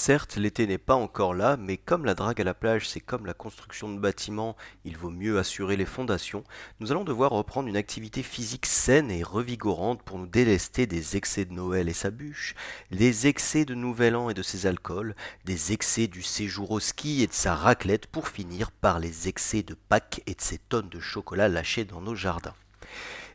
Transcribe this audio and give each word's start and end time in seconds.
Certes, 0.00 0.36
l'été 0.36 0.68
n'est 0.68 0.78
pas 0.78 0.94
encore 0.94 1.34
là, 1.34 1.56
mais 1.56 1.76
comme 1.76 2.04
la 2.04 2.14
drague 2.14 2.40
à 2.40 2.44
la 2.44 2.54
plage, 2.54 2.88
c'est 2.88 3.00
comme 3.00 3.26
la 3.26 3.34
construction 3.34 3.92
de 3.92 3.98
bâtiments, 3.98 4.56
il 4.84 4.96
vaut 4.96 5.10
mieux 5.10 5.40
assurer 5.40 5.76
les 5.76 5.84
fondations, 5.84 6.44
nous 6.78 6.92
allons 6.92 7.02
devoir 7.02 7.32
reprendre 7.32 7.68
une 7.68 7.76
activité 7.76 8.22
physique 8.22 8.64
saine 8.64 9.10
et 9.10 9.24
revigorante 9.24 10.00
pour 10.04 10.20
nous 10.20 10.28
délester 10.28 10.86
des 10.86 11.16
excès 11.16 11.46
de 11.46 11.52
Noël 11.52 11.88
et 11.88 11.94
sa 11.94 12.10
bûche, 12.10 12.54
des 12.92 13.26
excès 13.26 13.64
de 13.64 13.74
Nouvel 13.74 14.14
An 14.14 14.30
et 14.30 14.34
de 14.34 14.42
ses 14.42 14.66
alcools, 14.66 15.16
des 15.44 15.72
excès 15.72 16.06
du 16.06 16.22
séjour 16.22 16.70
au 16.70 16.78
ski 16.78 17.24
et 17.24 17.26
de 17.26 17.32
sa 17.32 17.56
raclette, 17.56 18.06
pour 18.06 18.28
finir 18.28 18.70
par 18.70 19.00
les 19.00 19.26
excès 19.26 19.64
de 19.64 19.74
Pâques 19.74 20.22
et 20.28 20.36
de 20.36 20.40
ses 20.40 20.58
tonnes 20.58 20.90
de 20.90 21.00
chocolat 21.00 21.48
lâchées 21.48 21.84
dans 21.84 22.00
nos 22.00 22.14
jardins. 22.14 22.54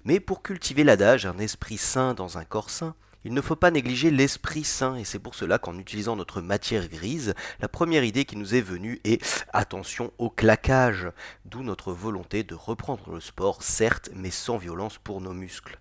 Mais 0.05 0.21
pour 0.21 0.41
cultiver 0.41 0.85
l'adage 0.85 1.25
un 1.25 1.39
esprit 1.39 1.77
sain 1.77 2.13
dans 2.13 2.37
un 2.37 2.45
corps 2.45 2.69
sain, 2.69 2.95
il 3.25 3.33
ne 3.33 3.41
faut 3.41 3.55
pas 3.55 3.71
négliger 3.71 4.11
l'Esprit 4.11 4.63
Saint, 4.63 4.95
et 4.95 5.03
c'est 5.03 5.19
pour 5.19 5.35
cela 5.35 5.57
qu'en 5.57 5.77
utilisant 5.77 6.15
notre 6.15 6.41
matière 6.41 6.89
grise, 6.89 7.33
la 7.59 7.67
première 7.67 8.03
idée 8.03 8.25
qui 8.25 8.35
nous 8.35 8.55
est 8.55 8.61
venue 8.61 8.99
est 9.03 9.45
attention 9.53 10.11
au 10.17 10.29
claquage, 10.29 11.09
d'où 11.45 11.63
notre 11.63 11.93
volonté 11.93 12.43
de 12.43 12.55
reprendre 12.55 13.11
le 13.11 13.21
sport, 13.21 13.63
certes, 13.63 14.09
mais 14.13 14.31
sans 14.31 14.57
violence 14.57 14.97
pour 14.97 15.21
nos 15.21 15.33
muscles. 15.33 15.79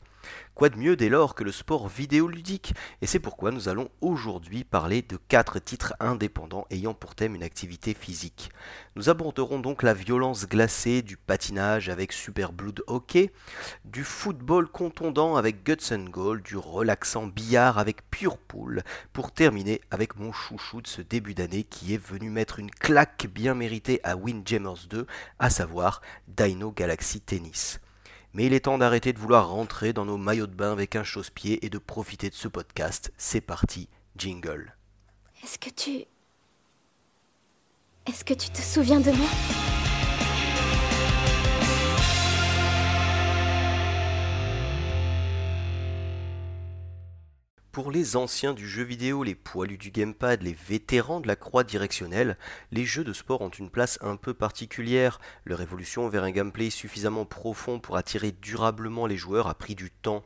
Quoi 0.55 0.69
de 0.69 0.77
mieux 0.77 0.97
dès 0.97 1.09
lors 1.09 1.35
que 1.35 1.45
le 1.45 1.51
sport 1.51 1.89
vidéoludique? 1.89 2.75
Et 3.01 3.07
c'est 3.07 3.19
pourquoi 3.19 3.51
nous 3.51 3.71
allons 3.71 3.89
aujourd'hui 4.03 4.65
parler 4.65 5.01
de 5.01 5.17
quatre 5.17 5.59
titres 5.59 5.95
indépendants 5.99 6.67
ayant 6.71 6.93
pour 6.93 7.15
thème 7.15 7.35
une 7.35 7.43
activité 7.43 7.95
physique. 7.95 8.51
Nous 8.95 9.09
aborderons 9.09 9.61
donc 9.61 9.83
la 9.83 9.95
violence 9.95 10.47
glacée 10.47 11.01
du 11.01 11.17
patinage 11.17 11.89
avec 11.89 12.13
Super 12.13 12.53
Blood 12.53 12.83
Hockey, 12.87 13.33
du 13.87 14.05
football 14.05 14.69
contondant 14.69 15.37
avec 15.37 15.65
Guts 15.65 15.95
Goal, 16.11 16.43
du 16.43 16.59
relaxant 16.59 17.27
billard 17.27 17.79
avec 17.79 18.11
Pure 18.11 18.37
Pool, 18.37 18.83
pour 19.15 19.33
terminer 19.33 19.81
avec 19.91 20.17
mon 20.17 20.33
chouchou 20.33 20.83
de 20.83 20.87
ce 20.87 21.01
début 21.01 21.35
d'année 21.35 21.65
qui 21.65 21.95
est 21.95 22.05
venu 22.05 22.29
mettre 22.29 22.59
une 22.59 22.71
claque 22.71 23.27
bien 23.27 23.55
méritée 23.55 24.01
à 24.05 24.17
Windjammers 24.17 24.87
2, 24.91 25.07
à 25.39 25.49
savoir 25.51 26.03
Dino 26.29 26.73
Galaxy 26.73 27.21
Tennis. 27.23 27.81
Mais 28.35 28.47
il 28.47 28.55
est 28.55 28.61
temps 28.61 28.79
d'arrêter 28.79 29.13
de 29.13 29.19
vouloir 29.19 29.51
rentrer 29.51 29.93
dans 29.93 30.05
nos 30.05 30.17
maillots 30.17 30.47
de 30.47 30.55
bain 30.55 30.73
avec 30.73 30.97
un 30.97 31.05
chausse-pied 31.05 31.65
et 31.65 31.71
de 31.71 31.79
profiter 31.79 32.31
de 32.31 32.35
ce 32.35 32.49
podcast. 32.49 33.13
C'est 33.19 33.43
parti, 33.43 33.89
jingle. 34.17 34.75
Est-ce 35.45 35.59
que 35.59 35.71
tu... 35.71 36.05
Est-ce 38.07 38.25
que 38.25 38.35
tu 38.35 38.51
te 38.51 38.61
souviens 38.61 39.01
de 39.01 39.11
moi? 39.13 39.29
Pour 47.73 47.91
les 47.91 48.17
anciens 48.17 48.53
du 48.53 48.69
jeu 48.69 48.83
vidéo, 48.83 49.25
les 49.25 49.35
poilus 49.35 49.79
du 49.79 49.91
gamepad, 49.91 50.43
les 50.43 50.53
vétérans 50.53 51.21
de 51.21 51.27
la 51.27 51.37
croix 51.37 51.65
directionnelle, 51.65 52.37
les 52.71 52.85
jeux 52.85 53.03
de 53.03 53.15
sport 53.15 53.41
ont 53.41 53.49
une 53.49 53.71
place 53.71 53.99
un 54.03 54.17
peu 54.17 54.35
particulière. 54.35 55.19
Leur 55.47 55.63
évolution 55.63 56.07
vers 56.11 56.23
un 56.23 56.33
gameplay 56.33 56.69
suffisamment 56.69 57.25
profond 57.25 57.81
pour 57.81 57.97
attirer 57.97 58.31
durablement 58.31 59.07
les 59.07 59.17
joueurs 59.17 59.47
a 59.47 59.55
pris 59.55 59.75
du 59.75 59.91
temps. 59.91 60.23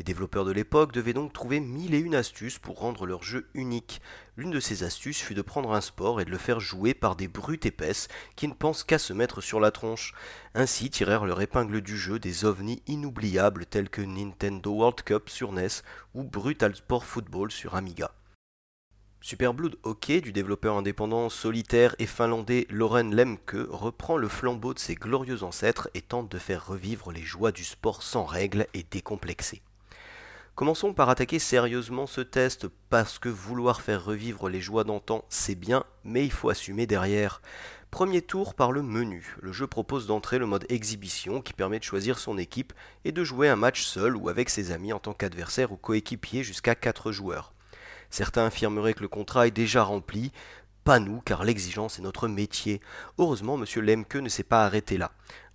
Les 0.00 0.04
développeurs 0.04 0.46
de 0.46 0.50
l'époque 0.50 0.92
devaient 0.92 1.12
donc 1.12 1.34
trouver 1.34 1.60
mille 1.60 1.92
et 1.92 1.98
une 1.98 2.14
astuces 2.14 2.58
pour 2.58 2.78
rendre 2.78 3.04
leur 3.04 3.22
jeu 3.22 3.50
unique. 3.52 4.00
L'une 4.38 4.50
de 4.50 4.58
ces 4.58 4.82
astuces 4.82 5.20
fut 5.20 5.34
de 5.34 5.42
prendre 5.42 5.74
un 5.74 5.82
sport 5.82 6.22
et 6.22 6.24
de 6.24 6.30
le 6.30 6.38
faire 6.38 6.58
jouer 6.58 6.94
par 6.94 7.16
des 7.16 7.28
brutes 7.28 7.66
épaisses 7.66 8.08
qui 8.34 8.48
ne 8.48 8.54
pensent 8.54 8.82
qu'à 8.82 8.98
se 8.98 9.12
mettre 9.12 9.42
sur 9.42 9.60
la 9.60 9.70
tronche. 9.70 10.14
Ainsi 10.54 10.88
tirèrent 10.88 11.26
leur 11.26 11.42
épingle 11.42 11.82
du 11.82 11.98
jeu 11.98 12.18
des 12.18 12.46
ovnis 12.46 12.82
inoubliables 12.86 13.66
tels 13.66 13.90
que 13.90 14.00
Nintendo 14.00 14.70
World 14.70 15.02
Cup 15.02 15.28
sur 15.28 15.52
NES 15.52 15.82
ou 16.14 16.22
Brutal 16.22 16.74
Sport 16.74 17.04
Football 17.04 17.50
sur 17.50 17.74
Amiga. 17.74 18.10
Super 19.20 19.52
Blood 19.52 19.76
Hockey 19.82 20.22
du 20.22 20.32
développeur 20.32 20.78
indépendant 20.78 21.28
solitaire 21.28 21.94
et 21.98 22.06
finlandais 22.06 22.66
Loren 22.70 23.14
Lemke 23.14 23.66
reprend 23.68 24.16
le 24.16 24.28
flambeau 24.28 24.72
de 24.72 24.78
ses 24.78 24.94
glorieux 24.94 25.42
ancêtres 25.42 25.90
et 25.92 26.00
tente 26.00 26.30
de 26.30 26.38
faire 26.38 26.66
revivre 26.66 27.12
les 27.12 27.20
joies 27.20 27.52
du 27.52 27.64
sport 27.64 28.02
sans 28.02 28.24
règles 28.24 28.66
et 28.72 28.86
décomplexé. 28.90 29.60
Commençons 30.60 30.92
par 30.92 31.08
attaquer 31.08 31.38
sérieusement 31.38 32.06
ce 32.06 32.20
test, 32.20 32.66
parce 32.90 33.18
que 33.18 33.30
vouloir 33.30 33.80
faire 33.80 34.04
revivre 34.04 34.50
les 34.50 34.60
joies 34.60 34.84
d'antan, 34.84 35.24
c'est 35.30 35.54
bien, 35.54 35.84
mais 36.04 36.22
il 36.22 36.30
faut 36.30 36.50
assumer 36.50 36.86
derrière. 36.86 37.40
Premier 37.90 38.20
tour 38.20 38.52
par 38.52 38.70
le 38.70 38.82
menu. 38.82 39.34
Le 39.40 39.52
jeu 39.52 39.66
propose 39.66 40.06
d'entrer 40.06 40.38
le 40.38 40.44
mode 40.44 40.66
exhibition 40.68 41.40
qui 41.40 41.54
permet 41.54 41.78
de 41.78 41.84
choisir 41.84 42.18
son 42.18 42.36
équipe 42.36 42.74
et 43.06 43.10
de 43.10 43.24
jouer 43.24 43.48
un 43.48 43.56
match 43.56 43.84
seul 43.84 44.14
ou 44.18 44.28
avec 44.28 44.50
ses 44.50 44.70
amis 44.70 44.92
en 44.92 44.98
tant 44.98 45.14
qu'adversaire 45.14 45.72
ou 45.72 45.78
coéquipier 45.78 46.44
jusqu'à 46.44 46.74
4 46.74 47.10
joueurs. 47.10 47.54
Certains 48.10 48.44
affirmeraient 48.44 48.92
que 48.92 49.00
le 49.00 49.08
contrat 49.08 49.46
est 49.46 49.52
déjà 49.52 49.82
rempli, 49.82 50.30
pas 50.84 50.98
nous, 50.98 51.22
car 51.22 51.44
l'exigence 51.44 51.98
est 51.98 52.02
notre 52.02 52.28
métier. 52.28 52.82
Heureusement, 53.16 53.58
M. 53.58 53.64
Lemke 53.82 54.16
ne 54.16 54.28
s'est 54.28 54.42
pas 54.42 54.66
arrêté 54.66 54.98
là. 54.98 55.10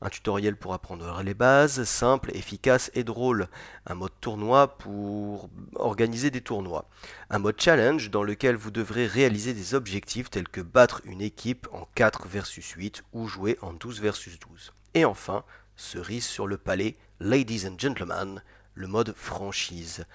Un 0.05 0.09
tutoriel 0.09 0.55
pour 0.55 0.75
apprendre 0.75 1.23
les 1.23 1.33
bases, 1.33 1.83
simple, 1.83 2.29
efficace 2.35 2.91
et 2.93 3.03
drôle. 3.03 3.47
Un 3.87 3.95
mode 3.95 4.11
tournoi 4.21 4.77
pour 4.77 5.49
organiser 5.73 6.29
des 6.29 6.41
tournois. 6.41 6.87
Un 7.31 7.39
mode 7.39 7.59
challenge 7.59 8.11
dans 8.11 8.21
lequel 8.21 8.55
vous 8.55 8.69
devrez 8.69 9.07
réaliser 9.07 9.55
des 9.55 9.73
objectifs 9.73 10.29
tels 10.29 10.47
que 10.47 10.61
battre 10.61 11.01
une 11.05 11.23
équipe 11.23 11.67
en 11.71 11.87
4 11.95 12.27
versus 12.27 12.69
8 12.69 13.03
ou 13.13 13.27
jouer 13.27 13.57
en 13.63 13.73
12 13.73 13.99
versus 13.99 14.37
12. 14.37 14.73
Et 14.93 15.05
enfin, 15.05 15.43
cerise 15.75 16.27
sur 16.27 16.45
le 16.45 16.57
palais, 16.57 16.97
Ladies 17.19 17.67
and 17.67 17.79
Gentlemen, 17.79 18.43
le 18.75 18.85
mode 18.85 19.15
franchise. 19.17 20.05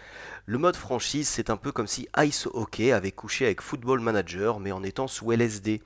Le 0.47 0.59
mode 0.59 0.77
franchise, 0.77 1.27
c'est 1.27 1.51
un 1.51 1.57
peu 1.57 1.73
comme 1.73 1.89
si 1.89 2.09
Ice 2.19 2.47
Hockey 2.47 2.93
avait 2.93 3.11
couché 3.11 3.45
avec 3.45 3.61
Football 3.61 3.99
Manager, 3.99 4.61
mais 4.61 4.71
en 4.71 4.85
étant 4.85 5.09
sous 5.09 5.33
LSD. 5.33 5.83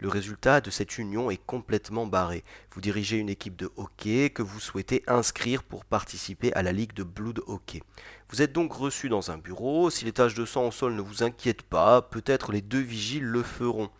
Le 0.00 0.08
résultat 0.08 0.60
de 0.60 0.70
cette 0.70 0.96
union 0.96 1.28
est 1.28 1.44
complètement 1.44 2.06
barré. 2.06 2.44
Vous 2.72 2.80
dirigez 2.80 3.16
une 3.16 3.28
équipe 3.28 3.56
de 3.56 3.72
hockey 3.76 4.30
que 4.30 4.42
vous 4.42 4.60
souhaitez 4.60 5.02
inscrire 5.08 5.64
pour 5.64 5.84
participer 5.84 6.52
à 6.52 6.62
la 6.62 6.70
ligue 6.70 6.92
de 6.92 7.02
Blood 7.02 7.40
Hockey. 7.48 7.82
Vous 8.30 8.40
êtes 8.40 8.52
donc 8.52 8.72
reçu 8.72 9.08
dans 9.08 9.32
un 9.32 9.38
bureau. 9.38 9.90
Si 9.90 10.04
les 10.04 10.12
taches 10.12 10.34
de 10.34 10.44
sang 10.44 10.68
au 10.68 10.70
sol 10.70 10.94
ne 10.94 11.00
vous 11.00 11.24
inquiètent 11.24 11.62
pas, 11.62 12.00
peut-être 12.00 12.52
les 12.52 12.62
deux 12.62 12.78
vigiles 12.78 13.24
le 13.24 13.42
feront. 13.42 13.90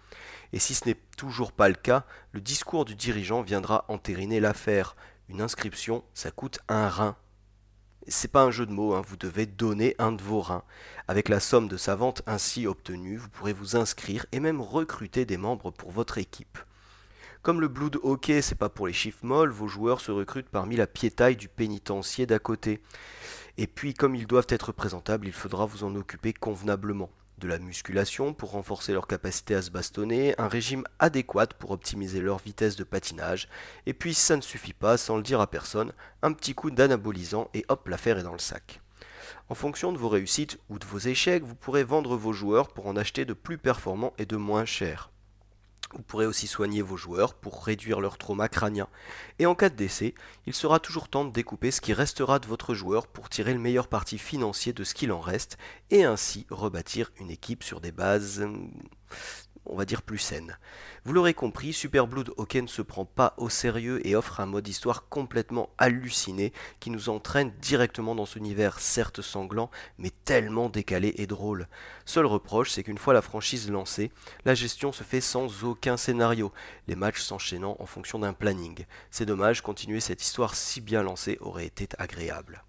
Et 0.53 0.61
si 0.61 0.75
ce 0.75 0.89
n'est 0.89 1.01
toujours 1.17 1.51
pas 1.51 1.69
le 1.69 1.75
cas, 1.75 2.05
le 2.31 2.41
discours 2.41 2.85
du 2.85 2.95
dirigeant 2.95 3.43
viendra 3.43 3.85
entériner 3.89 4.39
l'affaire. 4.39 4.95
Une 5.29 5.41
inscription, 5.41 6.05
ça 6.15 6.31
coûte 6.31 6.61
un 6.69 6.89
rein 6.89 7.17
c'est 8.09 8.33
pas 8.33 8.43
un 8.43 8.51
jeu 8.51 8.67
de 8.67 8.73
mots, 8.73 8.95
hein, 8.95 9.03
vous 9.07 9.17
devez 9.17 9.47
donner 9.47 9.95
un 9.99 10.13
de 10.13 10.23
vos 10.23 10.41
reins. 10.41 10.65
Avec 11.07 11.29
la 11.29 11.41
somme 11.41 11.69
de 11.69 11.77
sa 11.77 11.95
vente 11.95 12.23
ainsi 12.27 12.67
obtenue, 12.67 13.17
vous 13.17 13.29
pourrez 13.29 13.53
vous 13.53 13.77
inscrire 13.77 14.27
et 14.33 14.41
même 14.41 14.61
recruter 14.61 15.25
des 15.25 15.37
membres 15.37 15.71
pour 15.71 15.91
votre 15.91 16.19
équipe. 16.19 16.59
Comme 17.43 17.61
le 17.61 17.69
Blood 17.69 17.99
Hockey, 18.03 18.43
c'est 18.43 18.55
pas 18.55 18.69
pour 18.69 18.87
les 18.87 18.93
chiffres 18.93 19.25
molles, 19.25 19.51
vos 19.51 19.69
joueurs 19.69 20.01
se 20.01 20.11
recrutent 20.11 20.49
parmi 20.51 20.77
la 20.77 20.87
piétaille 20.87 21.37
du 21.37 21.49
pénitencier 21.49 22.27
d'à 22.27 22.39
côté. 22.39 22.83
Et 23.57 23.67
puis, 23.67 23.95
comme 23.95 24.15
ils 24.15 24.27
doivent 24.27 24.47
être 24.49 24.73
présentables, 24.73 25.27
il 25.27 25.33
faudra 25.33 25.67
vous 25.67 25.85
en 25.85 25.95
occuper 25.95 26.33
convenablement 26.33 27.11
de 27.39 27.49
la 27.49 27.59
musculation 27.59 28.35
pour 28.35 28.51
renforcer 28.51 28.93
leur 28.93 29.07
capacité 29.07 29.55
à 29.55 29.63
se 29.63 29.71
bastonner, 29.71 30.35
un 30.39 30.49
régime 30.49 30.85
adéquat 30.99 31.47
pour 31.59 31.71
optimiser 31.71 32.21
leur 32.21 32.39
vitesse 32.39 32.77
de 32.77 32.85
patinage, 32.85 33.49
et 33.87 33.95
puis 33.95 34.15
ça 34.15 34.37
ne 34.37 34.43
suffit 34.43 34.73
pas, 34.73 34.97
sans 34.97 35.17
le 35.17 35.23
dire 35.23 35.41
à 35.41 35.51
personne, 35.51 35.93
un 36.23 36.33
petit 36.33 36.55
coup 36.55 36.71
d'anabolisant 36.71 37.49
et 37.55 37.65
hop, 37.69 37.89
l'affaire 37.89 38.19
est 38.19 38.23
dans 38.25 38.33
le 38.33 38.39
sac. 38.39 38.81
En 39.49 39.55
fonction 39.55 39.93
de 39.93 39.99
vos 39.99 40.09
réussites 40.09 40.59
ou 40.69 40.79
de 40.79 40.87
vos 40.87 40.99
échecs, 40.99 41.45
vous 41.45 41.55
pourrez 41.55 41.85
vendre 41.85 42.17
vos 42.17 42.33
joueurs 42.33 42.69
pour 42.69 42.87
en 42.87 42.97
acheter 42.97 43.25
de 43.25 43.33
plus 43.33 43.59
performants 43.59 44.13
et 44.19 44.27
de 44.27 44.37
moins 44.37 44.65
chers. 44.65 45.11
Vous 45.95 46.03
pourrez 46.03 46.27
aussi 46.27 46.47
soigner 46.47 46.83
vos 46.83 46.99
joueurs 46.99 47.35
pour 47.35 47.65
réduire 47.65 48.01
leur 48.01 48.19
trauma 48.19 48.49
crânien? 48.49 48.89
Et 49.39 49.47
en 49.47 49.55
cas 49.55 49.71
de 49.71 49.75
décès, 49.75 50.15
il 50.47 50.55
sera 50.55 50.81
toujours 50.81 51.09
temps 51.09 51.25
de 51.25 51.33
découper 51.33 51.71
ce 51.71 51.81
qui 51.81 51.95
restera 51.95 52.39
de 52.39 52.47
votre 52.47 52.75
joueur 52.75 53.07
pour 53.07 53.31
tirer 53.31 53.55
le 53.55 53.61
meilleur 53.61 53.89
parti 53.89 54.19
financier 54.19 54.73
de 54.73 54.85
ce 54.85 54.95
qu'il 54.95 55.13
en 55.13 55.21
reste 55.21 55.57
et 55.91 56.05
ainsi 56.05 56.47
rebâtir 56.51 57.11
une 57.19 57.31
équipe 57.31 57.65
sur 57.65 57.81
des 57.81 57.93
bases 57.93 58.47
on 59.69 59.77
va 59.77 59.85
dire 59.85 60.03
plus 60.03 60.19
saine. 60.19 60.59
Vous 61.05 61.13
l'aurez 61.13 61.35
compris, 61.35 61.73
Super 61.73 62.07
Blood 62.07 62.33
Hockey 62.37 62.63
ne 62.63 62.67
se 62.67 62.83
prend 62.83 63.05
pas 63.05 63.35
au 63.37 63.49
sérieux 63.49 64.07
et 64.07 64.17
offre 64.17 64.41
un 64.41 64.47
mode 64.47 64.69
histoire 64.69 65.09
complètement 65.09 65.71
halluciné 65.79 66.53
qui 66.81 66.91
nous 66.91 67.09
entraîne 67.09 67.53
directement 67.61 68.15
dans 68.15 68.27
ce 68.27 68.39
univers 68.39 68.79
certes 68.79 69.23
sanglant 69.23 69.71
mais 69.99 70.11
tellement 70.25 70.69
décalé 70.69 71.15
et 71.17 71.27
drôle. 71.27 71.69
Seul 72.05 72.27
reproche, 72.27 72.71
c'est 72.71 72.83
qu'une 72.83 72.99
fois 72.99 73.15
la 73.15 73.23
franchise 73.23 73.71
lancée, 73.71 74.11
la 74.45 74.55
gestion 74.55 74.93
se 74.93 75.05
fait 75.05 75.21
sans 75.21 75.65
aucun 75.65 75.97
scénario, 75.97 76.53
les 76.87 76.97
matchs 76.97 77.23
s'enchaînant 77.23 77.77
en 77.79 77.87
fonction 77.87 78.19
d'un 78.19 78.33
planning. 78.33 78.85
C'est 79.11 79.27
dommage, 79.27 79.63
continuer 79.63 80.01
cette 80.01 80.23
histoire 80.23 80.55
si 80.55 80.81
bien 80.81 81.03
lancée 81.03 81.39
aurait 81.41 81.67
été 81.67 81.89
agréable. 81.99 82.63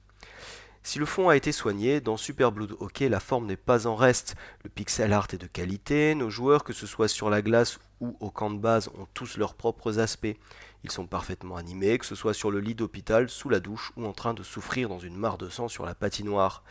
Si 0.89 0.97
le 0.97 1.05
fond 1.05 1.29
a 1.29 1.35
été 1.35 1.51
soigné, 1.51 2.01
dans 2.01 2.17
Super 2.17 2.51
Blood 2.51 2.75
Hockey, 2.79 3.09
la 3.09 3.19
forme 3.19 3.45
n'est 3.45 3.57
pas 3.57 3.85
en 3.85 3.95
reste. 3.95 4.35
Le 4.63 4.71
pixel 4.71 5.13
art 5.13 5.27
est 5.31 5.37
de 5.37 5.45
qualité, 5.45 6.15
nos 6.15 6.31
joueurs, 6.31 6.63
que 6.63 6.73
ce 6.73 6.87
soit 6.87 7.07
sur 7.07 7.29
la 7.29 7.43
glace 7.43 7.77
ou 8.01 8.17
au 8.19 8.31
camp 8.31 8.49
de 8.49 8.57
base, 8.57 8.87
ont 8.97 9.07
tous 9.13 9.37
leurs 9.37 9.53
propres 9.53 9.99
aspects. 9.99 10.35
Ils 10.83 10.89
sont 10.89 11.05
parfaitement 11.05 11.57
animés, 11.57 11.99
que 11.99 12.07
ce 12.07 12.15
soit 12.15 12.33
sur 12.33 12.49
le 12.49 12.59
lit 12.59 12.73
d'hôpital, 12.73 13.29
sous 13.29 13.49
la 13.49 13.59
douche 13.59 13.91
ou 13.97 14.05
en 14.07 14.13
train 14.13 14.33
de 14.33 14.41
souffrir 14.41 14.89
dans 14.89 14.97
une 14.97 15.15
mare 15.15 15.37
de 15.37 15.47
sang 15.47 15.67
sur 15.67 15.85
la 15.85 15.93
patinoire. 15.93 16.63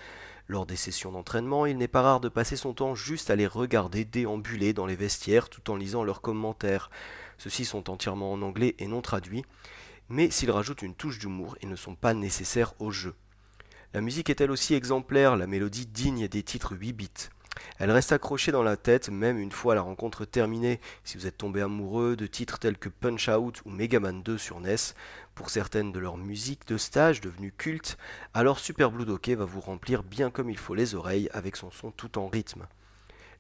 Lors 0.49 0.67
des 0.67 0.75
sessions 0.75 1.13
d'entraînement, 1.13 1.65
il 1.65 1.79
n'est 1.79 1.87
pas 1.87 2.03
rare 2.03 2.19
de 2.19 2.29
passer 2.29 2.57
son 2.57 2.73
temps 2.73 2.97
juste 2.97 3.31
à 3.31 3.37
les 3.37 3.47
regarder 3.47 4.05
déambuler 4.05 4.73
dans 4.73 4.87
les 4.87 4.97
vestiaires 4.97 5.49
tout 5.49 5.71
en 5.71 5.77
lisant 5.77 6.03
leurs 6.03 6.23
commentaires. 6.23 6.91
Ceux-ci 7.37 7.65
sont 7.65 7.89
entièrement 7.89 8.33
en 8.33 8.43
anglais 8.43 8.75
et 8.81 8.89
non 8.89 9.01
traduits, 9.01 9.45
mais 10.09 10.29
s'ils 10.29 10.51
rajoutent 10.51 10.83
une 10.83 10.97
touche 10.97 11.21
d'humour, 11.21 11.57
ils 11.63 11.69
ne 11.69 11.77
sont 11.77 11.95
pas 11.95 12.15
nécessaires 12.15 12.75
au 12.81 12.91
jeu. 12.91 13.15
La 13.95 14.03
musique 14.03 14.29
est 14.29 14.43
elle 14.43 14.51
aussi 14.51 14.75
exemplaire, 14.75 15.35
la 15.35 15.47
mélodie 15.47 15.87
digne 15.87 16.29
des 16.29 16.43
titres 16.43 16.77
8 16.77 16.93
bits? 16.93 17.31
Elle 17.79 17.91
reste 17.91 18.13
accrochée 18.13 18.53
dans 18.53 18.63
la 18.63 18.77
tête 18.77 19.09
même 19.09 19.39
une 19.39 19.51
fois 19.51 19.75
la 19.75 19.81
rencontre 19.81 20.27
terminée. 20.27 20.79
Si 21.05 21.17
vous 21.17 21.27
êtes 21.27 21.39
tombé 21.39 21.63
amoureux 21.63 22.15
de 22.15 22.27
titres 22.27 22.59
tels 22.59 22.77
que 22.77 22.91
Punch 22.91 23.31
Out 23.31 23.63
ou 23.65 23.71
Mega 23.71 23.99
Man 23.99 24.23
2 24.23 24.37
sur 24.37 24.61
NES, 24.61 24.77
pour 25.35 25.49
certaines 25.49 25.91
de 25.91 25.99
leurs 26.01 26.19
musiques 26.19 26.69
de 26.69 26.77
stage 26.77 27.23
devenues 27.23 27.55
cultes, 27.57 27.97
alors 28.35 28.59
Super 28.59 28.91
Blue 28.91 29.11
Hockey 29.11 29.35
va 29.35 29.47
vous 29.47 29.63
remplir 29.63 30.03
bien 30.03 30.31
comme 30.31 30.51
il 30.51 30.59
faut 30.59 30.75
les 30.75 30.95
oreilles 30.95 31.31
avec 31.33 31.57
son 31.57 31.71
son 31.71 31.91
tout 31.91 32.19
en 32.19 32.29
rythme. 32.29 32.67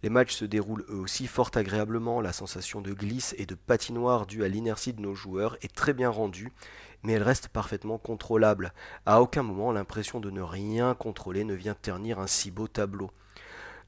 Les 0.02 0.10
matchs 0.10 0.34
se 0.34 0.44
déroulent 0.44 0.84
eux 0.88 0.98
aussi 0.98 1.26
fort 1.26 1.50
agréablement, 1.54 2.20
la 2.20 2.32
sensation 2.32 2.80
de 2.80 2.92
glisse 2.92 3.34
et 3.36 3.46
de 3.46 3.56
patinoire 3.56 4.26
due 4.26 4.44
à 4.44 4.48
l'inertie 4.48 4.92
de 4.92 5.00
nos 5.00 5.16
joueurs 5.16 5.56
est 5.60 5.74
très 5.74 5.92
bien 5.92 6.08
rendue, 6.08 6.52
mais 7.02 7.14
elle 7.14 7.24
reste 7.24 7.48
parfaitement 7.48 7.98
contrôlable. 7.98 8.72
À 9.06 9.20
aucun 9.20 9.42
moment 9.42 9.72
l'impression 9.72 10.20
de 10.20 10.30
ne 10.30 10.40
rien 10.40 10.94
contrôler 10.94 11.42
ne 11.42 11.54
vient 11.54 11.74
ternir 11.74 12.20
un 12.20 12.28
si 12.28 12.52
beau 12.52 12.68
tableau. 12.68 13.10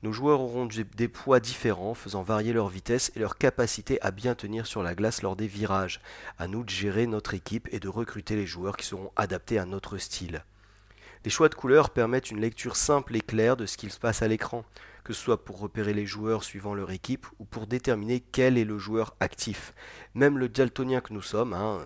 Nos 0.02 0.12
joueurs 0.12 0.40
auront 0.40 0.66
des 0.66 1.08
poids 1.08 1.40
différents, 1.40 1.94
faisant 1.94 2.22
varier 2.22 2.54
leur 2.54 2.68
vitesse 2.68 3.12
et 3.14 3.20
leur 3.20 3.36
capacité 3.36 4.00
à 4.02 4.10
bien 4.10 4.34
tenir 4.34 4.66
sur 4.66 4.82
la 4.82 4.94
glace 4.94 5.22
lors 5.22 5.36
des 5.36 5.46
virages. 5.46 6.00
À 6.38 6.48
nous 6.48 6.64
de 6.64 6.70
gérer 6.70 7.06
notre 7.06 7.34
équipe 7.34 7.68
et 7.70 7.80
de 7.80 7.88
recruter 7.88 8.34
les 8.34 8.46
joueurs 8.46 8.78
qui 8.78 8.86
seront 8.86 9.12
adaptés 9.14 9.58
à 9.58 9.66
notre 9.66 9.98
style. 9.98 10.42
Les 11.24 11.30
choix 11.30 11.50
de 11.50 11.54
couleurs 11.54 11.90
permettent 11.90 12.30
une 12.30 12.40
lecture 12.40 12.76
simple 12.76 13.14
et 13.14 13.20
claire 13.20 13.58
de 13.58 13.66
ce 13.66 13.76
qu'il 13.76 13.92
se 13.92 13.98
passe 14.00 14.22
à 14.22 14.28
l'écran, 14.28 14.64
que 15.10 15.16
ce 15.16 15.24
soit 15.24 15.44
pour 15.44 15.58
repérer 15.58 15.92
les 15.92 16.06
joueurs 16.06 16.44
suivant 16.44 16.72
leur 16.72 16.92
équipe 16.92 17.26
ou 17.40 17.44
pour 17.44 17.66
déterminer 17.66 18.20
quel 18.20 18.56
est 18.56 18.64
le 18.64 18.78
joueur 18.78 19.16
actif. 19.18 19.74
Même 20.14 20.38
le 20.38 20.48
daltonien 20.48 21.00
que 21.00 21.12
nous 21.12 21.20
sommes, 21.20 21.52
hein, 21.52 21.84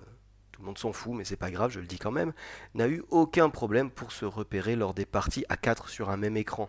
tout 0.53 0.61
le 0.61 0.67
monde 0.67 0.77
s'en 0.77 0.93
fout, 0.93 1.15
mais 1.15 1.25
c'est 1.25 1.35
pas 1.35 1.51
grave, 1.51 1.71
je 1.71 1.81
le 1.81 1.87
dis 1.87 1.97
quand 1.99 2.11
même, 2.11 2.35
n'a 2.75 2.87
eu 2.87 3.03
aucun 3.09 3.49
problème 3.49 3.91
pour 3.91 4.13
se 4.13 4.27
repérer 4.27 4.77
lors 4.77 4.93
des 4.93 5.07
parties 5.07 5.47
à 5.49 5.57
4 5.57 5.89
sur 5.89 6.11
un 6.11 6.19
même 6.19 6.37
écran. 6.37 6.69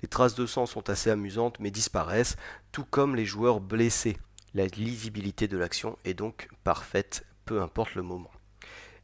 Les 0.00 0.08
traces 0.08 0.34
de 0.34 0.46
sang 0.46 0.64
sont 0.64 0.88
assez 0.88 1.10
amusantes 1.10 1.60
mais 1.60 1.70
disparaissent, 1.70 2.36
tout 2.72 2.86
comme 2.86 3.14
les 3.14 3.26
joueurs 3.26 3.60
blessés. 3.60 4.16
La 4.54 4.64
lisibilité 4.68 5.48
de 5.48 5.58
l'action 5.58 5.98
est 6.06 6.14
donc 6.14 6.48
parfaite, 6.64 7.26
peu 7.44 7.60
importe 7.60 7.94
le 7.94 8.02
moment. 8.02 8.30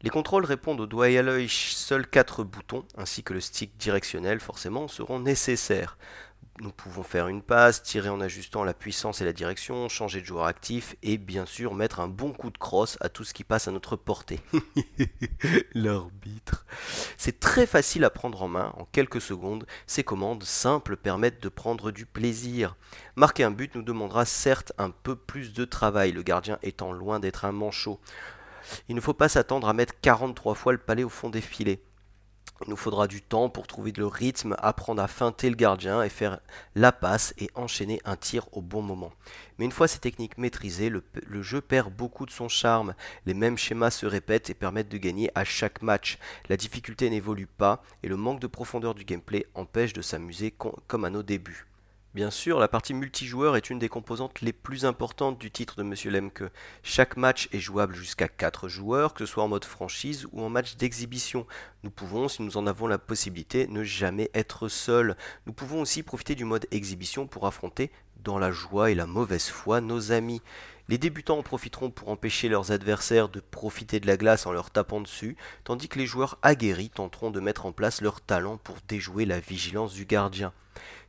Les 0.02 0.10
contrôles 0.10 0.44
répondent 0.44 0.80
au 0.80 0.86
doigt 0.86 1.08
et 1.08 1.18
à 1.18 1.22
l'œil, 1.22 1.48
seuls 1.48 2.06
4 2.06 2.44
boutons, 2.44 2.84
ainsi 2.96 3.22
que 3.22 3.32
le 3.32 3.40
stick 3.40 3.76
directionnel 3.76 4.40
forcément, 4.40 4.88
seront 4.88 5.20
nécessaires. 5.20 5.98
Nous 6.60 6.70
pouvons 6.70 7.02
faire 7.02 7.28
une 7.28 7.42
passe, 7.42 7.82
tirer 7.82 8.08
en 8.08 8.20
ajustant 8.20 8.64
la 8.64 8.72
puissance 8.72 9.20
et 9.20 9.26
la 9.26 9.34
direction, 9.34 9.90
changer 9.90 10.22
de 10.22 10.26
joueur 10.26 10.46
actif 10.46 10.96
et 11.02 11.18
bien 11.18 11.44
sûr 11.44 11.74
mettre 11.74 12.00
un 12.00 12.08
bon 12.08 12.32
coup 12.32 12.50
de 12.50 12.56
crosse 12.56 12.96
à 13.02 13.10
tout 13.10 13.24
ce 13.24 13.34
qui 13.34 13.44
passe 13.44 13.68
à 13.68 13.72
notre 13.72 13.94
portée. 13.94 14.40
L'arbitre. 15.74 16.64
C'est 17.18 17.40
très 17.40 17.66
facile 17.66 18.04
à 18.04 18.10
prendre 18.10 18.42
en 18.42 18.48
main, 18.48 18.72
en 18.78 18.86
quelques 18.86 19.20
secondes, 19.20 19.66
ces 19.86 20.02
commandes 20.02 20.44
simples 20.44 20.96
permettent 20.96 21.42
de 21.42 21.50
prendre 21.50 21.90
du 21.90 22.06
plaisir. 22.06 22.74
Marquer 23.16 23.44
un 23.44 23.50
but 23.50 23.74
nous 23.74 23.82
demandera 23.82 24.24
certes 24.24 24.72
un 24.78 24.90
peu 24.90 25.14
plus 25.14 25.52
de 25.52 25.66
travail, 25.66 26.12
le 26.12 26.22
gardien 26.22 26.58
étant 26.62 26.90
loin 26.90 27.20
d'être 27.20 27.44
un 27.44 27.52
manchot. 27.52 28.00
Il 28.88 28.94
ne 28.94 29.00
faut 29.02 29.14
pas 29.14 29.28
s'attendre 29.28 29.68
à 29.68 29.74
mettre 29.74 29.94
43 30.00 30.54
fois 30.54 30.72
le 30.72 30.78
palais 30.78 31.04
au 31.04 31.10
fond 31.10 31.28
des 31.28 31.42
filets. 31.42 31.82
Il 32.62 32.70
nous 32.70 32.76
faudra 32.76 33.06
du 33.06 33.20
temps 33.20 33.48
pour 33.48 33.66
trouver 33.66 33.92
le 33.92 34.06
rythme, 34.06 34.56
apprendre 34.58 35.02
à 35.02 35.08
feinter 35.08 35.50
le 35.50 35.56
gardien 35.56 36.02
et 36.02 36.08
faire 36.08 36.40
la 36.74 36.90
passe 36.90 37.34
et 37.38 37.50
enchaîner 37.54 38.00
un 38.04 38.16
tir 38.16 38.48
au 38.52 38.62
bon 38.62 38.82
moment. 38.82 39.12
Mais 39.58 39.66
une 39.66 39.72
fois 39.72 39.88
ces 39.88 39.98
techniques 39.98 40.38
maîtrisées, 40.38 40.88
le, 40.88 41.02
jeu 41.42 41.60
perd 41.60 41.92
beaucoup 41.92 42.24
de 42.24 42.30
son 42.30 42.48
charme. 42.48 42.94
Les 43.26 43.34
mêmes 43.34 43.58
schémas 43.58 43.90
se 43.90 44.06
répètent 44.06 44.50
et 44.50 44.54
permettent 44.54 44.88
de 44.88 44.98
gagner 44.98 45.30
à 45.34 45.44
chaque 45.44 45.82
match. 45.82 46.18
La 46.48 46.56
difficulté 46.56 47.10
n'évolue 47.10 47.46
pas 47.46 47.82
et 48.02 48.08
le 48.08 48.16
manque 48.16 48.40
de 48.40 48.46
profondeur 48.46 48.94
du 48.94 49.04
gameplay 49.04 49.46
empêche 49.54 49.92
de 49.92 50.02
s'amuser 50.02 50.54
comme 50.86 51.04
à 51.04 51.10
nos 51.10 51.22
débuts. 51.22 51.65
Bien 52.16 52.30
sûr, 52.30 52.58
la 52.58 52.66
partie 52.66 52.94
multijoueur 52.94 53.56
est 53.56 53.68
une 53.68 53.78
des 53.78 53.90
composantes 53.90 54.40
les 54.40 54.54
plus 54.54 54.86
importantes 54.86 55.38
du 55.38 55.50
titre 55.50 55.76
de 55.76 55.82
Monsieur 55.82 56.10
Lemke. 56.10 56.44
Chaque 56.82 57.18
match 57.18 57.46
est 57.52 57.58
jouable 57.58 57.94
jusqu'à 57.94 58.26
4 58.26 58.68
joueurs, 58.68 59.12
que 59.12 59.26
ce 59.26 59.30
soit 59.30 59.44
en 59.44 59.48
mode 59.48 59.66
franchise 59.66 60.26
ou 60.32 60.40
en 60.40 60.48
match 60.48 60.76
d'exhibition. 60.76 61.46
Nous 61.82 61.90
pouvons, 61.90 62.28
si 62.28 62.40
nous 62.40 62.56
en 62.56 62.66
avons 62.66 62.86
la 62.86 62.96
possibilité, 62.96 63.66
ne 63.68 63.84
jamais 63.84 64.30
être 64.32 64.68
seuls. 64.68 65.14
Nous 65.44 65.52
pouvons 65.52 65.82
aussi 65.82 66.02
profiter 66.02 66.34
du 66.34 66.46
mode 66.46 66.66
exhibition 66.70 67.26
pour 67.26 67.46
affronter, 67.46 67.90
dans 68.24 68.38
la 68.38 68.50
joie 68.50 68.90
et 68.90 68.94
la 68.94 69.06
mauvaise 69.06 69.48
foi, 69.48 69.82
nos 69.82 70.10
amis. 70.10 70.40
Les 70.88 70.98
débutants 70.98 71.38
en 71.38 71.42
profiteront 71.42 71.90
pour 71.90 72.10
empêcher 72.10 72.48
leurs 72.48 72.70
adversaires 72.70 73.28
de 73.28 73.40
profiter 73.40 73.98
de 73.98 74.06
la 74.06 74.16
glace 74.16 74.46
en 74.46 74.52
leur 74.52 74.70
tapant 74.70 75.00
dessus, 75.00 75.36
tandis 75.64 75.88
que 75.88 75.98
les 75.98 76.06
joueurs 76.06 76.38
aguerris 76.42 76.90
tenteront 76.90 77.32
de 77.32 77.40
mettre 77.40 77.66
en 77.66 77.72
place 77.72 78.02
leur 78.02 78.20
talent 78.20 78.56
pour 78.58 78.76
déjouer 78.86 79.24
la 79.24 79.40
vigilance 79.40 79.94
du 79.94 80.04
gardien. 80.04 80.52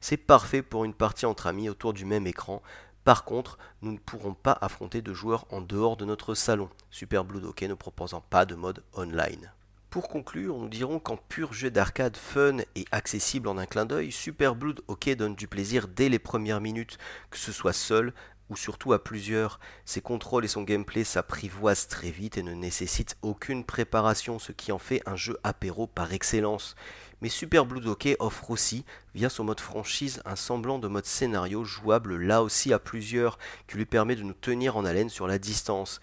C'est 0.02 0.18
parfait 0.18 0.64
pour 0.64 0.84
une 0.84 0.96
partie 0.96 1.28
entre 1.28 1.46
amis 1.46 1.70
autour 1.70 1.94
du 1.94 2.06
même 2.06 2.26
écran. 2.26 2.64
Par 3.04 3.24
contre, 3.24 3.60
nous 3.84 3.92
ne 3.92 4.00
pourrons 4.00 4.34
pas 4.34 4.58
affronter 4.62 5.04
de 5.04 5.14
joueurs 5.14 5.46
en 5.52 5.62
dehors 5.62 5.96
de 5.96 6.06
notre 6.06 6.34
salon, 6.34 6.70
Super 6.90 7.24
Blue 7.24 7.46
Hockey 7.46 7.68
ne 7.68 7.76
proposant 7.76 8.22
pas 8.22 8.46
de 8.48 8.56
mode 8.56 8.84
online. 8.96 9.52
Pour 9.92 10.10
conclure, 10.10 10.58
nous 10.58 10.68
dirons 10.68 11.00
qu'en 11.00 11.16
pur 11.16 11.54
jeu 11.54 11.72
d'arcade 11.72 12.18
fun 12.18 12.58
et 12.76 12.86
accessible 12.92 13.48
en 13.48 13.58
un 13.58 13.66
clin 13.66 13.86
d'œil, 13.86 14.12
Super 14.12 14.54
Blood 14.54 14.82
Hockey 14.88 15.16
donne 15.16 15.36
du 15.36 15.48
plaisir 15.48 15.88
dès 15.88 16.10
les 16.10 16.20
premières 16.20 16.60
minutes, 16.60 16.98
que 17.32 17.38
ce 17.38 17.52
soit 17.52 17.74
seul 17.74 18.14
ou 18.50 18.56
surtout 18.56 18.94
à 18.94 19.04
plusieurs. 19.04 19.60
Ses 19.86 20.02
contrôles 20.02 20.46
et 20.46 20.50
son 20.50 20.64
gameplay 20.64 21.04
s'apprivoisent 21.04 21.88
très 21.88 22.12
vite 22.12 22.38
et 22.38 22.44
ne 22.44 22.54
nécessitent 22.54 23.18
aucune 23.22 23.64
préparation, 23.64 24.40
ce 24.40 24.52
qui 24.52 24.72
en 24.72 24.80
fait 24.80 25.02
un 25.06 25.16
jeu 25.16 25.38
apéro 25.44 25.88
par 25.88 26.14
excellence. 26.14 26.76
Mais 27.22 27.30
Super 27.30 27.66
Blue 27.66 27.88
Hockey 27.88 28.16
offre 28.20 28.52
aussi, 28.52 28.86
via 29.16 29.30
son 29.30 29.44
mode 29.44 29.60
franchise, 29.60 30.22
un 30.26 30.36
semblant 30.36 30.78
de 30.78 30.88
mode 30.88 31.06
scénario 31.06 31.64
jouable 31.64 32.18
là 32.18 32.44
aussi 32.44 32.74
à 32.74 32.80
plusieurs, 32.80 33.40
qui 33.68 33.78
lui 33.78 33.86
permet 33.86 34.16
de 34.16 34.24
nous 34.24 34.34
tenir 34.34 34.78
en 34.78 34.86
haleine 34.86 35.10
sur 35.10 35.28
la 35.28 35.40
distance. 35.40 36.00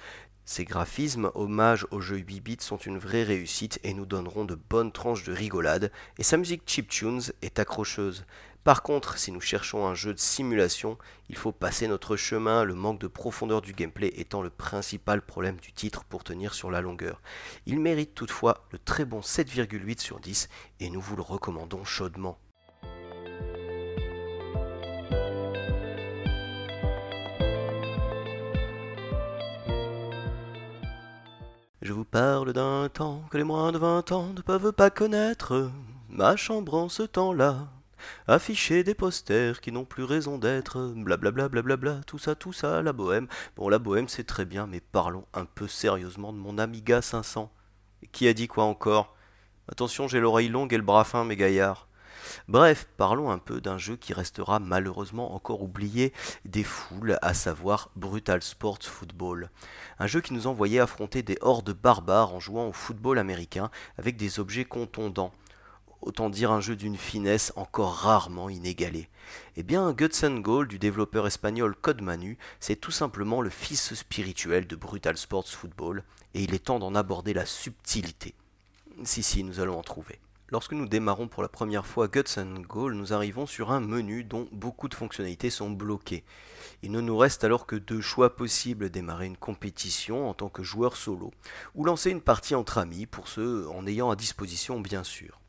Ces 0.46 0.64
graphismes, 0.64 1.30
hommage 1.34 1.86
au 1.90 2.00
jeu 2.00 2.16
8 2.16 2.40
bits, 2.40 2.56
sont 2.60 2.76
une 2.76 2.98
vraie 2.98 3.22
réussite 3.22 3.80
et 3.82 3.94
nous 3.94 4.04
donneront 4.04 4.44
de 4.44 4.56
bonnes 4.56 4.92
tranches 4.92 5.24
de 5.24 5.32
rigolade, 5.32 5.90
et 6.18 6.22
sa 6.22 6.36
musique 6.36 6.64
chiptunes 6.66 7.22
est 7.40 7.58
accrocheuse. 7.58 8.26
Par 8.64 8.82
contre, 8.82 9.18
si 9.18 9.30
nous 9.30 9.42
cherchons 9.42 9.86
un 9.86 9.94
jeu 9.94 10.14
de 10.14 10.18
simulation, 10.18 10.96
il 11.28 11.36
faut 11.36 11.52
passer 11.52 11.86
notre 11.86 12.16
chemin, 12.16 12.64
le 12.64 12.74
manque 12.74 12.98
de 12.98 13.06
profondeur 13.06 13.60
du 13.60 13.74
gameplay 13.74 14.10
étant 14.16 14.40
le 14.40 14.48
principal 14.48 15.20
problème 15.20 15.56
du 15.56 15.74
titre 15.74 16.04
pour 16.04 16.24
tenir 16.24 16.54
sur 16.54 16.70
la 16.70 16.80
longueur. 16.80 17.20
Il 17.66 17.78
mérite 17.78 18.14
toutefois 18.14 18.64
le 18.70 18.78
très 18.78 19.04
bon 19.04 19.20
7,8 19.20 20.00
sur 20.00 20.18
10 20.18 20.48
et 20.80 20.88
nous 20.88 21.02
vous 21.02 21.14
le 21.14 21.20
recommandons 21.20 21.84
chaudement. 21.84 22.38
Je 31.82 31.92
vous 31.92 32.06
parle 32.06 32.54
d'un 32.54 32.88
temps 32.88 33.24
que 33.30 33.36
les 33.36 33.44
moins 33.44 33.72
de 33.72 33.76
20 33.76 34.10
ans 34.12 34.32
ne 34.34 34.40
peuvent 34.40 34.72
pas 34.72 34.88
connaître. 34.88 35.70
Ma 36.08 36.34
chambre 36.36 36.72
en 36.72 36.88
ce 36.88 37.02
temps-là 37.02 37.68
afficher 38.26 38.84
des 38.84 38.94
posters 38.94 39.60
qui 39.60 39.72
n'ont 39.72 39.84
plus 39.84 40.04
raison 40.04 40.38
d'être, 40.38 40.92
blablabla, 40.96 41.48
blablabla, 41.48 42.00
tout 42.06 42.18
ça, 42.18 42.34
tout 42.34 42.52
ça, 42.52 42.82
la 42.82 42.92
bohème. 42.92 43.28
Bon, 43.56 43.68
la 43.68 43.78
bohème, 43.78 44.08
c'est 44.08 44.24
très 44.24 44.44
bien, 44.44 44.66
mais 44.66 44.80
parlons 44.80 45.26
un 45.34 45.44
peu 45.44 45.68
sérieusement 45.68 46.32
de 46.32 46.38
mon 46.38 46.58
Amiga 46.58 47.02
500. 47.02 47.52
qui 48.12 48.28
a 48.28 48.34
dit 48.34 48.48
quoi 48.48 48.64
encore? 48.64 49.14
Attention, 49.68 50.08
j'ai 50.08 50.20
l'oreille 50.20 50.48
longue 50.48 50.72
et 50.72 50.76
le 50.76 50.82
bras 50.82 51.04
fin, 51.04 51.24
mes 51.24 51.36
gaillards. 51.36 51.88
Bref, 52.48 52.88
parlons 52.96 53.30
un 53.30 53.38
peu 53.38 53.60
d'un 53.60 53.78
jeu 53.78 53.96
qui 53.96 54.12
restera 54.12 54.58
malheureusement 54.58 55.34
encore 55.34 55.62
oublié 55.62 56.12
des 56.44 56.64
foules, 56.64 57.18
à 57.22 57.34
savoir 57.34 57.90
Brutal 57.96 58.42
Sports 58.42 58.82
Football. 58.82 59.50
Un 59.98 60.06
jeu 60.06 60.20
qui 60.20 60.34
nous 60.34 60.46
envoyait 60.46 60.80
affronter 60.80 61.22
des 61.22 61.38
hordes 61.40 61.72
barbares 61.72 62.34
en 62.34 62.40
jouant 62.40 62.68
au 62.68 62.72
football 62.72 63.18
américain 63.18 63.70
avec 63.98 64.16
des 64.16 64.40
objets 64.40 64.64
contondants 64.64 65.32
autant 66.04 66.28
dire 66.28 66.52
un 66.52 66.60
jeu 66.60 66.76
d'une 66.76 66.96
finesse 66.96 67.52
encore 67.56 67.94
rarement 67.94 68.50
inégalée. 68.50 69.08
Eh 69.56 69.62
bien, 69.62 69.92
Guts 69.92 70.40
Goal 70.40 70.68
du 70.68 70.78
développeur 70.78 71.26
espagnol 71.26 71.74
Code 71.74 72.02
Manu, 72.02 72.38
c'est 72.60 72.76
tout 72.76 72.90
simplement 72.90 73.40
le 73.40 73.50
fils 73.50 73.94
spirituel 73.94 74.66
de 74.66 74.76
Brutal 74.76 75.16
Sports 75.16 75.48
Football, 75.48 76.04
et 76.34 76.42
il 76.42 76.54
est 76.54 76.64
temps 76.64 76.78
d'en 76.78 76.94
aborder 76.94 77.32
la 77.32 77.46
subtilité. 77.46 78.34
Si, 79.04 79.22
si, 79.22 79.42
nous 79.44 79.60
allons 79.60 79.78
en 79.78 79.82
trouver. 79.82 80.20
Lorsque 80.50 80.72
nous 80.72 80.86
démarrons 80.86 81.26
pour 81.26 81.42
la 81.42 81.48
première 81.48 81.86
fois 81.86 82.06
Guts 82.06 82.38
Goal, 82.68 82.94
nous 82.94 83.14
arrivons 83.14 83.46
sur 83.46 83.72
un 83.72 83.80
menu 83.80 84.24
dont 84.24 84.46
beaucoup 84.52 84.88
de 84.88 84.94
fonctionnalités 84.94 85.50
sont 85.50 85.70
bloquées. 85.70 86.22
Il 86.82 86.92
ne 86.92 87.00
nous 87.00 87.16
reste 87.16 87.44
alors 87.44 87.66
que 87.66 87.76
deux 87.76 88.02
choix 88.02 88.36
possibles, 88.36 88.90
démarrer 88.90 89.26
une 89.26 89.38
compétition 89.38 90.28
en 90.28 90.34
tant 90.34 90.50
que 90.50 90.62
joueur 90.62 90.96
solo, 90.96 91.32
ou 91.74 91.84
lancer 91.84 92.10
une 92.10 92.20
partie 92.20 92.54
entre 92.54 92.76
amis, 92.76 93.06
pour 93.06 93.26
ceux 93.26 93.66
en 93.70 93.86
ayant 93.86 94.10
à 94.10 94.16
disposition 94.16 94.80
bien 94.80 95.02
sûr. 95.02 95.40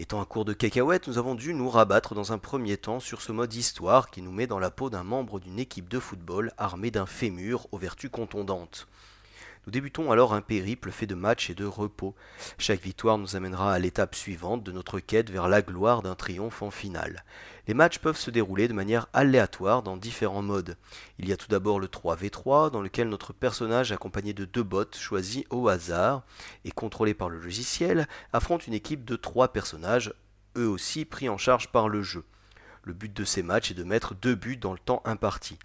Étant 0.00 0.22
un 0.22 0.24
cours 0.24 0.46
de 0.46 0.54
cacahuètes, 0.54 1.08
nous 1.08 1.18
avons 1.18 1.34
dû 1.34 1.52
nous 1.52 1.68
rabattre 1.68 2.14
dans 2.14 2.32
un 2.32 2.38
premier 2.38 2.78
temps 2.78 3.00
sur 3.00 3.20
ce 3.20 3.32
mode 3.32 3.52
histoire 3.52 4.10
qui 4.10 4.22
nous 4.22 4.32
met 4.32 4.46
dans 4.46 4.58
la 4.58 4.70
peau 4.70 4.88
d'un 4.88 5.02
membre 5.02 5.40
d'une 5.40 5.58
équipe 5.58 5.90
de 5.90 5.98
football 5.98 6.54
armé 6.56 6.90
d'un 6.90 7.04
fémur 7.04 7.66
aux 7.70 7.76
vertus 7.76 8.08
contondantes. 8.10 8.88
Nous 9.66 9.72
débutons 9.72 10.10
alors 10.10 10.32
un 10.32 10.40
périple 10.40 10.90
fait 10.90 11.06
de 11.06 11.14
matchs 11.14 11.50
et 11.50 11.54
de 11.54 11.66
repos. 11.66 12.14
Chaque 12.56 12.80
victoire 12.80 13.18
nous 13.18 13.36
amènera 13.36 13.74
à 13.74 13.78
l'étape 13.78 14.14
suivante 14.14 14.64
de 14.64 14.72
notre 14.72 15.00
quête 15.00 15.28
vers 15.28 15.48
la 15.48 15.60
gloire 15.60 16.00
d'un 16.00 16.14
triomphe 16.14 16.62
en 16.62 16.70
finale. 16.70 17.24
Les 17.66 17.74
matchs 17.74 17.98
peuvent 17.98 18.16
se 18.16 18.30
dérouler 18.30 18.68
de 18.68 18.72
manière 18.72 19.08
aléatoire 19.12 19.82
dans 19.82 19.98
différents 19.98 20.40
modes. 20.40 20.78
Il 21.18 21.28
y 21.28 21.32
a 21.32 21.36
tout 21.36 21.48
d'abord 21.48 21.78
le 21.78 21.88
3v3 21.88 22.70
dans 22.70 22.80
lequel 22.80 23.10
notre 23.10 23.34
personnage 23.34 23.92
accompagné 23.92 24.32
de 24.32 24.46
deux 24.46 24.62
bots 24.62 24.84
choisis 24.98 25.44
au 25.50 25.68
hasard 25.68 26.22
et 26.64 26.70
contrôlés 26.70 27.14
par 27.14 27.28
le 27.28 27.38
logiciel 27.38 28.08
affronte 28.32 28.66
une 28.66 28.74
équipe 28.74 29.04
de 29.04 29.16
trois 29.16 29.52
personnages, 29.52 30.14
eux 30.56 30.68
aussi 30.68 31.04
pris 31.04 31.28
en 31.28 31.36
charge 31.36 31.68
par 31.68 31.90
le 31.90 32.02
jeu. 32.02 32.24
Le 32.82 32.94
but 32.94 33.12
de 33.12 33.24
ces 33.24 33.42
matchs 33.42 33.72
est 33.72 33.74
de 33.74 33.84
mettre 33.84 34.14
deux 34.14 34.34
buts 34.34 34.56
dans 34.56 34.72
le 34.72 34.78
temps 34.78 35.02
imparti. 35.04 35.58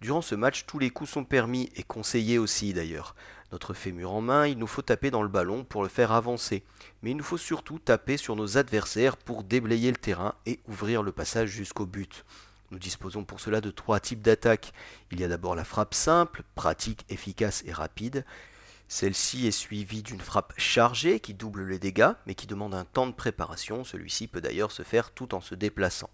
Durant 0.00 0.22
ce 0.22 0.34
match, 0.34 0.64
tous 0.66 0.78
les 0.78 0.90
coups 0.90 1.10
sont 1.10 1.24
permis 1.24 1.70
et 1.76 1.82
conseillés 1.82 2.38
aussi 2.38 2.72
d'ailleurs. 2.72 3.14
Notre 3.52 3.74
fémur 3.74 4.12
en 4.12 4.22
main, 4.22 4.46
il 4.46 4.56
nous 4.56 4.66
faut 4.66 4.80
taper 4.80 5.10
dans 5.10 5.22
le 5.22 5.28
ballon 5.28 5.62
pour 5.62 5.82
le 5.82 5.90
faire 5.90 6.12
avancer. 6.12 6.62
Mais 7.02 7.10
il 7.10 7.16
nous 7.18 7.22
faut 7.22 7.36
surtout 7.36 7.78
taper 7.78 8.16
sur 8.16 8.34
nos 8.34 8.56
adversaires 8.56 9.18
pour 9.18 9.44
déblayer 9.44 9.90
le 9.90 9.98
terrain 9.98 10.34
et 10.46 10.60
ouvrir 10.68 11.02
le 11.02 11.12
passage 11.12 11.50
jusqu'au 11.50 11.84
but. 11.84 12.24
Nous 12.70 12.78
disposons 12.78 13.24
pour 13.24 13.40
cela 13.40 13.60
de 13.60 13.70
trois 13.70 14.00
types 14.00 14.22
d'attaques. 14.22 14.72
Il 15.10 15.20
y 15.20 15.24
a 15.24 15.28
d'abord 15.28 15.54
la 15.54 15.64
frappe 15.64 15.92
simple, 15.92 16.44
pratique, 16.54 17.04
efficace 17.10 17.62
et 17.66 17.72
rapide. 17.72 18.24
Celle-ci 18.88 19.46
est 19.46 19.50
suivie 19.50 20.02
d'une 20.02 20.20
frappe 20.20 20.54
chargée 20.56 21.20
qui 21.20 21.34
double 21.34 21.66
les 21.66 21.78
dégâts, 21.78 22.12
mais 22.26 22.34
qui 22.34 22.46
demande 22.46 22.74
un 22.74 22.86
temps 22.86 23.06
de 23.06 23.12
préparation. 23.12 23.84
Celui-ci 23.84 24.28
peut 24.28 24.40
d'ailleurs 24.40 24.72
se 24.72 24.82
faire 24.82 25.10
tout 25.10 25.34
en 25.34 25.42
se 25.42 25.54
déplaçant. 25.54 26.08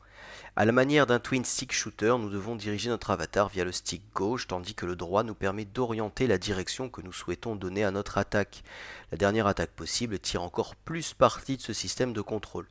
À 0.56 0.64
la 0.64 0.72
manière 0.72 1.06
d'un 1.06 1.20
twin 1.20 1.44
stick 1.44 1.72
shooter, 1.72 2.16
nous 2.18 2.30
devons 2.30 2.56
diriger 2.56 2.88
notre 2.88 3.10
avatar 3.10 3.48
via 3.48 3.64
le 3.64 3.72
stick 3.72 4.02
gauche, 4.14 4.48
tandis 4.48 4.74
que 4.74 4.86
le 4.86 4.96
droit 4.96 5.22
nous 5.22 5.34
permet 5.34 5.64
d'orienter 5.64 6.26
la 6.26 6.38
direction 6.38 6.88
que 6.88 7.00
nous 7.00 7.12
souhaitons 7.12 7.54
donner 7.54 7.84
à 7.84 7.90
notre 7.90 8.18
attaque. 8.18 8.64
La 9.12 9.18
dernière 9.18 9.46
attaque 9.46 9.70
possible 9.70 10.18
tire 10.18 10.42
encore 10.42 10.74
plus 10.74 11.14
parti 11.14 11.56
de 11.56 11.62
ce 11.62 11.72
système 11.72 12.12
de 12.12 12.20
contrôle. 12.20 12.66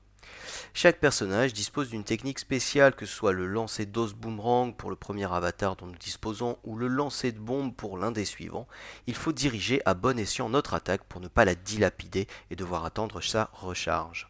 Chaque 0.73 0.99
personnage 0.99 1.53
dispose 1.53 1.89
d'une 1.89 2.03
technique 2.03 2.39
spéciale, 2.39 2.95
que 2.95 3.05
ce 3.05 3.15
soit 3.15 3.31
le 3.31 3.47
lancer 3.47 3.85
d'os 3.85 4.13
boomerang 4.13 4.75
pour 4.75 4.89
le 4.89 4.95
premier 4.95 5.31
avatar 5.31 5.75
dont 5.75 5.87
nous 5.87 5.97
disposons 5.97 6.57
ou 6.63 6.75
le 6.75 6.87
lancer 6.87 7.31
de 7.31 7.39
bombe 7.39 7.73
pour 7.73 7.97
l'un 7.97 8.11
des 8.11 8.25
suivants. 8.25 8.67
Il 9.07 9.15
faut 9.15 9.31
diriger 9.31 9.81
à 9.85 9.93
bon 9.93 10.19
escient 10.19 10.49
notre 10.49 10.73
attaque 10.73 11.03
pour 11.05 11.21
ne 11.21 11.27
pas 11.27 11.45
la 11.45 11.55
dilapider 11.55 12.27
et 12.51 12.55
devoir 12.55 12.85
attendre 12.85 13.21
sa 13.21 13.49
recharge. 13.53 14.29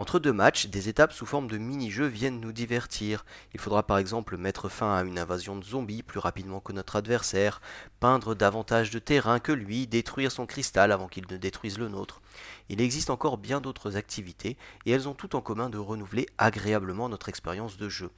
Entre 0.00 0.18
deux 0.18 0.32
matchs, 0.32 0.68
des 0.68 0.88
étapes 0.88 1.12
sous 1.12 1.26
forme 1.26 1.46
de 1.46 1.58
mini-jeux 1.58 2.06
viennent 2.06 2.40
nous 2.40 2.52
divertir. 2.52 3.26
Il 3.52 3.60
faudra 3.60 3.82
par 3.82 3.98
exemple 3.98 4.38
mettre 4.38 4.70
fin 4.70 4.96
à 4.96 5.02
une 5.02 5.18
invasion 5.18 5.56
de 5.56 5.62
zombies 5.62 6.02
plus 6.02 6.18
rapidement 6.18 6.58
que 6.58 6.72
notre 6.72 6.96
adversaire, 6.96 7.60
peindre 8.00 8.34
davantage 8.34 8.88
de 8.90 8.98
terrain 8.98 9.40
que 9.40 9.52
lui, 9.52 9.86
détruire 9.86 10.32
son 10.32 10.46
cristal 10.46 10.90
avant 10.90 11.06
qu'il 11.06 11.26
ne 11.30 11.36
détruise 11.36 11.78
le 11.78 11.88
nôtre. 11.88 12.22
Il 12.70 12.80
existe 12.80 13.10
encore 13.10 13.36
bien 13.36 13.60
d'autres 13.60 13.98
activités, 13.98 14.56
et 14.86 14.90
elles 14.90 15.06
ont 15.06 15.12
tout 15.12 15.36
en 15.36 15.42
commun 15.42 15.68
de 15.68 15.76
renouveler 15.76 16.26
agréablement 16.38 17.10
notre 17.10 17.28
expérience 17.28 17.76
de 17.76 17.90
jeu. 17.90 18.08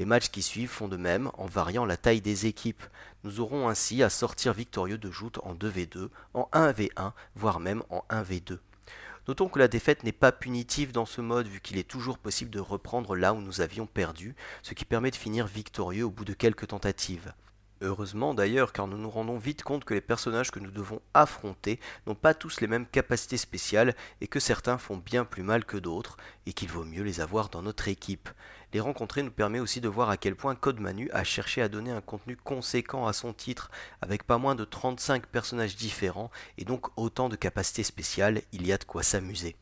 Les 0.00 0.04
matchs 0.04 0.30
qui 0.30 0.42
suivent 0.42 0.70
font 0.70 0.88
de 0.88 0.96
même 0.96 1.30
en 1.34 1.46
variant 1.46 1.84
la 1.84 1.96
taille 1.96 2.20
des 2.20 2.46
équipes. 2.46 2.82
Nous 3.22 3.38
aurons 3.38 3.68
ainsi 3.68 4.02
à 4.02 4.10
sortir 4.10 4.54
victorieux 4.54 4.98
de 4.98 5.10
joutes 5.12 5.38
en 5.44 5.54
2v2, 5.54 6.08
en 6.34 6.48
1v1, 6.52 7.12
voire 7.36 7.60
même 7.60 7.84
en 7.90 8.04
1v2. 8.10 8.58
Notons 9.28 9.48
que 9.48 9.60
la 9.60 9.68
défaite 9.68 10.02
n'est 10.02 10.10
pas 10.10 10.32
punitive 10.32 10.90
dans 10.90 11.06
ce 11.06 11.20
mode 11.20 11.46
vu 11.46 11.60
qu'il 11.60 11.78
est 11.78 11.88
toujours 11.88 12.18
possible 12.18 12.50
de 12.50 12.58
reprendre 12.58 13.14
là 13.14 13.32
où 13.32 13.40
nous 13.40 13.60
avions 13.60 13.86
perdu, 13.86 14.34
ce 14.62 14.74
qui 14.74 14.84
permet 14.84 15.12
de 15.12 15.16
finir 15.16 15.46
victorieux 15.46 16.04
au 16.04 16.10
bout 16.10 16.24
de 16.24 16.32
quelques 16.32 16.66
tentatives. 16.66 17.32
Heureusement 17.84 18.32
d'ailleurs, 18.32 18.72
car 18.72 18.86
nous 18.86 18.96
nous 18.96 19.10
rendons 19.10 19.38
vite 19.38 19.64
compte 19.64 19.84
que 19.84 19.92
les 19.92 20.00
personnages 20.00 20.52
que 20.52 20.60
nous 20.60 20.70
devons 20.70 21.02
affronter 21.14 21.80
n'ont 22.06 22.14
pas 22.14 22.32
tous 22.32 22.60
les 22.60 22.68
mêmes 22.68 22.86
capacités 22.86 23.36
spéciales 23.36 23.96
et 24.20 24.28
que 24.28 24.38
certains 24.38 24.78
font 24.78 24.96
bien 24.96 25.24
plus 25.24 25.42
mal 25.42 25.64
que 25.64 25.76
d'autres, 25.76 26.16
et 26.46 26.52
qu'il 26.52 26.68
vaut 26.68 26.84
mieux 26.84 27.02
les 27.02 27.20
avoir 27.20 27.48
dans 27.48 27.60
notre 27.60 27.88
équipe. 27.88 28.28
Les 28.72 28.78
rencontrer 28.78 29.24
nous 29.24 29.32
permet 29.32 29.58
aussi 29.58 29.80
de 29.80 29.88
voir 29.88 30.10
à 30.10 30.16
quel 30.16 30.36
point 30.36 30.54
Code 30.54 30.78
Manu 30.78 31.10
a 31.12 31.24
cherché 31.24 31.60
à 31.60 31.68
donner 31.68 31.90
un 31.90 32.00
contenu 32.00 32.36
conséquent 32.36 33.08
à 33.08 33.12
son 33.12 33.32
titre, 33.32 33.68
avec 34.00 34.22
pas 34.22 34.38
moins 34.38 34.54
de 34.54 34.64
35 34.64 35.26
personnages 35.26 35.74
différents 35.74 36.30
et 36.58 36.64
donc 36.64 36.86
autant 36.96 37.28
de 37.28 37.34
capacités 37.34 37.82
spéciales, 37.82 38.42
il 38.52 38.64
y 38.64 38.72
a 38.72 38.78
de 38.78 38.84
quoi 38.84 39.02
s'amuser. 39.02 39.56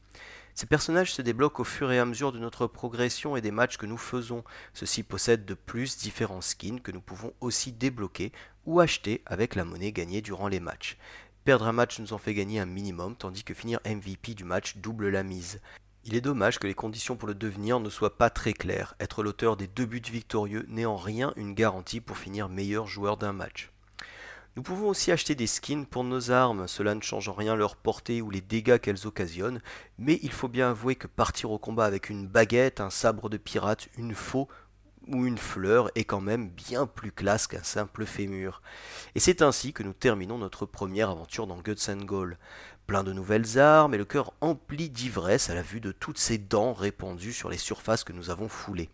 Ces 0.60 0.66
personnages 0.66 1.14
se 1.14 1.22
débloquent 1.22 1.62
au 1.62 1.64
fur 1.64 1.90
et 1.90 1.98
à 1.98 2.04
mesure 2.04 2.32
de 2.32 2.38
notre 2.38 2.66
progression 2.66 3.34
et 3.34 3.40
des 3.40 3.50
matchs 3.50 3.78
que 3.78 3.86
nous 3.86 3.96
faisons. 3.96 4.44
Ceux-ci 4.74 5.02
possèdent 5.02 5.46
de 5.46 5.54
plus 5.54 5.96
différents 5.96 6.42
skins 6.42 6.82
que 6.82 6.92
nous 6.92 7.00
pouvons 7.00 7.32
aussi 7.40 7.72
débloquer 7.72 8.30
ou 8.66 8.78
acheter 8.78 9.22
avec 9.24 9.54
la 9.54 9.64
monnaie 9.64 9.90
gagnée 9.90 10.20
durant 10.20 10.48
les 10.48 10.60
matchs. 10.60 10.98
Perdre 11.44 11.66
un 11.66 11.72
match 11.72 11.98
nous 11.98 12.12
en 12.12 12.18
fait 12.18 12.34
gagner 12.34 12.60
un 12.60 12.66
minimum, 12.66 13.16
tandis 13.16 13.42
que 13.42 13.54
finir 13.54 13.80
MVP 13.86 14.34
du 14.34 14.44
match 14.44 14.76
double 14.76 15.08
la 15.08 15.22
mise. 15.22 15.62
Il 16.04 16.14
est 16.14 16.20
dommage 16.20 16.58
que 16.58 16.66
les 16.66 16.74
conditions 16.74 17.16
pour 17.16 17.28
le 17.28 17.34
devenir 17.34 17.80
ne 17.80 17.88
soient 17.88 18.18
pas 18.18 18.28
très 18.28 18.52
claires. 18.52 18.94
Être 19.00 19.22
l'auteur 19.22 19.56
des 19.56 19.66
deux 19.66 19.86
buts 19.86 20.02
victorieux 20.12 20.66
n'est 20.68 20.84
en 20.84 20.98
rien 20.98 21.32
une 21.36 21.54
garantie 21.54 22.02
pour 22.02 22.18
finir 22.18 22.50
meilleur 22.50 22.86
joueur 22.86 23.16
d'un 23.16 23.32
match. 23.32 23.69
Nous 24.60 24.64
pouvons 24.64 24.90
aussi 24.90 25.10
acheter 25.10 25.34
des 25.34 25.46
skins 25.46 25.86
pour 25.86 26.04
nos 26.04 26.30
armes, 26.30 26.68
cela 26.68 26.94
ne 26.94 27.00
change 27.00 27.30
en 27.30 27.32
rien 27.32 27.56
leur 27.56 27.76
portée 27.76 28.20
ou 28.20 28.28
les 28.28 28.42
dégâts 28.42 28.76
qu'elles 28.76 29.06
occasionnent, 29.06 29.62
mais 29.96 30.18
il 30.22 30.30
faut 30.30 30.48
bien 30.48 30.68
avouer 30.68 30.96
que 30.96 31.06
partir 31.06 31.50
au 31.50 31.58
combat 31.58 31.86
avec 31.86 32.10
une 32.10 32.26
baguette, 32.26 32.78
un 32.78 32.90
sabre 32.90 33.30
de 33.30 33.38
pirate, 33.38 33.88
une 33.96 34.14
faux 34.14 34.48
ou 35.08 35.24
une 35.24 35.38
fleur 35.38 35.90
est 35.94 36.04
quand 36.04 36.20
même 36.20 36.50
bien 36.50 36.86
plus 36.86 37.10
classe 37.10 37.46
qu'un 37.46 37.62
simple 37.62 38.04
fémur. 38.04 38.60
Et 39.14 39.18
c'est 39.18 39.40
ainsi 39.40 39.72
que 39.72 39.82
nous 39.82 39.94
terminons 39.94 40.36
notre 40.36 40.66
première 40.66 41.08
aventure 41.08 41.46
dans 41.46 41.62
Guts 41.62 42.04
Goal 42.04 42.36
plein 42.86 43.02
de 43.02 43.14
nouvelles 43.14 43.58
armes 43.58 43.94
et 43.94 43.98
le 43.98 44.04
cœur 44.04 44.34
empli 44.42 44.90
d'ivresse 44.90 45.48
à 45.48 45.54
la 45.54 45.62
vue 45.62 45.80
de 45.80 45.90
toutes 45.90 46.18
ces 46.18 46.36
dents 46.36 46.74
répandues 46.74 47.32
sur 47.32 47.48
les 47.48 47.56
surfaces 47.56 48.04
que 48.04 48.12
nous 48.12 48.28
avons 48.28 48.50
foulées. 48.50 48.90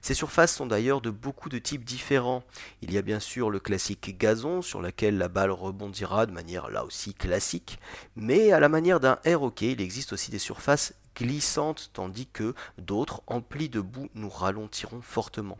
Ces 0.00 0.14
surfaces 0.14 0.54
sont 0.54 0.66
d'ailleurs 0.66 1.00
de 1.00 1.10
beaucoup 1.10 1.48
de 1.48 1.58
types 1.58 1.84
différents. 1.84 2.44
Il 2.82 2.92
y 2.92 2.98
a 2.98 3.02
bien 3.02 3.20
sûr 3.20 3.50
le 3.50 3.60
classique 3.60 4.18
gazon 4.18 4.62
sur 4.62 4.80
lequel 4.80 5.18
la 5.18 5.28
balle 5.28 5.50
rebondira 5.50 6.26
de 6.26 6.32
manière 6.32 6.70
là 6.70 6.84
aussi 6.84 7.14
classique, 7.14 7.78
mais 8.14 8.52
à 8.52 8.60
la 8.60 8.68
manière 8.68 9.00
d'un 9.00 9.18
air 9.24 9.42
hockey, 9.42 9.72
il 9.72 9.80
existe 9.80 10.12
aussi 10.12 10.30
des 10.30 10.38
surfaces 10.38 10.94
glissantes 11.16 11.90
tandis 11.94 12.26
que 12.26 12.54
d'autres 12.78 13.22
emplies 13.26 13.68
de 13.68 13.80
boue 13.80 14.08
nous 14.14 14.28
ralentiront 14.28 15.00
fortement. 15.00 15.58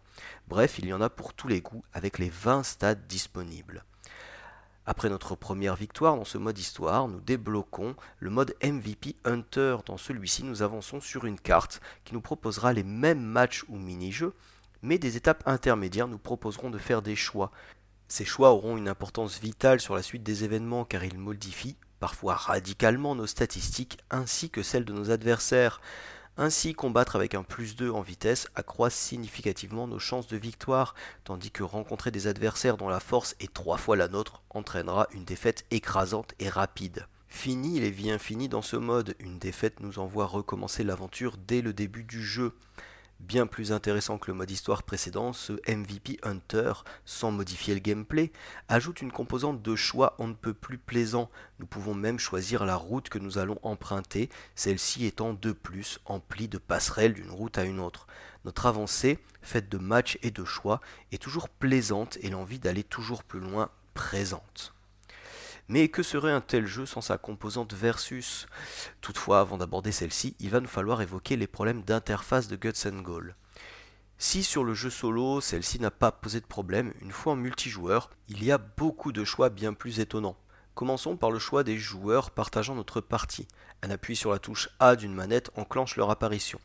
Bref, 0.49 0.79
il 0.79 0.87
y 0.87 0.93
en 0.93 1.01
a 1.01 1.11
pour 1.11 1.35
tous 1.35 1.49
les 1.49 1.61
goûts 1.61 1.85
avec 1.93 2.19
les 2.19 2.29
20 2.29 2.63
stades 2.63 3.07
disponibles. 3.07 3.85
Après 4.89 5.09
notre 5.09 5.35
première 5.35 5.75
victoire 5.75 6.17
dans 6.17 6.25
ce 6.25 6.39
mode 6.39 6.59
histoire, 6.59 7.09
nous 7.09 7.21
débloquons 7.21 7.97
le 8.21 8.31
mode 8.31 8.55
MVP 8.63 9.17
Hunter. 9.25 9.79
Dans 9.85 9.97
celui-ci, 9.97 10.45
nous 10.45 10.63
avançons 10.63 11.01
sur 11.01 11.25
une 11.25 11.41
carte 11.41 11.81
qui 12.05 12.15
nous 12.15 12.21
proposera 12.21 12.73
les 12.73 12.85
mêmes 12.85 13.21
matchs 13.21 13.65
ou 13.69 13.79
mini-jeux, 13.79 14.33
mais 14.83 14.99
des 14.99 15.17
étapes 15.17 15.43
intermédiaires 15.45 16.07
nous 16.07 16.19
proposeront 16.19 16.71
de 16.71 16.79
faire 16.79 17.03
des 17.03 17.17
choix. 17.17 17.51
Ces 18.07 18.25
choix 18.25 18.53
auront 18.53 18.77
une 18.77 18.89
importance 18.89 19.41
vitale 19.41 19.81
sur 19.81 19.97
la 19.97 20.03
suite 20.03 20.23
des 20.23 20.45
événements 20.45 20.85
car 20.85 21.03
ils 21.03 21.19
modifient, 21.19 21.77
parfois 21.99 22.35
radicalement, 22.37 23.17
nos 23.17 23.27
statistiques 23.27 23.99
ainsi 24.11 24.51
que 24.51 24.63
celles 24.63 24.85
de 24.85 24.93
nos 24.93 25.11
adversaires. 25.11 25.81
Ainsi, 26.39 26.75
combattre 26.75 27.17
avec 27.17 27.35
un 27.35 27.43
plus 27.43 27.77
2 27.77 27.91
en 27.91 28.03
vitesse 28.03 28.49
accroît 28.55 28.91
significativement 28.91 29.87
nos 29.87 29.99
chances 29.99 30.27
de 30.27 30.37
victoire, 30.37 30.95
tandis 31.25 31.51
que 31.51 31.63
rencontrer 31.63 32.11
des 32.11 32.27
adversaires 32.27 32.77
dont 32.77 32.91
la 32.91 33.01
force 33.01 33.35
est 33.41 33.55
trois 33.55 33.79
fois 33.79 33.97
la 33.97 34.09
nôtre 34.09 34.43
entraînera 34.51 35.07
une 35.13 35.25
défaite 35.25 35.65
écrasante 35.71 36.35
et 36.39 36.51
rapide. 36.51 37.07
Fini 37.29 37.81
les 37.81 37.91
vies 37.91 38.11
infinies 38.11 38.51
dans 38.51 38.61
ce 38.61 38.77
mode, 38.77 39.15
une 39.19 39.39
défaite 39.39 39.81
nous 39.81 39.99
envoie 39.99 40.27
recommencer 40.27 40.85
l'aventure 40.85 41.39
dès 41.39 41.63
le 41.63 41.73
début 41.73 42.05
du 42.05 42.23
jeu 42.23 42.53
bien 43.21 43.47
plus 43.47 43.73
intéressant 43.73 44.19
que 44.19 44.31
le 44.31 44.37
mode 44.37 44.51
histoire 44.51 44.83
précédent, 44.83 45.33
ce 45.33 45.55
MVP 45.69 46.19
Hunter, 46.23 46.73
sans 47.05 47.31
modifier 47.31 47.75
le 47.75 47.81
gameplay, 47.81 48.33
ajoute 48.69 49.03
une 49.03 49.13
composante 49.13 49.63
de 49.63 49.77
choix 49.77 50.15
on 50.19 50.29
ne 50.29 50.35
peut 50.35 50.55
plus 50.55 50.79
plaisant. 50.79 51.31
Nous 51.59 51.67
pouvons 51.67 51.95
même 51.95 52.19
choisir 52.19 52.65
la 52.65 52.77
route 52.77 53.09
que 53.09 53.19
nous 53.19 53.39
allons 53.39 53.59
emprunter, 53.63 54.29
celle-ci 54.55 55.07
étant 55.07 55.33
de 55.33 55.53
plus 55.53 55.99
emplie 56.05 56.49
de 56.49 56.59
passerelles 56.59 57.15
d'une 57.15 57.31
route 57.31 57.59
à 57.59 57.65
une 57.65 57.81
autre. 57.81 58.07
Notre 58.45 58.67
avancée, 58.67 59.19
faite 59.43 59.69
de 59.69 59.79
matchs 59.79 60.19
et 60.23 60.31
de 60.31 60.45
choix, 60.45 60.81
est 61.11 61.23
toujours 61.23 61.49
plaisante 61.49 62.19
et 62.21 62.31
l'envie 62.31 62.61
d'aller 62.61 62.85
toujours 62.85 63.25
plus 63.25 63.41
loin 63.41 63.71
présente. 63.95 64.76
Mais 65.69 65.89
que 65.89 66.05
serait 66.05 66.33
un 66.33 66.41
tel 66.41 66.67
jeu 66.67 66.87
sans 66.87 67.01
sa 67.01 67.19
composante 67.19 67.75
versus? 67.75 68.47
Toutefois, 69.01 69.41
avant 69.41 69.59
d'aborder 69.59 69.91
celle-ci, 69.91 70.37
il 70.39 70.51
va 70.51 70.61
nous 70.61 70.69
falloir 70.69 71.03
évoquer 71.03 71.37
les 71.37 71.49
problèmes 71.49 71.83
d'interface 71.83 72.47
de 72.47 72.55
Guts 72.55 73.03
Goal. 73.03 73.35
Si 74.19 74.45
sur 74.45 74.63
le 74.63 74.75
jeu 74.75 74.91
solo, 74.91 75.41
celle-ci 75.41 75.81
n'a 75.81 75.91
pas 75.91 76.13
posé 76.13 76.41
de 76.41 76.47
problème, 76.47 76.95
une 77.03 77.11
fois 77.11 77.33
en 77.33 77.37
multijoueur, 77.37 78.11
il 78.29 78.45
y 78.45 78.53
a 78.53 78.59
beaucoup 78.59 79.13
de 79.13 79.25
choix 79.25 79.51
bien 79.51 79.75
plus 79.75 79.99
étonnants. 80.01 80.39
Commençons 80.75 81.17
par 81.17 81.31
le 81.31 81.39
choix 81.39 81.65
des 81.65 81.79
joueurs 81.79 82.31
partageant 82.31 82.75
notre 82.75 83.01
partie. 83.01 83.49
Un 83.83 83.91
appui 83.91 84.17
sur 84.17 84.31
la 84.31 84.39
touche 84.39 84.71
A 84.81 84.97
d'une 84.97 85.15
manette 85.15 85.51
enclenche 85.55 85.97
leur 85.97 86.11
apparition. 86.11 86.59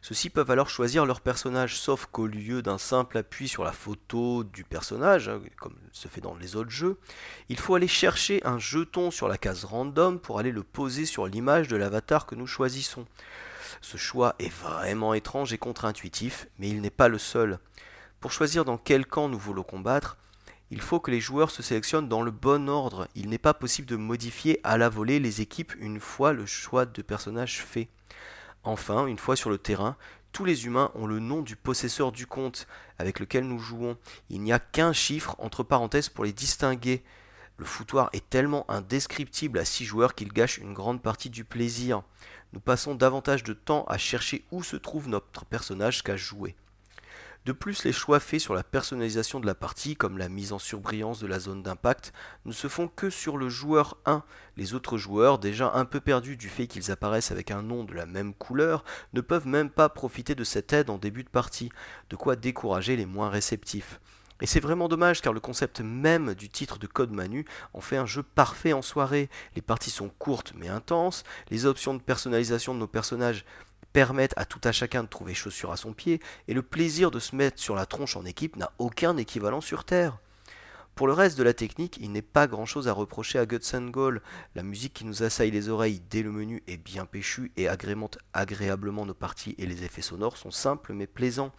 Ceux-ci 0.00 0.30
peuvent 0.30 0.50
alors 0.50 0.70
choisir 0.70 1.06
leur 1.06 1.20
personnage, 1.20 1.78
sauf 1.78 2.06
qu'au 2.06 2.26
lieu 2.26 2.62
d'un 2.62 2.78
simple 2.78 3.18
appui 3.18 3.48
sur 3.48 3.64
la 3.64 3.72
photo 3.72 4.44
du 4.44 4.64
personnage, 4.64 5.28
hein, 5.28 5.40
comme 5.58 5.76
se 5.92 6.08
fait 6.08 6.20
dans 6.20 6.36
les 6.36 6.56
autres 6.56 6.70
jeux, 6.70 6.98
il 7.48 7.58
faut 7.58 7.74
aller 7.74 7.88
chercher 7.88 8.40
un 8.44 8.58
jeton 8.58 9.10
sur 9.10 9.28
la 9.28 9.38
case 9.38 9.64
random 9.64 10.20
pour 10.20 10.38
aller 10.38 10.52
le 10.52 10.62
poser 10.62 11.04
sur 11.04 11.26
l'image 11.26 11.68
de 11.68 11.76
l'avatar 11.76 12.26
que 12.26 12.34
nous 12.34 12.46
choisissons. 12.46 13.06
Ce 13.80 13.96
choix 13.96 14.34
est 14.38 14.52
vraiment 14.52 15.14
étrange 15.14 15.52
et 15.52 15.58
contre-intuitif, 15.58 16.46
mais 16.58 16.68
il 16.68 16.80
n'est 16.80 16.90
pas 16.90 17.08
le 17.08 17.18
seul. 17.18 17.58
Pour 18.20 18.32
choisir 18.32 18.64
dans 18.64 18.78
quel 18.78 19.06
camp 19.06 19.28
nous 19.28 19.38
voulons 19.38 19.62
combattre, 19.62 20.16
il 20.70 20.80
faut 20.82 21.00
que 21.00 21.10
les 21.10 21.20
joueurs 21.20 21.50
se 21.50 21.62
sélectionnent 21.62 22.08
dans 22.08 22.22
le 22.22 22.30
bon 22.30 22.68
ordre. 22.68 23.08
Il 23.14 23.30
n'est 23.30 23.38
pas 23.38 23.54
possible 23.54 23.88
de 23.88 23.96
modifier 23.96 24.60
à 24.64 24.76
la 24.76 24.90
volée 24.90 25.18
les 25.18 25.40
équipes 25.40 25.72
une 25.78 25.98
fois 25.98 26.32
le 26.34 26.44
choix 26.44 26.84
de 26.84 27.00
personnage 27.00 27.62
fait. 27.62 27.88
Enfin, 28.64 29.06
une 29.06 29.18
fois 29.18 29.34
sur 29.34 29.48
le 29.48 29.56
terrain, 29.56 29.96
tous 30.32 30.44
les 30.44 30.66
humains 30.66 30.90
ont 30.94 31.06
le 31.06 31.20
nom 31.20 31.40
du 31.40 31.56
possesseur 31.56 32.12
du 32.12 32.26
compte 32.26 32.66
avec 32.98 33.18
lequel 33.18 33.44
nous 33.44 33.58
jouons. 33.58 33.96
Il 34.28 34.42
n'y 34.42 34.52
a 34.52 34.58
qu'un 34.58 34.92
chiffre 34.92 35.36
entre 35.38 35.62
parenthèses 35.62 36.10
pour 36.10 36.24
les 36.24 36.34
distinguer. 36.34 37.02
Le 37.56 37.64
foutoir 37.64 38.10
est 38.12 38.28
tellement 38.28 38.70
indescriptible 38.70 39.58
à 39.58 39.64
6 39.64 39.86
joueurs 39.86 40.14
qu'il 40.14 40.32
gâche 40.32 40.58
une 40.58 40.74
grande 40.74 41.00
partie 41.00 41.30
du 41.30 41.44
plaisir. 41.44 42.02
Nous 42.52 42.60
passons 42.60 42.94
davantage 42.94 43.42
de 43.42 43.54
temps 43.54 43.84
à 43.88 43.96
chercher 43.96 44.44
où 44.50 44.62
se 44.62 44.76
trouve 44.76 45.08
notre 45.08 45.46
personnage 45.46 46.02
qu'à 46.02 46.16
jouer. 46.16 46.54
De 47.48 47.54
plus, 47.54 47.84
les 47.84 47.92
choix 47.92 48.20
faits 48.20 48.40
sur 48.40 48.52
la 48.52 48.62
personnalisation 48.62 49.40
de 49.40 49.46
la 49.46 49.54
partie, 49.54 49.96
comme 49.96 50.18
la 50.18 50.28
mise 50.28 50.52
en 50.52 50.58
surbrillance 50.58 51.18
de 51.18 51.26
la 51.26 51.38
zone 51.38 51.62
d'impact, 51.62 52.12
ne 52.44 52.52
se 52.52 52.68
font 52.68 52.88
que 52.88 53.08
sur 53.08 53.38
le 53.38 53.48
joueur 53.48 53.96
1. 54.04 54.22
Les 54.58 54.74
autres 54.74 54.98
joueurs, 54.98 55.38
déjà 55.38 55.72
un 55.72 55.86
peu 55.86 55.98
perdus 55.98 56.36
du 56.36 56.50
fait 56.50 56.66
qu'ils 56.66 56.90
apparaissent 56.90 57.30
avec 57.30 57.50
un 57.50 57.62
nom 57.62 57.84
de 57.84 57.94
la 57.94 58.04
même 58.04 58.34
couleur, 58.34 58.84
ne 59.14 59.22
peuvent 59.22 59.46
même 59.46 59.70
pas 59.70 59.88
profiter 59.88 60.34
de 60.34 60.44
cette 60.44 60.74
aide 60.74 60.90
en 60.90 60.98
début 60.98 61.24
de 61.24 61.30
partie, 61.30 61.70
de 62.10 62.16
quoi 62.16 62.36
décourager 62.36 62.96
les 62.96 63.06
moins 63.06 63.30
réceptifs. 63.30 63.98
Et 64.40 64.46
c'est 64.46 64.60
vraiment 64.60 64.88
dommage 64.88 65.20
car 65.20 65.32
le 65.32 65.40
concept 65.40 65.80
même 65.80 66.34
du 66.34 66.48
titre 66.48 66.78
de 66.78 66.86
Code 66.86 67.10
Manu 67.10 67.44
en 67.72 67.80
fait 67.80 67.96
un 67.96 68.06
jeu 68.06 68.22
parfait 68.22 68.72
en 68.72 68.82
soirée. 68.82 69.30
Les 69.56 69.62
parties 69.62 69.90
sont 69.90 70.10
courtes 70.10 70.52
mais 70.54 70.68
intenses, 70.68 71.24
les 71.50 71.66
options 71.66 71.94
de 71.94 72.00
personnalisation 72.00 72.72
de 72.72 72.78
nos 72.78 72.86
personnages 72.86 73.44
permettent 73.98 74.34
à 74.36 74.44
tout 74.44 74.60
à 74.62 74.70
chacun 74.70 75.02
de 75.02 75.08
trouver 75.08 75.34
chaussure 75.34 75.72
à 75.72 75.76
son 75.76 75.92
pied, 75.92 76.20
et 76.46 76.54
le 76.54 76.62
plaisir 76.62 77.10
de 77.10 77.18
se 77.18 77.34
mettre 77.34 77.58
sur 77.58 77.74
la 77.74 77.84
tronche 77.84 78.14
en 78.14 78.24
équipe 78.24 78.54
n'a 78.54 78.70
aucun 78.78 79.16
équivalent 79.16 79.60
sur 79.60 79.82
Terre. 79.82 80.18
Pour 80.94 81.08
le 81.08 81.12
reste 81.12 81.36
de 81.36 81.42
la 81.42 81.52
technique, 81.52 81.98
il 82.00 82.12
n'est 82.12 82.22
pas 82.22 82.46
grand 82.46 82.64
chose 82.64 82.86
à 82.86 82.92
reprocher 82.92 83.40
à 83.40 83.46
Guts 83.46 83.74
and. 83.74 83.90
La 84.54 84.62
musique 84.62 84.94
qui 84.94 85.04
nous 85.04 85.24
assaille 85.24 85.50
les 85.50 85.68
oreilles 85.68 86.00
dès 86.10 86.22
le 86.22 86.30
menu 86.30 86.62
est 86.68 86.76
bien 86.76 87.06
péchue 87.06 87.50
et 87.56 87.66
agrémente 87.66 88.18
agréablement 88.34 89.04
nos 89.04 89.14
parties 89.14 89.56
et 89.58 89.66
les 89.66 89.82
effets 89.82 90.00
sonores 90.00 90.36
sont 90.36 90.52
simples 90.52 90.92
mais 90.92 91.08
plaisants. 91.08 91.50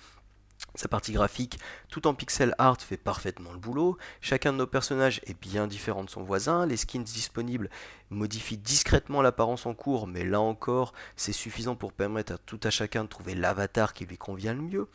Sa 0.76 0.88
partie 0.88 1.14
graphique, 1.14 1.58
tout 1.90 2.06
en 2.06 2.14
pixel 2.14 2.54
art, 2.58 2.82
fait 2.82 2.98
parfaitement 2.98 3.54
le 3.54 3.60
boulot. 3.60 3.98
Chacun 4.22 4.54
de 4.54 4.58
nos 4.58 4.68
personnages 4.68 5.20
est 5.26 5.40
bien 5.40 5.68
différent 5.68 6.04
de 6.04 6.10
son 6.10 6.24
voisin. 6.24 6.66
Les 6.66 6.78
skins 6.78 7.04
disponibles 7.04 7.70
modifient 8.10 8.58
discrètement 8.58 9.22
l'apparence 9.22 9.66
en 9.66 9.74
cours, 9.74 10.06
mais 10.06 10.24
là 10.24 10.40
encore, 10.40 10.94
c'est 11.16 11.34
suffisant 11.34 11.76
pour 11.76 11.94
permettre 11.94 12.34
à 12.34 12.38
tout 12.38 12.60
à 12.64 12.70
chacun 12.70 13.04
de 13.04 13.10
trouver 13.10 13.36
l'avatar 13.36 13.94
qui 13.94 14.06
lui 14.06 14.18
convient 14.18 14.54
le 14.54 14.62
mieux. 14.62 14.88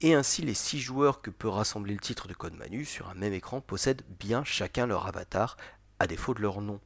Et 0.00 0.14
ainsi, 0.14 0.42
les 0.42 0.54
6 0.54 0.80
joueurs 0.80 1.22
que 1.22 1.30
peut 1.30 1.48
rassembler 1.48 1.94
le 1.94 2.00
titre 2.00 2.28
de 2.28 2.34
Code 2.34 2.54
Manu 2.54 2.84
sur 2.84 3.08
un 3.08 3.14
même 3.14 3.32
écran 3.32 3.60
possèdent 3.60 4.02
bien 4.18 4.44
chacun 4.44 4.86
leur 4.86 5.06
avatar, 5.06 5.56
à 5.98 6.06
défaut 6.06 6.34
de 6.34 6.42
leur 6.42 6.60
nom. 6.60 6.80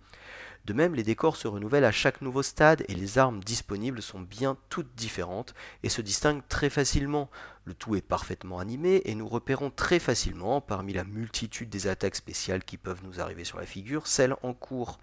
De 0.67 0.73
même, 0.73 0.97
les 0.97 1.05
décors 1.05 1.37
se 1.37 1.47
renouvellent 1.47 1.85
à 1.85 1.93
chaque 1.93 2.23
nouveau 2.23 2.43
stade 2.43 2.85
et 2.89 2.95
les 2.97 3.19
armes 3.19 3.39
disponibles 3.39 4.03
sont 4.03 4.19
bien 4.19 4.57
toutes 4.69 4.93
différentes 4.97 5.55
et 5.85 5.89
se 5.89 6.03
distinguent 6.03 6.43
très 6.49 6.71
facilement. 6.71 7.31
Le 7.67 7.73
tout 7.73 7.95
est 7.95 8.01
parfaitement 8.01 8.59
animé 8.59 9.01
et 9.05 9.15
nous 9.15 9.29
repérons 9.29 9.71
très 9.71 10.01
facilement, 10.01 10.61
parmi 10.61 10.93
la 10.93 11.05
multitude 11.05 11.69
des 11.71 11.87
attaques 11.87 12.17
spéciales 12.17 12.65
qui 12.65 12.79
peuvent 12.79 13.05
nous 13.05 13.21
arriver 13.21 13.45
sur 13.45 13.61
la 13.61 13.65
figure, 13.65 14.09
celles 14.09 14.35
en 14.43 14.55
cours 14.55 14.99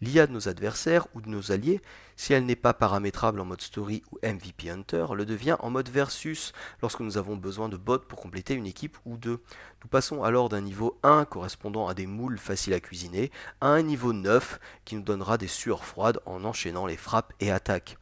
l'IA 0.00 0.26
de 0.26 0.32
nos 0.32 0.48
adversaires 0.48 1.06
ou 1.14 1.20
de 1.20 1.28
nos 1.28 1.52
alliés, 1.52 1.80
si 2.16 2.32
elle 2.32 2.46
n'est 2.46 2.56
pas 2.56 2.74
paramétrable 2.74 3.40
en 3.40 3.44
mode 3.44 3.60
story 3.60 4.02
ou 4.12 4.18
MVP 4.22 4.70
Hunter, 4.70 5.06
le 5.14 5.24
devient 5.24 5.56
en 5.60 5.70
mode 5.70 5.88
versus 5.88 6.52
lorsque 6.82 7.00
nous 7.00 7.18
avons 7.18 7.36
besoin 7.36 7.68
de 7.68 7.76
bots 7.76 7.98
pour 7.98 8.20
compléter 8.20 8.54
une 8.54 8.66
équipe 8.66 8.96
ou 9.04 9.16
deux. 9.16 9.42
Nous 9.82 9.88
passons 9.88 10.22
alors 10.22 10.48
d'un 10.48 10.60
niveau 10.60 10.98
1 11.02 11.24
correspondant 11.24 11.88
à 11.88 11.94
des 11.94 12.06
moules 12.06 12.38
faciles 12.38 12.74
à 12.74 12.80
cuisiner 12.80 13.30
à 13.60 13.68
un 13.68 13.82
niveau 13.82 14.12
9 14.12 14.58
qui 14.84 14.96
nous 14.96 15.02
donnera 15.02 15.38
des 15.38 15.48
sueurs 15.48 15.84
froides 15.84 16.20
en 16.26 16.44
enchaînant 16.44 16.86
les 16.86 16.96
frappes 16.96 17.32
et 17.40 17.50
attaques. 17.50 17.98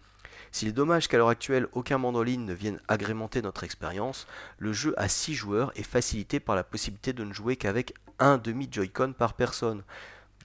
S'il 0.55 0.69
est 0.69 0.73
dommage 0.73 1.09
qu'à 1.09 1.17
l'heure 1.17 1.31
actuelle 1.31 1.67
aucun 1.73 1.99
mandoline 1.99 2.47
ne 2.47 2.55
vienne 2.55 2.81
agrémenter 2.87 3.43
notre 3.43 3.65
expérience, 3.65 4.29
le 4.59 4.73
jeu 4.73 4.95
à 4.97 5.09
6 5.09 5.35
joueurs 5.35 5.73
est 5.75 5.83
facilité 5.83 6.39
par 6.39 6.55
la 6.55 6.63
possibilité 6.63 7.13
de 7.13 7.25
ne 7.25 7.33
jouer 7.33 7.57
qu'avec 7.57 7.93
un 8.21 8.39
demi 8.39 8.69
Joy-Con 8.71 9.15
par 9.19 9.35
personne. 9.35 9.83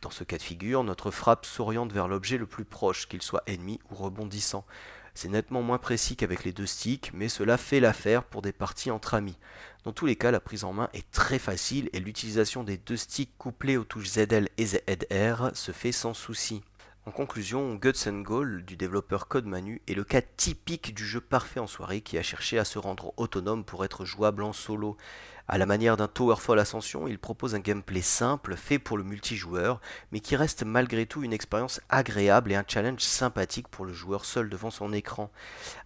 Dans 0.01 0.09
ce 0.09 0.23
cas 0.23 0.37
de 0.37 0.43
figure, 0.43 0.83
notre 0.83 1.11
frappe 1.11 1.45
s'oriente 1.45 1.91
vers 1.91 2.07
l'objet 2.07 2.37
le 2.37 2.45
plus 2.45 2.63
proche, 2.63 3.07
qu'il 3.07 3.21
soit 3.21 3.43
ennemi 3.47 3.79
ou 3.91 3.95
rebondissant. 3.95 4.65
C'est 5.13 5.27
nettement 5.27 5.61
moins 5.61 5.77
précis 5.77 6.15
qu'avec 6.15 6.45
les 6.45 6.53
deux 6.53 6.65
sticks, 6.65 7.11
mais 7.13 7.27
cela 7.27 7.57
fait 7.57 7.81
l'affaire 7.81 8.23
pour 8.23 8.41
des 8.41 8.53
parties 8.53 8.91
entre 8.91 9.15
amis. 9.15 9.37
Dans 9.83 9.91
tous 9.91 10.05
les 10.05 10.15
cas, 10.15 10.31
la 10.31 10.39
prise 10.39 10.63
en 10.63 10.71
main 10.71 10.89
est 10.93 11.11
très 11.11 11.39
facile 11.39 11.89
et 11.91 11.99
l'utilisation 11.99 12.63
des 12.63 12.77
deux 12.77 12.95
sticks 12.95 13.37
couplés 13.37 13.75
aux 13.75 13.83
touches 13.83 14.11
ZL 14.11 14.47
et 14.57 14.65
ZR 14.65 15.51
se 15.53 15.73
fait 15.73 15.91
sans 15.91 16.13
souci. 16.13 16.61
En 17.05 17.11
conclusion, 17.11 17.75
Guts 17.75 18.07
Goal 18.21 18.63
du 18.63 18.77
développeur 18.77 19.27
Code 19.27 19.47
Manu 19.47 19.81
est 19.87 19.95
le 19.95 20.03
cas 20.03 20.21
typique 20.21 20.93
du 20.93 21.05
jeu 21.05 21.19
parfait 21.19 21.59
en 21.59 21.65
soirée 21.65 22.01
qui 22.01 22.17
a 22.17 22.21
cherché 22.21 22.59
à 22.59 22.65
se 22.65 22.77
rendre 22.77 23.13
autonome 23.17 23.65
pour 23.65 23.83
être 23.83 24.05
jouable 24.05 24.43
en 24.43 24.53
solo. 24.53 24.95
À 25.51 25.57
la 25.57 25.65
manière 25.65 25.97
d'un 25.97 26.07
Towerfall 26.07 26.59
Ascension, 26.59 27.07
il 27.07 27.17
propose 27.17 27.55
un 27.55 27.59
gameplay 27.59 28.03
simple, 28.03 28.55
fait 28.55 28.77
pour 28.77 28.99
le 28.99 29.03
multijoueur, 29.03 29.81
mais 30.11 30.19
qui 30.19 30.35
reste 30.35 30.63
malgré 30.63 31.07
tout 31.07 31.23
une 31.23 31.33
expérience 31.33 31.81
agréable 31.89 32.51
et 32.51 32.55
un 32.55 32.63
challenge 32.67 32.99
sympathique 32.99 33.67
pour 33.67 33.83
le 33.83 33.91
joueur 33.91 34.25
seul 34.25 34.47
devant 34.47 34.69
son 34.69 34.93
écran. 34.93 35.31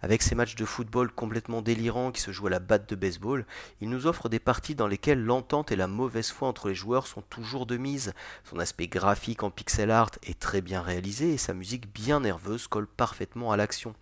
Avec 0.02 0.20
ses 0.20 0.34
matchs 0.34 0.54
de 0.54 0.66
football 0.66 1.10
complètement 1.10 1.62
délirants 1.62 2.12
qui 2.12 2.20
se 2.20 2.30
jouent 2.30 2.48
à 2.48 2.50
la 2.50 2.58
batte 2.58 2.90
de 2.90 2.94
baseball, 2.94 3.46
il 3.80 3.88
nous 3.88 4.06
offre 4.06 4.28
des 4.28 4.38
parties 4.38 4.74
dans 4.74 4.86
lesquelles 4.86 5.24
l'entente 5.24 5.72
et 5.72 5.76
la 5.76 5.86
mauvaise 5.86 6.30
foi 6.30 6.46
entre 6.46 6.68
les 6.68 6.74
joueurs 6.74 7.06
sont 7.06 7.22
toujours 7.22 7.64
de 7.64 7.78
mise. 7.78 8.12
Son 8.44 8.58
aspect 8.58 8.88
graphique 8.88 9.44
en 9.44 9.50
pixel 9.50 9.90
art 9.90 10.10
est 10.24 10.38
très 10.38 10.60
bien 10.60 10.82
réalisé 10.82 11.32
et 11.32 11.38
sa 11.38 11.54
musique 11.54 11.90
bien 11.90 12.20
nerveuse 12.20 12.66
colle 12.66 12.86
parfaitement 12.86 13.50
à 13.50 13.56
l'action. 13.56 13.94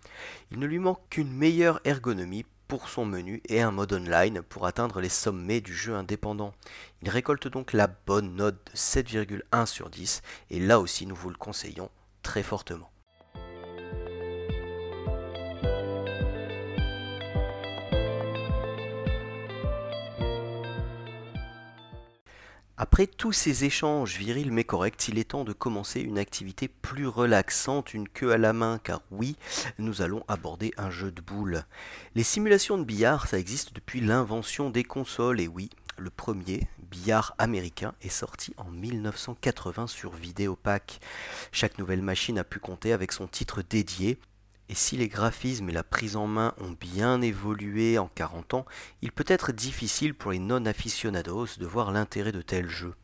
Il 0.51 0.59
ne 0.59 0.67
lui 0.67 0.81
manque 0.81 1.09
qu'une 1.09 1.33
meilleure 1.33 1.81
ergonomie 1.85 2.47
pour 2.73 2.89
son 2.89 3.05
menu 3.05 3.43
et 3.51 3.61
un 3.61 3.71
mode 3.71 3.93
online 3.93 4.41
pour 4.41 4.65
atteindre 4.65 5.03
les 5.03 5.11
sommets 5.11 5.61
du 5.61 5.75
jeu 5.75 5.95
indépendant. 5.95 6.55
Il 7.03 7.11
récolte 7.11 7.47
donc 7.47 7.75
la 7.75 7.87
bonne 7.87 8.35
note 8.35 8.57
de 8.73 8.79
7,1 8.79 9.67
sur 9.67 9.91
10 9.91 10.23
et 10.49 10.59
là 10.59 10.81
aussi 10.81 11.05
nous 11.05 11.15
vous 11.15 11.29
le 11.29 11.37
conseillons 11.37 11.91
très 12.23 12.43
fortement. 12.43 12.92
Après 22.79 23.07
tous 23.07 23.33
ces 23.33 23.65
échanges 23.65 24.17
virils 24.17 24.51
mais 24.51 24.65
corrects, 24.65 25.09
il 25.09 25.19
est 25.19 25.31
temps 25.31 25.45
de 25.45 25.53
commencer 25.53 26.01
une 26.01 26.19
activité 26.19 26.69
plus 26.69 27.07
relaxante, 27.07 27.93
une 27.93 28.09
queue 28.09 28.33
à 28.33 28.39
la 28.39 28.55
main, 28.55 28.81
car 28.83 29.03
oui, 29.11 29.37
nous 29.79 30.01
allons 30.01 30.25
aborder 30.27 30.73
un 30.79 30.91
jeu 30.91 31.13
de 31.13 31.21
boules. 31.21 31.65
Les 32.15 32.23
simulations 32.23 32.79
de 32.79 32.85
billard, 32.85 33.27
ça 33.27 33.39
existe 33.39 33.75
depuis 33.75 34.01
l'invention 34.01 34.71
des 34.71 34.85
consoles, 34.85 35.41
et 35.41 35.49
oui, 35.49 35.69
le 35.99 36.09
premier, 36.09 36.67
billard 36.91 37.35
américain, 37.37 37.93
est 38.01 38.09
sorti 38.09 38.55
en 38.57 38.71
1980 38.71 39.87
sur 39.87 40.13
Vidéopack. 40.13 41.01
Chaque 41.53 41.79
nouvelle 41.79 42.03
machine 42.03 42.39
a 42.39 42.45
pu 42.45 42.59
compter 42.59 42.95
avec 42.95 43.13
son 43.13 43.27
titre 43.27 43.61
dédié, 43.61 44.19
et 44.73 44.75
si 44.75 44.97
les 44.97 45.09
graphismes 45.09 45.69
et 45.69 45.73
la 45.75 45.85
prise 45.85 46.17
en 46.17 46.27
main 46.27 46.55
ont 46.57 46.71
bien 46.71 47.21
évolué 47.21 47.99
en 47.99 48.09
40 48.09 48.55
ans, 48.55 48.65
il 49.03 49.13
peut 49.13 49.27
être 49.29 49.53
difficile 49.53 50.15
pour 50.15 50.31
les 50.31 50.39
non-aficionados 50.39 51.59
de 51.59 51.67
voir 51.67 51.93
l'intérêt 51.93 52.33
de 52.33 52.41
tels 52.41 52.71
jeux. 52.71 52.95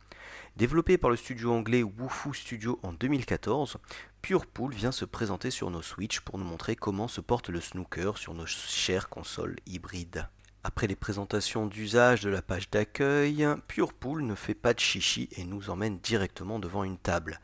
Développé 0.57 0.97
par 0.97 1.11
le 1.11 1.17
studio 1.17 1.53
anglais 1.53 1.83
Wufu 1.83 2.33
Studio 2.33 2.81
en 2.83 2.95
2014, 2.95 3.77
Purepool 4.23 4.73
vient 4.73 4.93
se 4.93 5.05
présenter 5.05 5.51
sur 5.51 5.71
nos 5.71 5.83
Switch 5.83 6.21
pour 6.21 6.39
nous 6.39 6.47
montrer 6.47 6.75
comment 6.75 7.07
se 7.07 7.21
porte 7.21 7.51
le 7.51 7.61
snooker 7.61 8.17
sur 8.17 8.33
nos 8.33 8.47
chères 8.47 9.11
consoles 9.11 9.57
hybrides. 9.67 10.27
Après 10.65 10.87
les 10.87 10.97
présentations 10.97 11.67
d'usage 11.67 12.23
de 12.23 12.31
la 12.31 12.43
page 12.43 12.69
d'accueil, 12.69 13.47
Purepool 13.69 14.23
ne 14.25 14.35
fait 14.35 14.55
pas 14.55 14.75
de 14.75 14.81
chichi 14.81 15.29
et 15.37 15.45
nous 15.45 15.71
emmène 15.71 15.99
directement 15.99 16.59
devant 16.59 16.85
une 16.85 16.99
table. 16.99 17.41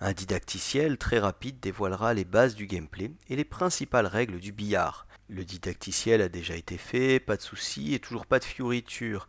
Un 0.00 0.12
didacticiel 0.12 0.98
très 0.98 1.18
rapide 1.18 1.60
dévoilera 1.60 2.12
les 2.12 2.24
bases 2.24 2.54
du 2.54 2.66
gameplay 2.66 3.12
et 3.28 3.36
les 3.36 3.44
principales 3.44 4.06
règles 4.06 4.40
du 4.40 4.52
billard. 4.52 5.06
Le 5.28 5.44
didacticiel 5.44 6.20
a 6.20 6.28
déjà 6.28 6.54
été 6.54 6.76
fait, 6.76 7.20
pas 7.20 7.36
de 7.36 7.42
soucis 7.42 7.94
et 7.94 7.98
toujours 7.98 8.26
pas 8.26 8.40
de 8.40 8.44
fioriture. 8.44 9.26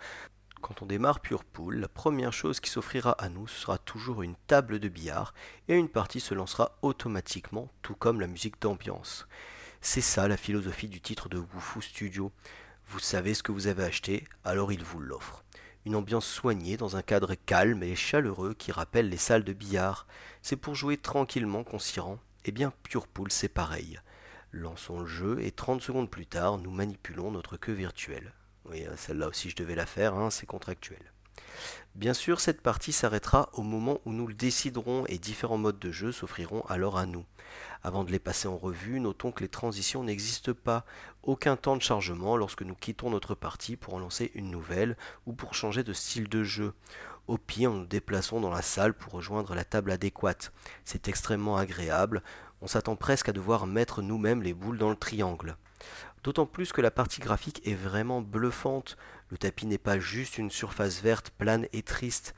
Quand 0.61 0.81
on 0.81 0.87
démarre 0.87 1.19
Pure 1.19 1.43
Pool, 1.43 1.79
la 1.79 1.87
première 1.87 2.33
chose 2.33 2.59
qui 2.59 2.69
s'offrira 2.69 3.11
à 3.11 3.29
nous, 3.29 3.47
sera 3.47 3.77
toujours 3.77 4.23
une 4.23 4.35
table 4.47 4.79
de 4.79 4.89
billard 4.89 5.33
et 5.67 5.75
une 5.75 5.89
partie 5.89 6.19
se 6.19 6.33
lancera 6.33 6.77
automatiquement, 6.81 7.71
tout 7.83 7.95
comme 7.95 8.19
la 8.19 8.27
musique 8.27 8.59
d'ambiance. 8.59 9.27
C'est 9.79 10.01
ça 10.01 10.27
la 10.27 10.37
philosophie 10.37 10.89
du 10.89 10.99
titre 10.99 11.29
de 11.29 11.37
Wufu 11.37 11.81
Studio. 11.81 12.31
Vous 12.89 12.99
savez 12.99 13.33
ce 13.33 13.43
que 13.43 13.51
vous 13.51 13.67
avez 13.67 13.83
acheté, 13.83 14.23
alors 14.45 14.71
il 14.71 14.81
vous 14.81 14.99
l'offre. 14.99 15.43
Une 15.85 15.95
ambiance 15.95 16.25
soignée 16.25 16.77
dans 16.77 16.95
un 16.95 17.01
cadre 17.01 17.35
calme 17.35 17.83
et 17.83 17.95
chaleureux 17.95 18.53
qui 18.53 18.71
rappelle 18.71 19.09
les 19.09 19.17
salles 19.17 19.43
de 19.43 19.51
billard. 19.51 20.07
C'est 20.41 20.55
pour 20.55 20.73
jouer 20.73 20.95
tranquillement 20.95 21.65
qu'on 21.65 21.79
s'y 21.79 21.99
rend. 21.99 22.17
Eh 22.45 22.51
bien, 22.51 22.71
Pure 22.83 23.07
Pool, 23.07 23.29
c'est 23.29 23.49
pareil. 23.49 23.99
Lançons 24.53 25.01
le 25.01 25.05
jeu 25.05 25.37
et 25.41 25.51
30 25.51 25.81
secondes 25.81 26.09
plus 26.09 26.27
tard, 26.27 26.59
nous 26.59 26.71
manipulons 26.71 27.29
notre 27.29 27.57
queue 27.57 27.73
virtuelle. 27.73 28.31
Oui, 28.63 28.85
euh, 28.85 28.95
celle-là 28.95 29.27
aussi 29.27 29.49
je 29.49 29.57
devais 29.57 29.75
la 29.75 29.85
faire, 29.85 30.13
hein, 30.15 30.29
c'est 30.29 30.45
contractuel. 30.45 31.11
Bien 31.95 32.13
sûr, 32.13 32.39
cette 32.39 32.61
partie 32.61 32.93
s'arrêtera 32.93 33.49
au 33.53 33.63
moment 33.63 33.99
où 34.05 34.13
nous 34.13 34.27
le 34.27 34.33
déciderons 34.33 35.05
et 35.07 35.17
différents 35.17 35.57
modes 35.57 35.79
de 35.79 35.91
jeu 35.91 36.11
s'offriront 36.11 36.61
alors 36.67 36.97
à 36.97 37.05
nous. 37.05 37.25
Avant 37.83 38.03
de 38.03 38.11
les 38.11 38.19
passer 38.19 38.47
en 38.47 38.57
revue, 38.57 38.99
notons 38.99 39.31
que 39.31 39.41
les 39.41 39.49
transitions 39.49 40.03
n'existent 40.03 40.53
pas, 40.53 40.85
aucun 41.27 41.57
temps 41.57 41.75
de 41.75 41.81
chargement 41.81 42.37
lorsque 42.37 42.63
nous 42.63 42.73
quittons 42.73 43.09
notre 43.09 43.35
partie 43.35 43.75
pour 43.75 43.93
en 43.93 43.99
lancer 43.99 44.31
une 44.33 44.49
nouvelle 44.49 44.97
ou 45.25 45.33
pour 45.33 45.53
changer 45.53 45.83
de 45.83 45.93
style 45.93 46.29
de 46.29 46.43
jeu. 46.43 46.73
Au 47.27 47.37
pire, 47.37 47.71
nous 47.71 47.81
nous 47.81 47.85
déplaçons 47.85 48.39
dans 48.39 48.49
la 48.49 48.61
salle 48.61 48.93
pour 48.93 49.11
rejoindre 49.11 49.53
la 49.53 49.65
table 49.65 49.91
adéquate. 49.91 50.53
C'est 50.85 51.09
extrêmement 51.09 51.57
agréable, 51.57 52.23
on 52.61 52.67
s'attend 52.67 52.95
presque 52.95 53.27
à 53.27 53.33
devoir 53.33 53.67
mettre 53.67 54.01
nous-mêmes 54.01 54.41
les 54.41 54.53
boules 54.53 54.77
dans 54.77 54.89
le 54.89 54.95
triangle. 54.95 55.57
D'autant 56.23 56.45
plus 56.45 56.71
que 56.71 56.81
la 56.81 56.91
partie 56.91 57.19
graphique 57.19 57.61
est 57.67 57.75
vraiment 57.75 58.21
bluffante, 58.21 58.97
le 59.29 59.37
tapis 59.37 59.67
n'est 59.67 59.77
pas 59.77 59.99
juste 59.99 60.37
une 60.37 60.49
surface 60.49 61.01
verte 61.01 61.31
plane 61.31 61.67
et 61.73 61.83
triste. 61.83 62.33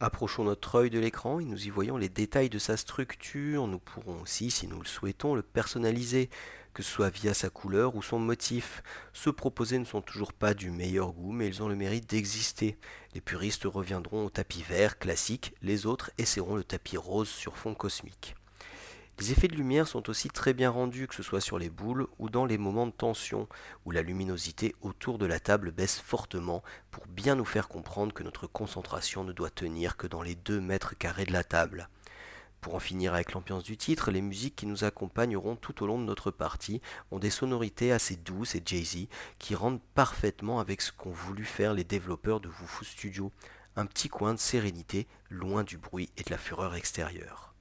Approchons 0.00 0.42
notre 0.42 0.74
œil 0.74 0.90
de 0.90 0.98
l'écran 0.98 1.38
et 1.38 1.44
nous 1.44 1.66
y 1.66 1.70
voyons 1.70 1.96
les 1.96 2.08
détails 2.08 2.50
de 2.50 2.58
sa 2.58 2.76
structure. 2.76 3.68
Nous 3.68 3.78
pourrons 3.78 4.20
aussi, 4.20 4.50
si 4.50 4.66
nous 4.66 4.80
le 4.80 4.86
souhaitons, 4.86 5.36
le 5.36 5.42
personnaliser, 5.42 6.28
que 6.74 6.82
ce 6.82 6.90
soit 6.90 7.10
via 7.10 7.34
sa 7.34 7.50
couleur 7.50 7.96
ou 7.96 8.02
son 8.02 8.18
motif. 8.18 8.82
Ceux 9.12 9.32
proposés 9.32 9.78
ne 9.78 9.84
sont 9.84 10.02
toujours 10.02 10.32
pas 10.32 10.54
du 10.54 10.70
meilleur 10.70 11.12
goût, 11.12 11.32
mais 11.32 11.46
ils 11.46 11.62
ont 11.62 11.68
le 11.68 11.76
mérite 11.76 12.08
d'exister. 12.08 12.78
Les 13.14 13.20
puristes 13.20 13.64
reviendront 13.64 14.26
au 14.26 14.30
tapis 14.30 14.62
vert 14.62 14.98
classique, 14.98 15.54
les 15.62 15.86
autres 15.86 16.10
essaieront 16.18 16.56
le 16.56 16.64
tapis 16.64 16.96
rose 16.96 17.28
sur 17.28 17.56
fond 17.56 17.74
cosmique. 17.74 18.34
Les 19.18 19.30
effets 19.30 19.46
de 19.46 19.54
lumière 19.54 19.86
sont 19.86 20.08
aussi 20.08 20.30
très 20.30 20.54
bien 20.54 20.70
rendus, 20.70 21.06
que 21.06 21.14
ce 21.14 21.22
soit 21.22 21.42
sur 21.42 21.58
les 21.58 21.68
boules 21.68 22.06
ou 22.18 22.30
dans 22.30 22.46
les 22.46 22.58
moments 22.58 22.86
de 22.86 22.92
tension, 22.92 23.46
où 23.84 23.90
la 23.90 24.02
luminosité 24.02 24.74
autour 24.80 25.18
de 25.18 25.26
la 25.26 25.38
table 25.38 25.70
baisse 25.70 26.00
fortement 26.00 26.62
pour 26.90 27.06
bien 27.06 27.36
nous 27.36 27.44
faire 27.44 27.68
comprendre 27.68 28.14
que 28.14 28.22
notre 28.22 28.46
concentration 28.46 29.22
ne 29.22 29.32
doit 29.32 29.50
tenir 29.50 29.96
que 29.96 30.06
dans 30.06 30.22
les 30.22 30.34
2 30.34 30.60
mètres 30.60 30.96
carrés 30.96 31.26
de 31.26 31.32
la 31.32 31.44
table. 31.44 31.88
Pour 32.62 32.76
en 32.76 32.78
finir 32.78 33.12
avec 33.12 33.32
l'ambiance 33.32 33.64
du 33.64 33.76
titre, 33.76 34.12
les 34.12 34.22
musiques 34.22 34.54
qui 34.54 34.66
nous 34.66 34.84
accompagneront 34.84 35.56
tout 35.56 35.82
au 35.82 35.86
long 35.88 35.98
de 35.98 36.04
notre 36.04 36.30
partie 36.30 36.80
ont 37.10 37.18
des 37.18 37.28
sonorités 37.28 37.90
assez 37.90 38.14
douces 38.14 38.54
et 38.54 38.62
Jay-Z 38.64 39.08
qui 39.40 39.56
rendent 39.56 39.82
parfaitement 39.96 40.60
avec 40.60 40.80
ce 40.80 40.92
qu'ont 40.92 41.10
voulu 41.10 41.44
faire 41.44 41.74
les 41.74 41.82
développeurs 41.82 42.38
de 42.38 42.48
Wufu 42.48 42.84
Studio, 42.84 43.32
un 43.74 43.84
petit 43.84 44.08
coin 44.08 44.32
de 44.32 44.38
sérénité 44.38 45.08
loin 45.28 45.64
du 45.64 45.76
bruit 45.76 46.10
et 46.16 46.22
de 46.22 46.30
la 46.30 46.38
fureur 46.38 46.76
extérieure. 46.76 47.52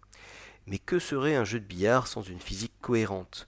Mais 0.67 0.77
que 0.77 0.99
serait 0.99 1.35
un 1.35 1.45
jeu 1.45 1.59
de 1.59 1.65
billard 1.65 2.05
sans 2.05 2.21
une 2.21 2.39
physique 2.39 2.75
cohérente? 2.79 3.47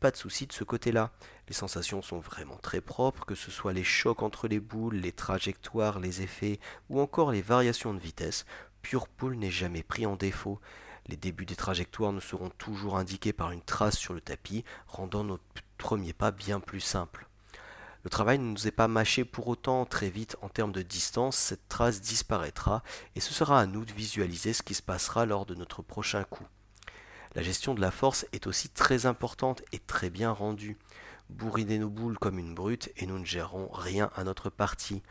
Pas 0.00 0.10
de 0.10 0.16
souci 0.16 0.46
de 0.46 0.52
ce 0.52 0.64
côté-là. 0.64 1.12
Les 1.48 1.54
sensations 1.54 2.02
sont 2.02 2.20
vraiment 2.20 2.58
très 2.58 2.82
propres, 2.82 3.24
que 3.24 3.34
ce 3.34 3.50
soit 3.50 3.72
les 3.72 3.84
chocs 3.84 4.22
entre 4.22 4.48
les 4.48 4.60
boules, 4.60 4.96
les 4.96 5.12
trajectoires, 5.12 5.98
les 5.98 6.20
effets 6.20 6.60
ou 6.90 7.00
encore 7.00 7.32
les 7.32 7.42
variations 7.42 7.94
de 7.94 7.98
vitesse. 7.98 8.44
Pure 8.82 9.08
Pool 9.08 9.36
n'est 9.36 9.50
jamais 9.50 9.82
pris 9.82 10.04
en 10.04 10.16
défaut. 10.16 10.60
Les 11.10 11.16
débuts 11.16 11.44
des 11.44 11.56
trajectoires 11.56 12.12
ne 12.12 12.20
seront 12.20 12.50
toujours 12.50 12.96
indiqués 12.96 13.32
par 13.32 13.50
une 13.50 13.62
trace 13.62 13.98
sur 13.98 14.14
le 14.14 14.20
tapis, 14.20 14.64
rendant 14.86 15.24
notre 15.24 15.42
premier 15.76 16.12
pas 16.12 16.30
bien 16.30 16.60
plus 16.60 16.78
simple. 16.78 17.26
Le 18.04 18.10
travail 18.10 18.38
ne 18.38 18.44
nous 18.44 18.68
est 18.68 18.70
pas 18.70 18.86
mâché 18.86 19.24
pour 19.24 19.48
autant, 19.48 19.86
très 19.86 20.08
vite 20.08 20.36
en 20.40 20.48
termes 20.48 20.70
de 20.70 20.82
distance, 20.82 21.36
cette 21.36 21.68
trace 21.68 22.00
disparaîtra 22.00 22.84
et 23.16 23.20
ce 23.20 23.34
sera 23.34 23.58
à 23.58 23.66
nous 23.66 23.84
de 23.84 23.92
visualiser 23.92 24.52
ce 24.52 24.62
qui 24.62 24.74
se 24.74 24.82
passera 24.82 25.26
lors 25.26 25.46
de 25.46 25.56
notre 25.56 25.82
prochain 25.82 26.22
coup. 26.22 26.46
La 27.34 27.42
gestion 27.42 27.74
de 27.74 27.80
la 27.80 27.90
force 27.90 28.24
est 28.32 28.46
aussi 28.46 28.68
très 28.68 29.04
importante 29.04 29.62
et 29.72 29.80
très 29.80 30.10
bien 30.10 30.30
rendue. 30.30 30.78
Bourriner 31.30 31.78
nos 31.78 31.88
boules 31.88 32.18
comme 32.18 32.38
une 32.38 32.54
brute 32.54 32.92
et 32.96 33.06
nous 33.06 33.18
ne 33.18 33.24
gérons 33.24 33.68
rien 33.72 34.10
à 34.16 34.24
notre 34.24 34.50
partie. 34.50 35.02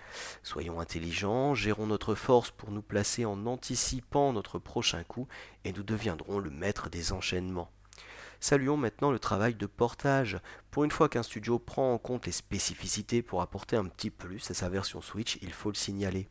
Soyons 0.44 0.80
intelligents, 0.80 1.56
gérons 1.56 1.88
notre 1.88 2.14
force 2.14 2.52
pour 2.52 2.72
nous 2.72 2.82
placer 2.82 3.26
en 3.26 3.46
anticipant 3.46 4.34
notre 4.34 4.60
prochain 4.60 5.04
coup 5.04 5.28
et 5.64 5.72
nous 5.72 5.84
deviendrons 5.84 6.40
le 6.40 6.52
maître 6.52 6.90
des 6.90 7.14
enchaînements. 7.14 7.72
Saluons 8.42 8.78
maintenant 8.78 9.12
le 9.12 9.20
travail 9.20 9.56
de 9.56 9.66
portage. 9.66 10.40
Pour 10.72 10.84
une 10.84 10.92
fois 10.92 11.10
qu'un 11.10 11.24
studio 11.24 11.58
prend 11.58 11.94
en 11.94 11.98
compte 11.98 12.26
les 12.26 12.32
spécificités 12.32 13.22
pour 13.22 13.42
apporter 13.42 13.76
un 13.76 13.86
petit 13.86 14.10
plus 14.10 14.52
à 14.52 14.54
sa 14.54 14.70
version 14.70 15.02
Switch, 15.02 15.40
il 15.42 15.52
faut 15.52 15.70
le 15.70 15.76
signaler. 15.76 16.30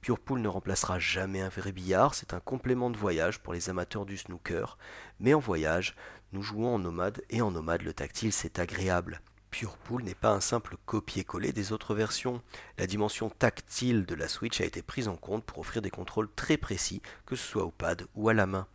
Purepool 0.00 0.40
ne 0.40 0.48
remplacera 0.48 0.98
jamais 0.98 1.40
un 1.40 1.48
vrai 1.48 1.72
billard, 1.72 2.14
c'est 2.14 2.32
un 2.32 2.40
complément 2.40 2.90
de 2.90 2.96
voyage 2.96 3.40
pour 3.40 3.52
les 3.52 3.68
amateurs 3.68 4.06
du 4.06 4.16
snooker, 4.16 4.78
mais 5.18 5.34
en 5.34 5.40
voyage, 5.40 5.96
nous 6.32 6.42
jouons 6.42 6.74
en 6.74 6.78
nomade 6.78 7.22
et 7.30 7.40
en 7.40 7.50
nomade 7.50 7.82
le 7.82 7.92
tactile 7.92 8.32
c'est 8.32 8.58
agréable. 8.58 9.20
Purepool 9.50 10.02
n'est 10.02 10.14
pas 10.14 10.32
un 10.32 10.40
simple 10.40 10.76
copier-coller 10.84 11.52
des 11.52 11.72
autres 11.72 11.94
versions. 11.94 12.42
La 12.76 12.86
dimension 12.86 13.30
tactile 13.30 14.04
de 14.04 14.14
la 14.14 14.28
Switch 14.28 14.60
a 14.60 14.64
été 14.64 14.82
prise 14.82 15.08
en 15.08 15.16
compte 15.16 15.44
pour 15.44 15.58
offrir 15.58 15.80
des 15.80 15.90
contrôles 15.90 16.28
très 16.36 16.56
précis, 16.56 17.00
que 17.24 17.34
ce 17.34 17.46
soit 17.46 17.64
au 17.64 17.70
pad 17.70 18.06
ou 18.14 18.28
à 18.28 18.34
la 18.34 18.46
main. 18.46 18.66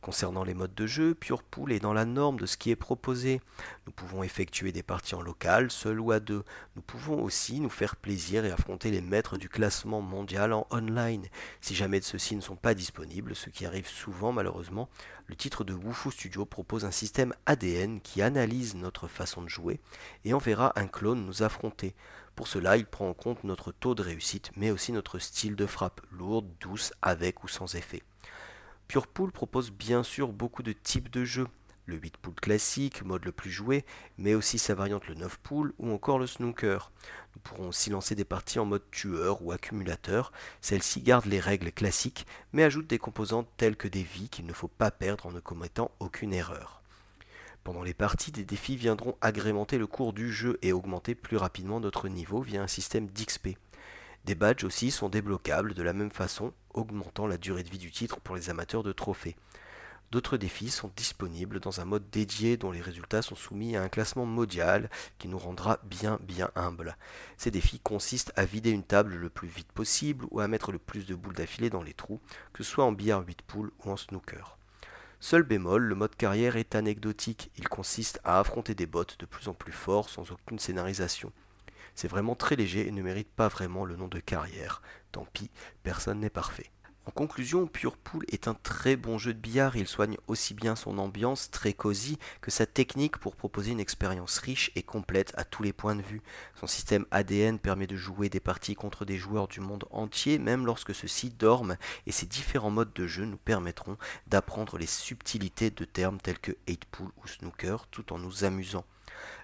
Concernant 0.00 0.44
les 0.44 0.54
modes 0.54 0.74
de 0.74 0.86
jeu, 0.86 1.14
Pure 1.14 1.42
Pool 1.42 1.72
est 1.72 1.80
dans 1.80 1.92
la 1.92 2.04
norme 2.04 2.38
de 2.38 2.46
ce 2.46 2.56
qui 2.56 2.70
est 2.70 2.76
proposé. 2.76 3.40
Nous 3.86 3.92
pouvons 3.92 4.22
effectuer 4.22 4.72
des 4.72 4.82
parties 4.82 5.14
en 5.14 5.22
local, 5.22 5.70
seul 5.70 6.00
ou 6.00 6.12
à 6.12 6.20
deux. 6.20 6.44
Nous 6.76 6.82
pouvons 6.82 7.22
aussi 7.22 7.60
nous 7.60 7.70
faire 7.70 7.96
plaisir 7.96 8.44
et 8.44 8.50
affronter 8.50 8.90
les 8.90 9.00
maîtres 9.00 9.36
du 9.36 9.48
classement 9.48 10.00
mondial 10.00 10.52
en 10.52 10.66
online. 10.70 11.26
Si 11.60 11.74
jamais 11.74 12.00
de 12.00 12.04
ceux-ci 12.04 12.36
ne 12.36 12.40
sont 12.40 12.56
pas 12.56 12.74
disponibles, 12.74 13.34
ce 13.34 13.50
qui 13.50 13.66
arrive 13.66 13.88
souvent 13.88 14.32
malheureusement, 14.32 14.88
le 15.26 15.34
titre 15.34 15.64
de 15.64 15.74
Wufu 15.74 16.10
Studio 16.10 16.44
propose 16.44 16.84
un 16.84 16.90
système 16.90 17.34
ADN 17.46 18.00
qui 18.00 18.22
analyse 18.22 18.76
notre 18.76 19.08
façon 19.08 19.42
de 19.42 19.48
jouer 19.48 19.80
et 20.24 20.34
enverra 20.34 20.72
un 20.76 20.86
clone 20.86 21.24
nous 21.24 21.42
affronter. 21.42 21.94
Pour 22.36 22.48
cela, 22.48 22.76
il 22.76 22.84
prend 22.84 23.08
en 23.08 23.14
compte 23.14 23.44
notre 23.44 23.72
taux 23.72 23.94
de 23.94 24.02
réussite, 24.02 24.50
mais 24.56 24.70
aussi 24.70 24.92
notre 24.92 25.18
style 25.18 25.56
de 25.56 25.66
frappe, 25.66 26.02
lourde, 26.12 26.46
douce, 26.60 26.92
avec 27.00 27.42
ou 27.42 27.48
sans 27.48 27.74
effet. 27.74 28.02
Purepool 28.88 29.32
propose 29.32 29.72
bien 29.72 30.02
sûr 30.02 30.28
beaucoup 30.32 30.62
de 30.62 30.72
types 30.72 31.10
de 31.10 31.24
jeux. 31.24 31.48
Le 31.86 31.96
8 31.96 32.16
pool 32.16 32.34
classique, 32.34 33.04
mode 33.04 33.24
le 33.24 33.32
plus 33.32 33.50
joué, 33.50 33.84
mais 34.18 34.34
aussi 34.34 34.58
sa 34.58 34.74
variante 34.74 35.06
le 35.06 35.14
9 35.14 35.38
pool 35.38 35.72
ou 35.78 35.92
encore 35.92 36.18
le 36.18 36.26
snooker. 36.26 36.90
Nous 37.34 37.40
pourrons 37.42 37.68
aussi 37.68 37.90
lancer 37.90 38.16
des 38.16 38.24
parties 38.24 38.58
en 38.58 38.64
mode 38.64 38.90
tueur 38.90 39.42
ou 39.42 39.52
accumulateur. 39.52 40.32
Celle-ci 40.60 41.00
garde 41.00 41.26
les 41.26 41.38
règles 41.38 41.70
classiques, 41.70 42.26
mais 42.52 42.64
ajoute 42.64 42.88
des 42.88 42.98
composantes 42.98 43.48
telles 43.56 43.76
que 43.76 43.86
des 43.86 44.02
vies 44.02 44.28
qu'il 44.28 44.46
ne 44.46 44.52
faut 44.52 44.68
pas 44.68 44.90
perdre 44.90 45.26
en 45.26 45.32
ne 45.32 45.40
commettant 45.40 45.92
aucune 46.00 46.32
erreur. 46.32 46.82
Pendant 47.62 47.82
les 47.82 47.94
parties, 47.94 48.32
des 48.32 48.44
défis 48.44 48.76
viendront 48.76 49.16
agrémenter 49.20 49.78
le 49.78 49.88
cours 49.88 50.12
du 50.12 50.32
jeu 50.32 50.58
et 50.62 50.72
augmenter 50.72 51.14
plus 51.14 51.36
rapidement 51.36 51.80
notre 51.80 52.08
niveau 52.08 52.40
via 52.40 52.62
un 52.62 52.68
système 52.68 53.06
d'XP. 53.08 53.58
Des 54.24 54.34
badges 54.34 54.64
aussi 54.64 54.90
sont 54.90 55.08
débloquables 55.08 55.74
de 55.74 55.82
la 55.84 55.92
même 55.92 56.10
façon, 56.10 56.52
augmentant 56.76 57.26
la 57.26 57.38
durée 57.38 57.64
de 57.64 57.70
vie 57.70 57.78
du 57.78 57.90
titre 57.90 58.20
pour 58.20 58.36
les 58.36 58.50
amateurs 58.50 58.82
de 58.82 58.92
trophées. 58.92 59.36
D'autres 60.12 60.36
défis 60.36 60.70
sont 60.70 60.92
disponibles 60.94 61.58
dans 61.58 61.80
un 61.80 61.84
mode 61.84 62.08
dédié 62.10 62.56
dont 62.56 62.70
les 62.70 62.80
résultats 62.80 63.22
sont 63.22 63.34
soumis 63.34 63.74
à 63.74 63.82
un 63.82 63.88
classement 63.88 64.24
mondial 64.24 64.88
qui 65.18 65.26
nous 65.26 65.38
rendra 65.38 65.80
bien 65.82 66.20
bien 66.22 66.48
humbles. 66.54 66.96
Ces 67.36 67.50
défis 67.50 67.80
consistent 67.80 68.32
à 68.36 68.44
vider 68.44 68.70
une 68.70 68.84
table 68.84 69.16
le 69.16 69.28
plus 69.28 69.48
vite 69.48 69.72
possible 69.72 70.26
ou 70.30 70.38
à 70.38 70.46
mettre 70.46 70.70
le 70.70 70.78
plus 70.78 71.06
de 71.06 71.16
boules 71.16 71.34
d'affilée 71.34 71.70
dans 71.70 71.82
les 71.82 71.92
trous, 71.92 72.20
que 72.52 72.62
ce 72.62 72.70
soit 72.70 72.84
en 72.84 72.92
billard 72.92 73.26
8 73.26 73.42
poules 73.42 73.72
ou 73.84 73.90
en 73.90 73.96
snooker. 73.96 74.56
Seul 75.18 75.42
bémol, 75.42 75.82
le 75.82 75.94
mode 75.96 76.14
carrière 76.14 76.56
est 76.56 76.76
anecdotique, 76.76 77.50
il 77.56 77.68
consiste 77.68 78.20
à 78.22 78.38
affronter 78.38 78.76
des 78.76 78.86
bots 78.86 79.04
de 79.18 79.26
plus 79.26 79.48
en 79.48 79.54
plus 79.54 79.72
forts 79.72 80.08
sans 80.08 80.30
aucune 80.30 80.60
scénarisation. 80.60 81.32
C'est 81.96 82.08
vraiment 82.08 82.34
très 82.34 82.56
léger 82.56 82.86
et 82.86 82.92
ne 82.92 83.02
mérite 83.02 83.30
pas 83.34 83.48
vraiment 83.48 83.86
le 83.86 83.96
nom 83.96 84.06
de 84.06 84.20
carrière. 84.20 84.82
Tant 85.16 85.26
pis, 85.32 85.50
personne 85.82 86.20
n'est 86.20 86.28
parfait. 86.28 86.70
En 87.06 87.10
conclusion, 87.10 87.66
Pure 87.66 87.96
Pool 87.96 88.26
est 88.30 88.48
un 88.48 88.52
très 88.52 88.96
bon 88.96 89.16
jeu 89.16 89.32
de 89.32 89.38
billard. 89.38 89.74
Il 89.74 89.88
soigne 89.88 90.18
aussi 90.26 90.52
bien 90.52 90.76
son 90.76 90.98
ambiance 90.98 91.50
très 91.50 91.72
cosy 91.72 92.18
que 92.42 92.50
sa 92.50 92.66
technique 92.66 93.16
pour 93.16 93.34
proposer 93.34 93.70
une 93.70 93.80
expérience 93.80 94.36
riche 94.36 94.70
et 94.76 94.82
complète 94.82 95.32
à 95.38 95.44
tous 95.44 95.62
les 95.62 95.72
points 95.72 95.96
de 95.96 96.02
vue. 96.02 96.20
Son 96.54 96.66
système 96.66 97.06
ADN 97.10 97.58
permet 97.58 97.86
de 97.86 97.96
jouer 97.96 98.28
des 98.28 98.40
parties 98.40 98.74
contre 98.74 99.06
des 99.06 99.16
joueurs 99.16 99.48
du 99.48 99.60
monde 99.60 99.86
entier, 99.90 100.38
même 100.38 100.66
lorsque 100.66 100.94
ceux-ci 100.94 101.30
dorment, 101.30 101.78
et 102.06 102.12
ces 102.12 102.26
différents 102.26 102.70
modes 102.70 102.92
de 102.92 103.06
jeu 103.06 103.24
nous 103.24 103.38
permettront 103.38 103.96
d'apprendre 104.26 104.76
les 104.76 104.84
subtilités 104.84 105.70
de 105.70 105.86
termes 105.86 106.20
tels 106.20 106.40
que 106.40 106.52
8 106.68 106.84
pool 106.84 107.10
ou 107.16 107.26
snooker 107.26 107.86
tout 107.90 108.12
en 108.12 108.18
nous 108.18 108.44
amusant. 108.44 108.84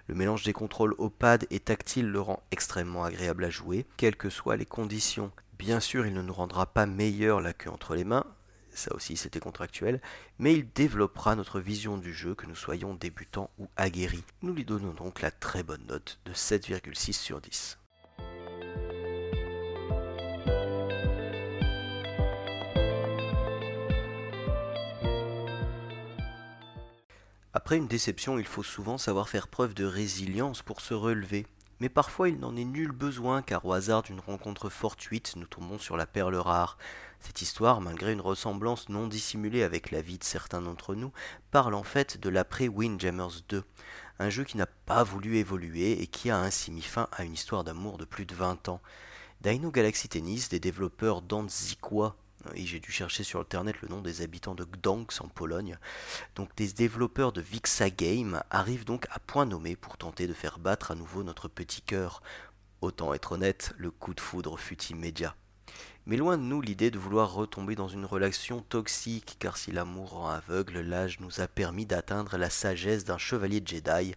Le 0.07 0.13
mélange 0.13 0.43
des 0.43 0.53
contrôles 0.53 0.93
au 0.99 1.11
et 1.49 1.59
tactile 1.59 2.07
le 2.07 2.21
rend 2.21 2.43
extrêmement 2.51 3.05
agréable 3.05 3.45
à 3.45 3.49
jouer, 3.49 3.87
quelles 3.97 4.17
que 4.17 4.29
soient 4.29 4.57
les 4.57 4.67
conditions. 4.67 5.31
Bien 5.63 5.79
sûr, 5.79 6.05
il 6.05 6.13
ne 6.13 6.21
nous 6.21 6.33
rendra 6.33 6.65
pas 6.65 6.85
meilleur 6.85 7.39
la 7.39 7.53
queue 7.53 7.69
entre 7.69 7.95
les 7.95 8.03
mains, 8.03 8.25
ça 8.73 8.93
aussi 8.93 9.15
c'était 9.15 9.39
contractuel, 9.39 10.01
mais 10.37 10.53
il 10.55 10.69
développera 10.69 11.37
notre 11.37 11.61
vision 11.61 11.97
du 11.97 12.13
jeu, 12.13 12.35
que 12.35 12.45
nous 12.45 12.53
soyons 12.53 12.95
débutants 12.95 13.49
ou 13.57 13.69
aguerris. 13.77 14.25
Nous 14.41 14.53
lui 14.53 14.65
donnons 14.65 14.91
donc 14.91 15.21
la 15.21 15.31
très 15.31 15.63
bonne 15.63 15.85
note 15.87 16.19
de 16.25 16.33
7,6 16.33 17.13
sur 17.13 17.39
10. 17.39 17.79
Après 27.53 27.77
une 27.77 27.87
déception, 27.87 28.37
il 28.37 28.45
faut 28.47 28.63
souvent 28.63 28.97
savoir 28.97 29.29
faire 29.29 29.47
preuve 29.47 29.73
de 29.73 29.85
résilience 29.85 30.61
pour 30.61 30.81
se 30.81 30.93
relever. 30.93 31.47
Mais 31.83 31.89
parfois 31.89 32.29
il 32.29 32.39
n'en 32.39 32.55
est 32.55 32.63
nul 32.63 32.93
besoin 32.93 33.41
car 33.41 33.65
au 33.65 33.73
hasard 33.73 34.03
d'une 34.03 34.21
rencontre 34.21 34.69
fortuite 34.69 35.33
nous 35.35 35.45
tombons 35.45 35.77
sur 35.77 35.97
la 35.97 36.05
perle 36.05 36.35
rare. 36.35 36.77
Cette 37.19 37.41
histoire, 37.41 37.81
malgré 37.81 38.13
une 38.13 38.21
ressemblance 38.21 38.87
non 38.87 39.05
dissimulée 39.05 39.63
avec 39.63 39.91
la 39.91 40.01
vie 40.01 40.17
de 40.17 40.23
certains 40.23 40.61
d'entre 40.61 40.95
nous, 40.95 41.11
parle 41.51 41.73
en 41.73 41.83
fait 41.83 42.17
de 42.17 42.29
l'après 42.29 42.69
Windjammers 42.69 43.43
2, 43.49 43.65
un 44.19 44.29
jeu 44.29 44.45
qui 44.45 44.55
n'a 44.55 44.65
pas 44.65 45.03
voulu 45.03 45.35
évoluer 45.35 46.01
et 46.01 46.07
qui 46.07 46.29
a 46.29 46.39
ainsi 46.39 46.71
mis 46.71 46.81
fin 46.81 47.09
à 47.11 47.25
une 47.25 47.33
histoire 47.33 47.65
d'amour 47.65 47.97
de 47.97 48.05
plus 48.05 48.25
de 48.25 48.33
20 48.33 48.69
ans. 48.69 48.79
Dino 49.41 49.69
Galaxy 49.69 50.07
Tennis, 50.07 50.47
des 50.47 50.61
développeurs 50.61 51.21
d'Anzikwa, 51.21 52.15
et 52.55 52.65
j'ai 52.65 52.79
dû 52.79 52.91
chercher 52.91 53.23
sur 53.23 53.39
internet 53.39 53.75
le 53.81 53.87
nom 53.87 54.01
des 54.01 54.21
habitants 54.21 54.55
de 54.55 54.63
Gdansk 54.63 55.21
en 55.21 55.27
Pologne. 55.27 55.77
Donc 56.35 56.55
des 56.55 56.71
développeurs 56.73 57.31
de 57.31 57.41
Vixa 57.41 57.89
Game 57.89 58.41
arrivent 58.49 58.85
donc 58.85 59.05
à 59.11 59.19
point 59.19 59.45
nommé 59.45 59.75
pour 59.75 59.97
tenter 59.97 60.27
de 60.27 60.33
faire 60.33 60.59
battre 60.59 60.91
à 60.91 60.95
nouveau 60.95 61.23
notre 61.23 61.47
petit 61.47 61.81
cœur. 61.81 62.21
Autant 62.81 63.13
être 63.13 63.33
honnête, 63.33 63.73
le 63.77 63.91
coup 63.91 64.13
de 64.13 64.21
foudre 64.21 64.59
fut 64.59 64.81
immédiat. 64.85 65.35
Mais 66.05 66.17
loin 66.17 66.37
de 66.37 66.43
nous 66.43 66.59
l'idée 66.59 66.91
de 66.91 66.99
vouloir 66.99 67.33
retomber 67.33 67.75
dans 67.75 67.87
une 67.87 68.03
relation 68.03 68.61
toxique, 68.61 69.37
car 69.39 69.55
si 69.55 69.71
l'amour 69.71 70.09
rend 70.09 70.27
aveugle, 70.27 70.81
l'âge 70.81 71.21
nous 71.21 71.39
a 71.39 71.47
permis 71.47 71.85
d'atteindre 71.85 72.37
la 72.37 72.49
sagesse 72.49 73.05
d'un 73.05 73.17
chevalier 73.17 73.63
Jedi, 73.65 74.13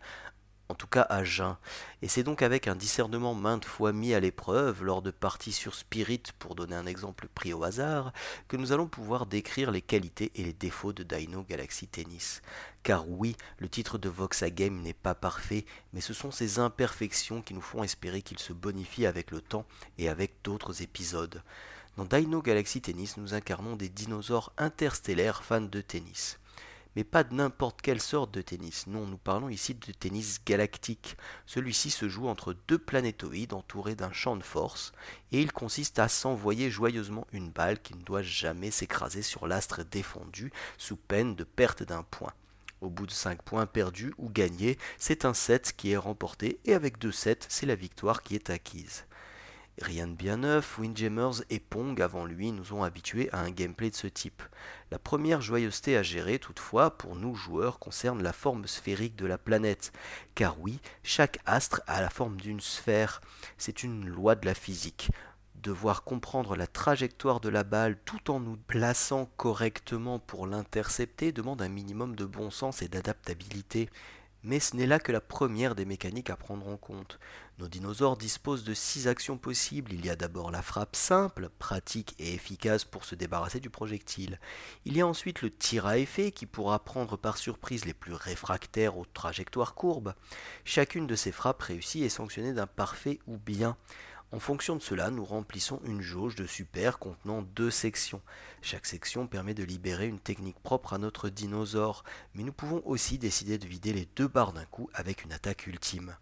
en 0.68 0.74
tout 0.74 0.86
cas 0.86 1.06
à 1.08 1.24
jeun, 1.24 1.56
et 2.02 2.08
c'est 2.08 2.22
donc 2.22 2.42
avec 2.42 2.68
un 2.68 2.74
discernement 2.74 3.34
maintes 3.34 3.64
fois 3.64 3.92
mis 3.92 4.14
à 4.14 4.20
l'épreuve 4.20 4.82
lors 4.82 5.02
de 5.02 5.10
parties 5.10 5.52
sur 5.52 5.74
Spirit, 5.74 6.22
pour 6.38 6.54
donner 6.54 6.74
un 6.74 6.86
exemple 6.86 7.28
pris 7.34 7.52
au 7.52 7.62
hasard, 7.62 8.12
que 8.48 8.56
nous 8.56 8.72
allons 8.72 8.86
pouvoir 8.88 9.26
décrire 9.26 9.70
les 9.70 9.82
qualités 9.82 10.32
et 10.34 10.44
les 10.44 10.52
défauts 10.52 10.92
de 10.92 11.02
Dino 11.02 11.42
Galaxy 11.42 11.86
Tennis. 11.86 12.42
Car 12.82 13.08
oui, 13.08 13.36
le 13.58 13.68
titre 13.68 13.98
de 13.98 14.08
Voxa 14.08 14.50
Game 14.50 14.80
n'est 14.82 14.92
pas 14.92 15.14
parfait, 15.14 15.66
mais 15.92 16.00
ce 16.00 16.14
sont 16.14 16.30
ces 16.30 16.58
imperfections 16.58 17.42
qui 17.42 17.54
nous 17.54 17.60
font 17.60 17.82
espérer 17.82 18.22
qu'il 18.22 18.38
se 18.38 18.52
bonifie 18.52 19.06
avec 19.06 19.30
le 19.30 19.40
temps 19.40 19.66
et 19.98 20.08
avec 20.08 20.34
d'autres 20.42 20.82
épisodes. 20.82 21.42
Dans 21.96 22.04
Dino 22.04 22.42
Galaxy 22.42 22.80
Tennis, 22.80 23.16
nous 23.16 23.34
incarnons 23.34 23.76
des 23.76 23.88
dinosaures 23.88 24.52
interstellaires 24.58 25.42
fans 25.42 25.60
de 25.60 25.80
tennis 25.80 26.38
mais 26.96 27.04
pas 27.04 27.22
de 27.22 27.34
n'importe 27.34 27.82
quelle 27.82 28.00
sorte 28.00 28.32
de 28.32 28.40
tennis. 28.40 28.86
Non, 28.86 29.06
nous 29.06 29.18
parlons 29.18 29.50
ici 29.50 29.74
de 29.74 29.92
tennis 29.92 30.40
galactique. 30.44 31.16
Celui-ci 31.44 31.90
se 31.90 32.08
joue 32.08 32.26
entre 32.26 32.56
deux 32.66 32.78
planétoïdes 32.78 33.52
entourés 33.52 33.94
d'un 33.94 34.12
champ 34.12 34.34
de 34.36 34.42
force, 34.42 34.92
et 35.30 35.42
il 35.42 35.52
consiste 35.52 35.98
à 35.98 36.08
s'envoyer 36.08 36.70
joyeusement 36.70 37.26
une 37.32 37.50
balle 37.50 37.80
qui 37.80 37.94
ne 37.94 38.02
doit 38.02 38.22
jamais 38.22 38.70
s'écraser 38.70 39.20
sur 39.20 39.46
l'astre 39.46 39.84
défendu, 39.84 40.50
sous 40.78 40.96
peine 40.96 41.36
de 41.36 41.44
perte 41.44 41.82
d'un 41.82 42.02
point. 42.02 42.32
Au 42.80 42.88
bout 42.88 43.06
de 43.06 43.12
5 43.12 43.42
points 43.42 43.66
perdus 43.66 44.14
ou 44.16 44.30
gagnés, 44.30 44.78
c'est 44.98 45.24
un 45.26 45.34
set 45.34 45.74
qui 45.76 45.92
est 45.92 45.96
remporté, 45.98 46.60
et 46.64 46.74
avec 46.74 46.98
deux 46.98 47.12
sets, 47.12 47.40
c'est 47.48 47.66
la 47.66 47.74
victoire 47.74 48.22
qui 48.22 48.34
est 48.34 48.48
acquise. 48.48 49.04
Rien 49.82 50.06
de 50.06 50.14
bien 50.14 50.38
neuf, 50.38 50.78
Windjammers 50.78 51.42
et 51.50 51.60
Pong 51.60 52.00
avant 52.00 52.24
lui 52.24 52.50
nous 52.50 52.72
ont 52.72 52.82
habitués 52.82 53.28
à 53.32 53.40
un 53.40 53.50
gameplay 53.50 53.90
de 53.90 53.94
ce 53.94 54.06
type. 54.06 54.42
La 54.92 55.00
première 55.00 55.40
joyeuseté 55.40 55.96
à 55.96 56.04
gérer 56.04 56.38
toutefois 56.38 56.96
pour 56.96 57.16
nous 57.16 57.34
joueurs 57.34 57.80
concerne 57.80 58.22
la 58.22 58.32
forme 58.32 58.68
sphérique 58.68 59.16
de 59.16 59.26
la 59.26 59.36
planète. 59.36 59.92
Car 60.36 60.60
oui, 60.60 60.78
chaque 61.02 61.40
astre 61.44 61.82
a 61.88 62.00
la 62.00 62.08
forme 62.08 62.40
d'une 62.40 62.60
sphère. 62.60 63.20
C'est 63.58 63.82
une 63.82 64.06
loi 64.06 64.36
de 64.36 64.46
la 64.46 64.54
physique. 64.54 65.10
Devoir 65.56 66.04
comprendre 66.04 66.54
la 66.54 66.68
trajectoire 66.68 67.40
de 67.40 67.48
la 67.48 67.64
balle 67.64 67.98
tout 68.04 68.30
en 68.30 68.38
nous 68.38 68.56
plaçant 68.56 69.28
correctement 69.36 70.20
pour 70.20 70.46
l'intercepter 70.46 71.32
demande 71.32 71.62
un 71.62 71.68
minimum 71.68 72.14
de 72.14 72.24
bon 72.24 72.52
sens 72.52 72.82
et 72.82 72.88
d'adaptabilité. 72.88 73.90
Mais 74.46 74.60
ce 74.60 74.76
n'est 74.76 74.86
là 74.86 75.00
que 75.00 75.10
la 75.10 75.20
première 75.20 75.74
des 75.74 75.84
mécaniques 75.84 76.30
à 76.30 76.36
prendre 76.36 76.68
en 76.68 76.76
compte. 76.76 77.18
Nos 77.58 77.66
dinosaures 77.66 78.16
disposent 78.16 78.62
de 78.62 78.74
six 78.74 79.08
actions 79.08 79.38
possibles. 79.38 79.92
Il 79.92 80.06
y 80.06 80.08
a 80.08 80.14
d'abord 80.14 80.52
la 80.52 80.62
frappe 80.62 80.94
simple, 80.94 81.48
pratique 81.58 82.14
et 82.20 82.32
efficace 82.32 82.84
pour 82.84 83.04
se 83.04 83.16
débarrasser 83.16 83.58
du 83.58 83.70
projectile. 83.70 84.38
Il 84.84 84.96
y 84.96 85.00
a 85.00 85.06
ensuite 85.06 85.42
le 85.42 85.50
tir 85.50 85.84
à 85.86 85.98
effet 85.98 86.30
qui 86.30 86.46
pourra 86.46 86.78
prendre 86.78 87.16
par 87.16 87.38
surprise 87.38 87.86
les 87.86 87.92
plus 87.92 88.14
réfractaires 88.14 88.96
aux 88.96 89.04
trajectoires 89.04 89.74
courbes. 89.74 90.14
Chacune 90.64 91.08
de 91.08 91.16
ces 91.16 91.32
frappes 91.32 91.62
réussies 91.62 92.04
est 92.04 92.08
sanctionnée 92.08 92.52
d'un 92.52 92.68
parfait 92.68 93.18
ou 93.26 93.38
bien. 93.38 93.76
En 94.32 94.40
fonction 94.40 94.74
de 94.74 94.82
cela, 94.82 95.10
nous 95.10 95.24
remplissons 95.24 95.80
une 95.84 96.00
jauge 96.00 96.34
de 96.34 96.46
super 96.46 96.98
contenant 96.98 97.42
deux 97.42 97.70
sections. 97.70 98.20
Chaque 98.60 98.86
section 98.86 99.28
permet 99.28 99.54
de 99.54 99.62
libérer 99.62 100.08
une 100.08 100.18
technique 100.18 100.58
propre 100.58 100.94
à 100.94 100.98
notre 100.98 101.28
dinosaure, 101.28 102.02
mais 102.34 102.42
nous 102.42 102.52
pouvons 102.52 102.82
aussi 102.84 103.18
décider 103.18 103.56
de 103.56 103.66
vider 103.66 103.92
les 103.92 104.08
deux 104.16 104.26
barres 104.26 104.52
d'un 104.52 104.64
coup 104.64 104.90
avec 104.94 105.24
une 105.24 105.32
attaque 105.32 105.68
ultime. 105.68 106.16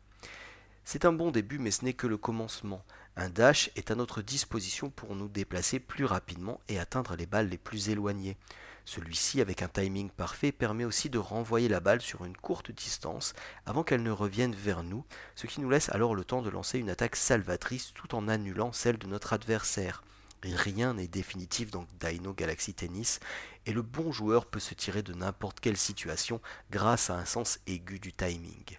C'est 0.85 1.07
un 1.07 1.13
bon 1.15 1.31
début, 1.31 1.59
mais 1.59 1.71
ce 1.71 1.83
n'est 1.85 1.95
que 1.95 2.07
le 2.07 2.19
commencement. 2.19 2.85
Un 3.17 3.31
dash 3.31 3.71
est 3.75 3.91
à 3.91 3.95
notre 3.95 4.21
disposition 4.21 4.91
pour 4.91 5.15
nous 5.17 5.29
déplacer 5.29 5.81
plus 5.81 6.05
rapidement 6.05 6.61
et 6.69 6.79
atteindre 6.79 7.17
les 7.17 7.27
balles 7.27 7.49
les 7.49 7.59
plus 7.59 7.89
éloignées. 7.89 8.37
Celui-ci, 8.85 9.41
avec 9.41 9.63
un 9.63 9.69
timing 9.69 10.11
parfait, 10.11 10.53
permet 10.53 10.85
aussi 10.85 11.09
de 11.09 11.19
renvoyer 11.19 11.69
la 11.69 11.81
balle 11.81 12.03
sur 12.03 12.25
une 12.25 12.37
courte 12.37 12.71
distance 12.71 13.33
avant 13.65 13.83
qu'elle 13.83 14.03
ne 14.03 14.11
revienne 14.11 14.55
vers 14.55 14.83
nous, 14.83 15.05
ce 15.35 15.47
qui 15.47 15.61
nous 15.61 15.71
laisse 15.71 15.89
alors 15.89 16.15
le 16.15 16.25
temps 16.25 16.43
de 16.43 16.51
lancer 16.51 16.79
une 16.79 16.91
attaque 16.91 17.17
salvatrice 17.17 17.93
tout 17.95 18.15
en 18.15 18.29
annulant 18.29 18.73
celle 18.73 18.99
de 18.99 19.07
notre 19.07 19.33
adversaire. 19.33 20.03
Rien 20.43 20.93
n'est 20.95 21.09
définitif 21.09 21.71
dans 21.71 21.87
Dino 21.99 22.35
Galaxy 22.35 22.75
Tennis, 22.75 23.21
et 23.65 23.73
le 23.73 23.81
bon 23.81 24.13
joueur 24.13 24.45
peut 24.45 24.61
se 24.61 24.75
tirer 24.75 25.03
de 25.03 25.15
n'importe 25.15 25.61
quelle 25.61 25.79
situation 25.79 26.43
grâce 26.71 27.09
à 27.09 27.15
un 27.15 27.25
sens 27.25 27.61
aigu 27.67 27.99
du 27.99 28.13
timing. 28.13 28.79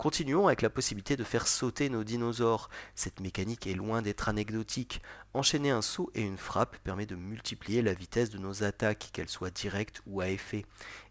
Continuons 0.00 0.46
avec 0.46 0.62
la 0.62 0.70
possibilité 0.70 1.18
de 1.18 1.24
faire 1.24 1.46
sauter 1.46 1.90
nos 1.90 2.04
dinosaures. 2.04 2.70
Cette 2.94 3.20
mécanique 3.20 3.66
est 3.66 3.74
loin 3.74 4.00
d'être 4.00 4.30
anecdotique. 4.30 5.02
Enchaîner 5.34 5.68
un 5.68 5.82
saut 5.82 6.10
et 6.14 6.22
une 6.22 6.38
frappe 6.38 6.78
permet 6.78 7.04
de 7.04 7.16
multiplier 7.16 7.82
la 7.82 7.92
vitesse 7.92 8.30
de 8.30 8.38
nos 8.38 8.62
attaques, 8.64 9.10
qu'elles 9.12 9.28
soient 9.28 9.50
directes 9.50 10.00
ou 10.06 10.22
à 10.22 10.30
effet. 10.30 10.64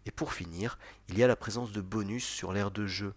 Et 0.06 0.10
pour 0.10 0.32
finir, 0.32 0.76
il 1.08 1.16
y 1.16 1.22
a 1.22 1.28
la 1.28 1.36
présence 1.36 1.70
de 1.70 1.80
bonus 1.80 2.24
sur 2.24 2.52
l'aire 2.52 2.72
de 2.72 2.84
jeu. 2.88 3.14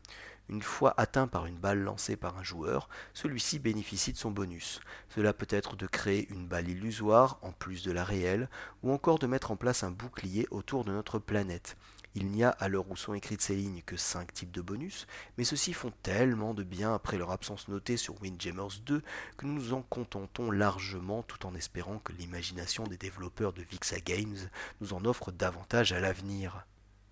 Une 0.47 0.61
fois 0.61 0.93
atteint 0.95 1.25
par 1.25 1.47
une 1.47 1.57
balle 1.57 1.79
lancée 1.79 2.17
par 2.17 2.37
un 2.37 2.43
joueur, 2.43 2.87
celui-ci 3.15 3.57
bénéficie 3.57 4.13
de 4.13 4.17
son 4.19 4.29
bonus. 4.29 4.79
Cela 5.09 5.33
peut 5.33 5.47
être 5.49 5.75
de 5.75 5.87
créer 5.87 6.29
une 6.29 6.45
balle 6.47 6.69
illusoire 6.69 7.39
en 7.41 7.51
plus 7.51 7.81
de 7.81 7.91
la 7.91 8.03
réelle, 8.03 8.47
ou 8.83 8.91
encore 8.91 9.17
de 9.17 9.25
mettre 9.25 9.49
en 9.49 9.55
place 9.55 9.83
un 9.83 9.89
bouclier 9.89 10.47
autour 10.51 10.85
de 10.85 10.91
notre 10.91 11.17
planète. 11.17 11.77
Il 12.15 12.27
n'y 12.29 12.43
a 12.43 12.49
à 12.49 12.67
l'heure 12.67 12.89
où 12.89 12.95
sont 12.95 13.13
écrites 13.13 13.41
ces 13.41 13.55
lignes 13.55 13.81
que 13.85 13.97
5 13.97 14.33
types 14.33 14.51
de 14.51 14.61
bonus, 14.61 15.07
mais 15.37 15.43
ceux-ci 15.43 15.73
font 15.73 15.91
tellement 16.03 16.53
de 16.53 16.63
bien 16.63 16.93
après 16.93 17.17
leur 17.17 17.31
absence 17.31 17.67
notée 17.67 17.97
sur 17.97 18.21
Windjammers 18.21 18.81
2 18.85 19.01
que 19.37 19.45
nous 19.45 19.53
nous 19.53 19.73
en 19.73 19.81
contentons 19.81 20.51
largement 20.51 21.23
tout 21.23 21.45
en 21.45 21.55
espérant 21.55 21.99
que 21.99 22.13
l'imagination 22.13 22.83
des 22.83 22.97
développeurs 22.97 23.53
de 23.53 23.63
Vixa 23.63 23.99
Games 23.99 24.49
nous 24.81 24.93
en 24.93 25.05
offre 25.05 25.31
davantage 25.31 25.91
à 25.91 25.99
l'avenir. 25.99 26.65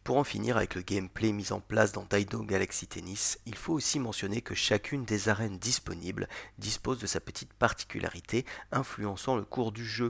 Pour 0.04 0.18
en 0.18 0.24
finir 0.24 0.58
avec 0.58 0.74
le 0.74 0.82
gameplay 0.82 1.32
mis 1.32 1.52
en 1.52 1.60
place 1.60 1.92
dans 1.92 2.06
Dino 2.10 2.42
Galaxy 2.44 2.88
Tennis, 2.88 3.40
il 3.46 3.54
faut 3.54 3.74
aussi 3.74 4.00
mentionner 4.00 4.42
que 4.42 4.56
chacune 4.56 5.06
des 5.06 5.30
arènes 5.30 5.60
disponibles 5.60 6.28
dispose 6.58 6.98
de 6.98 7.06
sa 7.06 7.20
petite 7.20 7.54
particularité 7.54 8.44
influençant 8.72 9.36
le 9.36 9.46
cours 9.46 9.72
du 9.72 9.86
jeu. 9.86 10.10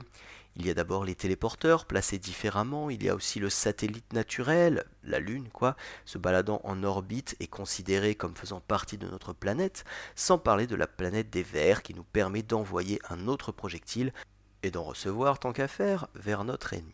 Il 0.54 0.66
y 0.66 0.70
a 0.70 0.74
d'abord 0.74 1.04
les 1.04 1.14
téléporteurs 1.14 1.86
placés 1.86 2.18
différemment, 2.18 2.90
il 2.90 3.02
y 3.02 3.08
a 3.08 3.14
aussi 3.14 3.40
le 3.40 3.48
satellite 3.48 4.12
naturel, 4.12 4.84
la 5.02 5.18
Lune 5.18 5.48
quoi, 5.50 5.76
se 6.04 6.18
baladant 6.18 6.60
en 6.64 6.82
orbite 6.82 7.36
et 7.40 7.46
considéré 7.46 8.14
comme 8.14 8.36
faisant 8.36 8.60
partie 8.60 8.98
de 8.98 9.08
notre 9.08 9.32
planète, 9.32 9.84
sans 10.14 10.38
parler 10.38 10.66
de 10.66 10.76
la 10.76 10.86
planète 10.86 11.30
des 11.30 11.42
vers 11.42 11.82
qui 11.82 11.94
nous 11.94 12.04
permet 12.04 12.42
d'envoyer 12.42 13.00
un 13.08 13.28
autre 13.28 13.50
projectile 13.50 14.12
et 14.62 14.70
d'en 14.70 14.82
recevoir 14.82 15.38
tant 15.38 15.52
qu'à 15.52 15.68
faire 15.68 16.08
vers 16.14 16.44
notre 16.44 16.74
ennemi. 16.74 16.92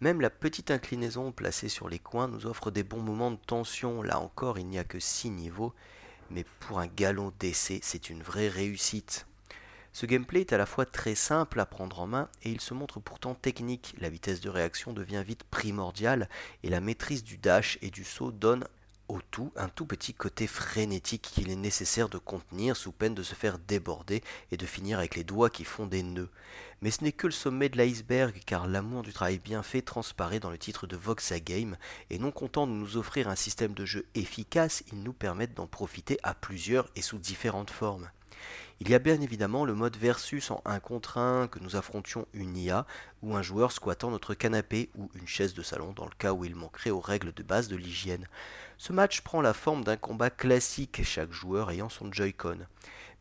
Même 0.00 0.22
la 0.22 0.30
petite 0.30 0.70
inclinaison 0.70 1.30
placée 1.30 1.68
sur 1.68 1.88
les 1.88 1.98
coins 1.98 2.26
nous 2.26 2.46
offre 2.46 2.70
des 2.70 2.82
bons 2.82 3.02
moments 3.02 3.30
de 3.30 3.36
tension, 3.36 4.02
là 4.02 4.18
encore 4.18 4.58
il 4.58 4.66
n'y 4.66 4.78
a 4.78 4.84
que 4.84 4.98
6 4.98 5.30
niveaux, 5.30 5.74
mais 6.30 6.44
pour 6.60 6.80
un 6.80 6.86
galon 6.86 7.32
d'essai 7.38 7.80
c'est 7.82 8.08
une 8.08 8.22
vraie 8.22 8.48
réussite. 8.48 9.26
Ce 9.94 10.06
gameplay 10.06 10.40
est 10.40 10.54
à 10.54 10.58
la 10.58 10.64
fois 10.64 10.86
très 10.86 11.14
simple 11.14 11.60
à 11.60 11.66
prendre 11.66 12.00
en 12.00 12.06
main 12.06 12.28
et 12.44 12.50
il 12.50 12.62
se 12.62 12.72
montre 12.72 12.98
pourtant 12.98 13.34
technique. 13.34 13.94
La 14.00 14.08
vitesse 14.08 14.40
de 14.40 14.48
réaction 14.48 14.94
devient 14.94 15.22
vite 15.24 15.44
primordiale 15.44 16.30
et 16.62 16.70
la 16.70 16.80
maîtrise 16.80 17.22
du 17.22 17.36
dash 17.36 17.78
et 17.82 17.90
du 17.90 18.02
saut 18.02 18.32
donne 18.32 18.64
au 19.08 19.20
tout 19.30 19.52
un 19.56 19.68
tout 19.68 19.84
petit 19.84 20.14
côté 20.14 20.46
frénétique 20.46 21.28
qu'il 21.34 21.50
est 21.50 21.56
nécessaire 21.56 22.08
de 22.08 22.16
contenir 22.16 22.74
sous 22.74 22.92
peine 22.92 23.14
de 23.14 23.22
se 23.22 23.34
faire 23.34 23.58
déborder 23.58 24.22
et 24.50 24.56
de 24.56 24.64
finir 24.64 24.98
avec 24.98 25.14
les 25.14 25.24
doigts 25.24 25.50
qui 25.50 25.64
font 25.64 25.86
des 25.86 26.02
nœuds. 26.02 26.30
Mais 26.80 26.90
ce 26.90 27.04
n'est 27.04 27.12
que 27.12 27.26
le 27.26 27.32
sommet 27.32 27.68
de 27.68 27.76
l'iceberg 27.76 28.40
car 28.46 28.66
l'amour 28.66 29.02
du 29.02 29.12
travail 29.12 29.38
bien 29.38 29.62
fait 29.62 29.82
transparaît 29.82 30.40
dans 30.40 30.50
le 30.50 30.56
titre 30.56 30.86
de 30.86 30.96
Voxa 30.96 31.38
Game 31.40 31.76
et 32.08 32.18
non 32.18 32.30
content 32.30 32.66
de 32.66 32.72
nous 32.72 32.96
offrir 32.96 33.28
un 33.28 33.36
système 33.36 33.74
de 33.74 33.84
jeu 33.84 34.06
efficace, 34.14 34.82
ils 34.90 35.02
nous 35.02 35.12
permettent 35.12 35.54
d'en 35.54 35.66
profiter 35.66 36.18
à 36.22 36.32
plusieurs 36.32 36.88
et 36.96 37.02
sous 37.02 37.18
différentes 37.18 37.70
formes. 37.70 38.08
Il 38.84 38.90
y 38.90 38.96
a 38.96 38.98
bien 38.98 39.20
évidemment 39.20 39.64
le 39.64 39.76
mode 39.76 39.96
versus 39.96 40.50
en 40.50 40.60
1 40.64 40.80
contre 40.80 41.18
1 41.18 41.46
que 41.46 41.60
nous 41.60 41.76
affrontions 41.76 42.26
une 42.34 42.56
IA 42.56 42.84
ou 43.22 43.36
un 43.36 43.40
joueur 43.40 43.70
squattant 43.70 44.10
notre 44.10 44.34
canapé 44.34 44.90
ou 44.96 45.08
une 45.14 45.28
chaise 45.28 45.54
de 45.54 45.62
salon 45.62 45.92
dans 45.92 46.06
le 46.06 46.16
cas 46.18 46.32
où 46.32 46.44
il 46.44 46.56
manquerait 46.56 46.90
aux 46.90 46.98
règles 46.98 47.32
de 47.32 47.44
base 47.44 47.68
de 47.68 47.76
l'hygiène. 47.76 48.26
Ce 48.78 48.92
match 48.92 49.20
prend 49.20 49.40
la 49.40 49.52
forme 49.52 49.84
d'un 49.84 49.96
combat 49.96 50.30
classique, 50.30 51.00
chaque 51.04 51.30
joueur 51.30 51.70
ayant 51.70 51.90
son 51.90 52.12
Joy-Con. 52.12 52.58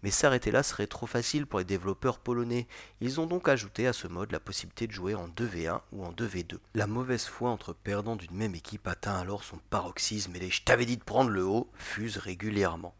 Mais 0.01 0.09
s'arrêter 0.09 0.49
là 0.49 0.63
serait 0.63 0.87
trop 0.87 1.05
facile 1.05 1.45
pour 1.45 1.59
les 1.59 1.65
développeurs 1.65 2.17
polonais. 2.17 2.65
Ils 2.99 3.21
ont 3.21 3.27
donc 3.27 3.47
ajouté 3.47 3.85
à 3.85 3.93
ce 3.93 4.07
mode 4.07 4.31
la 4.31 4.39
possibilité 4.39 4.87
de 4.87 4.93
jouer 4.93 5.13
en 5.13 5.27
2v1 5.27 5.81
ou 5.91 6.03
en 6.03 6.11
2v2. 6.11 6.57
La 6.73 6.87
mauvaise 6.87 7.25
foi 7.25 7.51
entre 7.51 7.73
perdants 7.73 8.15
d'une 8.15 8.35
même 8.35 8.55
équipe 8.55 8.87
atteint 8.87 9.19
alors 9.19 9.43
son 9.43 9.59
paroxysme 9.69 10.35
et 10.35 10.39
les 10.39 10.49
je 10.49 10.63
t'avais 10.63 10.87
dit 10.87 10.97
de 10.97 11.03
prendre 11.03 11.29
le 11.29 11.45
haut 11.45 11.69
fusent 11.75 12.17
régulièrement. 12.17 12.95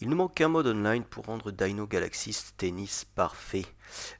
Il 0.00 0.08
ne 0.08 0.16
manque 0.16 0.34
qu'un 0.34 0.48
mode 0.48 0.66
online 0.66 1.04
pour 1.04 1.26
rendre 1.26 1.52
Dino 1.52 1.86
Galaxy 1.86 2.36
Tennis 2.56 3.04
parfait. 3.04 3.64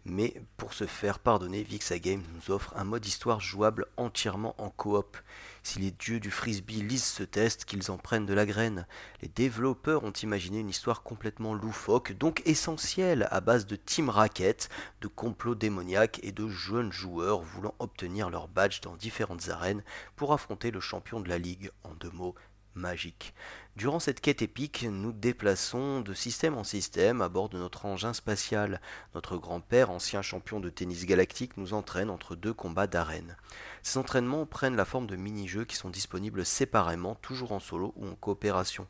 Mais 0.05 0.41
pour 0.57 0.73
se 0.73 0.87
faire 0.87 1.19
pardonner, 1.19 1.65
Vixa 1.65 1.99
Games 1.99 2.23
nous 2.33 2.55
offre 2.55 2.73
un 2.77 2.85
mode 2.85 3.05
histoire 3.05 3.41
jouable 3.41 3.87
entièrement 3.97 4.55
en 4.59 4.71
coop. 4.71 5.17
Si 5.65 5.81
les 5.81 5.91
dieux 5.91 6.21
du 6.21 6.31
frisbee 6.31 6.81
lisent 6.81 7.05
ce 7.05 7.25
test, 7.25 7.65
qu'ils 7.65 7.91
en 7.91 7.99
prennent 7.99 8.25
de 8.25 8.35
la 8.35 8.47
graine. 8.47 8.87
Les 9.21 9.29
développeurs 9.29 10.05
ont 10.05 10.13
imaginé 10.13 10.61
une 10.61 10.69
histoire 10.69 11.03
complètement 11.03 11.55
loufoque, 11.55 12.13
donc 12.13 12.43
essentielle, 12.47 13.27
à 13.33 13.41
base 13.41 13.67
de 13.67 13.75
team 13.75 14.11
racket, 14.11 14.69
de 15.01 15.09
complots 15.09 15.57
démoniaques 15.57 16.21
et 16.23 16.31
de 16.31 16.47
jeunes 16.47 16.93
joueurs 16.93 17.41
voulant 17.41 17.75
obtenir 17.81 18.31
leur 18.31 18.47
badge 18.47 18.81
dans 18.81 18.95
différentes 18.95 19.49
arènes 19.49 19.83
pour 20.15 20.33
affronter 20.33 20.71
le 20.71 20.81
champion 20.81 21.19
de 21.19 21.29
la 21.29 21.39
ligue, 21.39 21.73
en 21.83 21.95
deux 21.95 22.11
mots, 22.11 22.37
magique. 22.75 23.35
Durant 23.77 23.99
cette 23.99 24.21
quête 24.21 24.41
épique, 24.41 24.87
nous 24.89 25.11
déplaçons 25.11 26.01
de 26.01 26.15
système 26.15 26.57
en 26.57 26.63
système 26.63 27.21
à 27.21 27.29
bord 27.29 27.49
de 27.49 27.59
notre 27.59 27.87
engin 27.87 28.13
spatial. 28.13 28.81
Notre 29.17 29.37
grand-père, 29.37 29.91
ancien 29.91 30.23
champion 30.23 30.61
de 30.61 30.71
tennis 30.71 31.05
galactique, 31.07 31.57
nous 31.57 31.75
entraîne 31.75 32.09
entre 32.09 32.37
deux 32.37 32.55
combats 32.55 32.87
d'arène. 32.87 33.37
Ces 33.83 33.99
entraînements 33.99 34.47
prennent 34.47 34.77
la 34.77 34.85
forme 34.85 35.09
de 35.09 35.17
mini-jeux 35.17 35.65
qui 35.65 35.75
sont 35.75 35.91
disponibles 35.91 36.45
séparément, 36.45 37.17
toujours 37.17 37.51
en 37.51 37.59
solo 37.59 37.93
ou 37.97 38.07
en 38.07 38.15
coopération. 38.15 38.87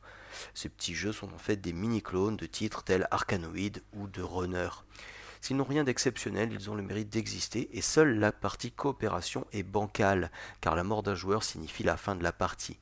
Ces 0.53 0.69
petits 0.69 0.95
jeux 0.95 1.13
sont 1.13 1.33
en 1.33 1.39
fait 1.39 1.57
des 1.57 1.73
mini-clones 1.73 2.37
de 2.37 2.45
titres 2.45 2.85
tels 2.85 3.09
Arkanoid 3.11 3.81
ou 3.95 4.07
de 4.07 4.21
Runner. 4.21 4.69
S'ils 5.41 5.57
n'ont 5.57 5.65
rien 5.65 5.85
d'exceptionnel, 5.85 6.53
ils 6.53 6.71
ont 6.71 6.75
le 6.75 6.83
mérite 6.83 7.09
d'exister 7.09 7.71
et 7.73 7.81
seule 7.81 8.19
la 8.19 8.33
partie 8.33 8.71
coopération 8.71 9.47
est 9.53 9.63
bancale, 9.63 10.31
car 10.61 10.77
la 10.77 10.85
mort 10.85 11.03
d'un 11.03 11.15
joueur 11.15 11.43
signifie 11.43 11.85
la 11.85 11.97
fin 11.97 12.17
de 12.17 12.23
la 12.23 12.33
partie. 12.33 12.79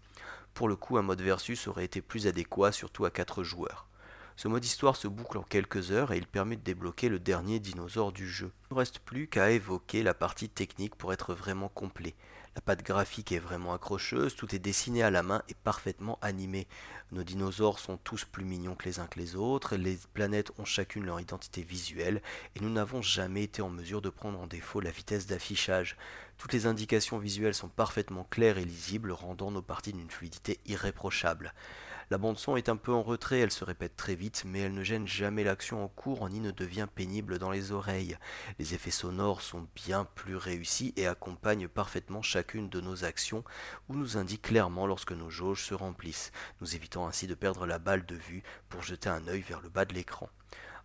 Pour 0.55 0.69
le 0.69 0.77
coup, 0.77 0.99
un 0.99 1.03
mode 1.03 1.23
versus 1.23 1.67
aurait 1.67 1.85
été 1.85 2.03
plus 2.03 2.27
adéquat, 2.27 2.73
surtout 2.73 3.05
à 3.05 3.11
4 3.11 3.43
joueurs. 3.43 3.89
Ce 4.37 4.49
mode 4.49 4.65
histoire 4.65 4.97
se 4.97 5.09
boucle 5.09 5.39
en 5.39 5.43
quelques 5.43 5.91
heures 5.91 6.13
et 6.13 6.19
il 6.19 6.27
permet 6.27 6.57
de 6.57 6.63
débloquer 6.63 7.09
le 7.09 7.19
dernier 7.19 7.61
dinosaure 7.61 8.13
du 8.13 8.29
jeu. 8.29 8.51
Il 8.71 8.75
ne 8.75 8.79
reste 8.79 8.99
plus 8.99 9.29
qu'à 9.29 9.51
évoquer 9.51 10.03
la 10.03 10.15
partie 10.15 10.49
technique 10.49 10.95
pour 10.97 11.13
être 11.13 11.35
vraiment 11.35 11.69
complet. 11.69 12.15
La 12.55 12.61
patte 12.61 12.83
graphique 12.83 13.33
est 13.33 13.39
vraiment 13.39 13.73
accrocheuse, 13.73 14.37
tout 14.37 14.55
est 14.55 14.59
dessiné 14.59 15.03
à 15.03 15.11
la 15.11 15.23
main 15.23 15.43
et 15.49 15.55
parfaitement 15.55 16.19
animé. 16.21 16.69
Nos 17.11 17.25
dinosaures 17.25 17.79
sont 17.79 17.97
tous 17.97 18.27
plus 18.27 18.45
mignons 18.45 18.75
que 18.75 18.85
les 18.85 18.99
uns 18.99 19.07
que 19.07 19.19
les 19.19 19.37
autres, 19.37 19.77
les 19.77 19.99
planètes 20.13 20.53
ont 20.59 20.67
chacune 20.67 21.07
leur 21.07 21.19
identité 21.19 21.63
visuelle 21.63 22.21
et 22.55 22.61
nous 22.61 22.69
n'avons 22.69 23.01
jamais 23.01 23.45
été 23.45 23.63
en 23.63 23.71
mesure 23.71 24.03
de 24.03 24.11
prendre 24.11 24.39
en 24.39 24.47
défaut 24.47 24.81
la 24.81 24.91
vitesse 24.91 25.27
d'affichage. 25.27 25.97
Toutes 26.37 26.53
les 26.53 26.67
indications 26.67 27.19
visuelles 27.19 27.55
sont 27.55 27.69
parfaitement 27.69 28.25
claires 28.25 28.59
et 28.59 28.65
lisibles, 28.67 29.13
rendant 29.13 29.51
nos 29.51 29.63
parties 29.63 29.95
d'une 29.95 30.11
fluidité 30.11 30.61
irréprochable. 30.67 31.55
La 32.13 32.19
bande 32.19 32.37
son 32.37 32.57
est 32.57 32.69
un 32.69 32.77
peu 32.77 32.93
en 32.93 33.03
retrait, 33.03 33.39
elle 33.39 33.51
se 33.51 33.65
répète 33.65 33.97
très 33.97 34.15
vite, 34.15 34.43
mais 34.45 34.59
elle 34.59 34.75
ne 34.75 34.83
gêne 34.83 35.07
jamais 35.09 35.45
l'action 35.45 35.83
en 35.83 35.89
cours 35.89 36.29
ni 36.29 36.41
ne 36.41 36.51
devient 36.51 36.87
pénible 36.95 37.39
dans 37.39 37.51
les 37.51 37.73
oreilles. 37.73 38.19
Les 38.59 38.75
effets 38.75 38.91
sonores 38.91 39.41
sont 39.41 39.67
bien 39.75 40.05
plus 40.15 40.37
réussis 40.37 40.93
et 40.99 41.07
accompagnent 41.07 41.69
parfaitement 41.69 42.21
chacune 42.21 42.69
de 42.69 42.83
nos 42.83 43.05
actions 43.05 43.45
ou 43.89 43.95
nous 43.95 44.19
indiquent 44.19 44.43
clairement 44.43 44.87
lorsque 44.87 45.13
nos 45.13 45.31
jauges 45.31 45.65
se 45.65 45.73
remplissent, 45.73 46.33
nous 46.61 46.77
évitant 46.77 47.07
ainsi 47.07 47.27
de 47.27 47.35
perdre 47.35 47.65
la 47.65 47.79
balle 47.79 48.05
de 48.05 48.17
vue 48.17 48.43
pour 48.69 48.83
jeter 48.83 49.09
un 49.09 49.27
œil 49.27 49.41
vers 49.41 49.63
le 49.63 49.71
bas 49.71 49.87
de 49.87 49.95
l'écran. 49.95 50.29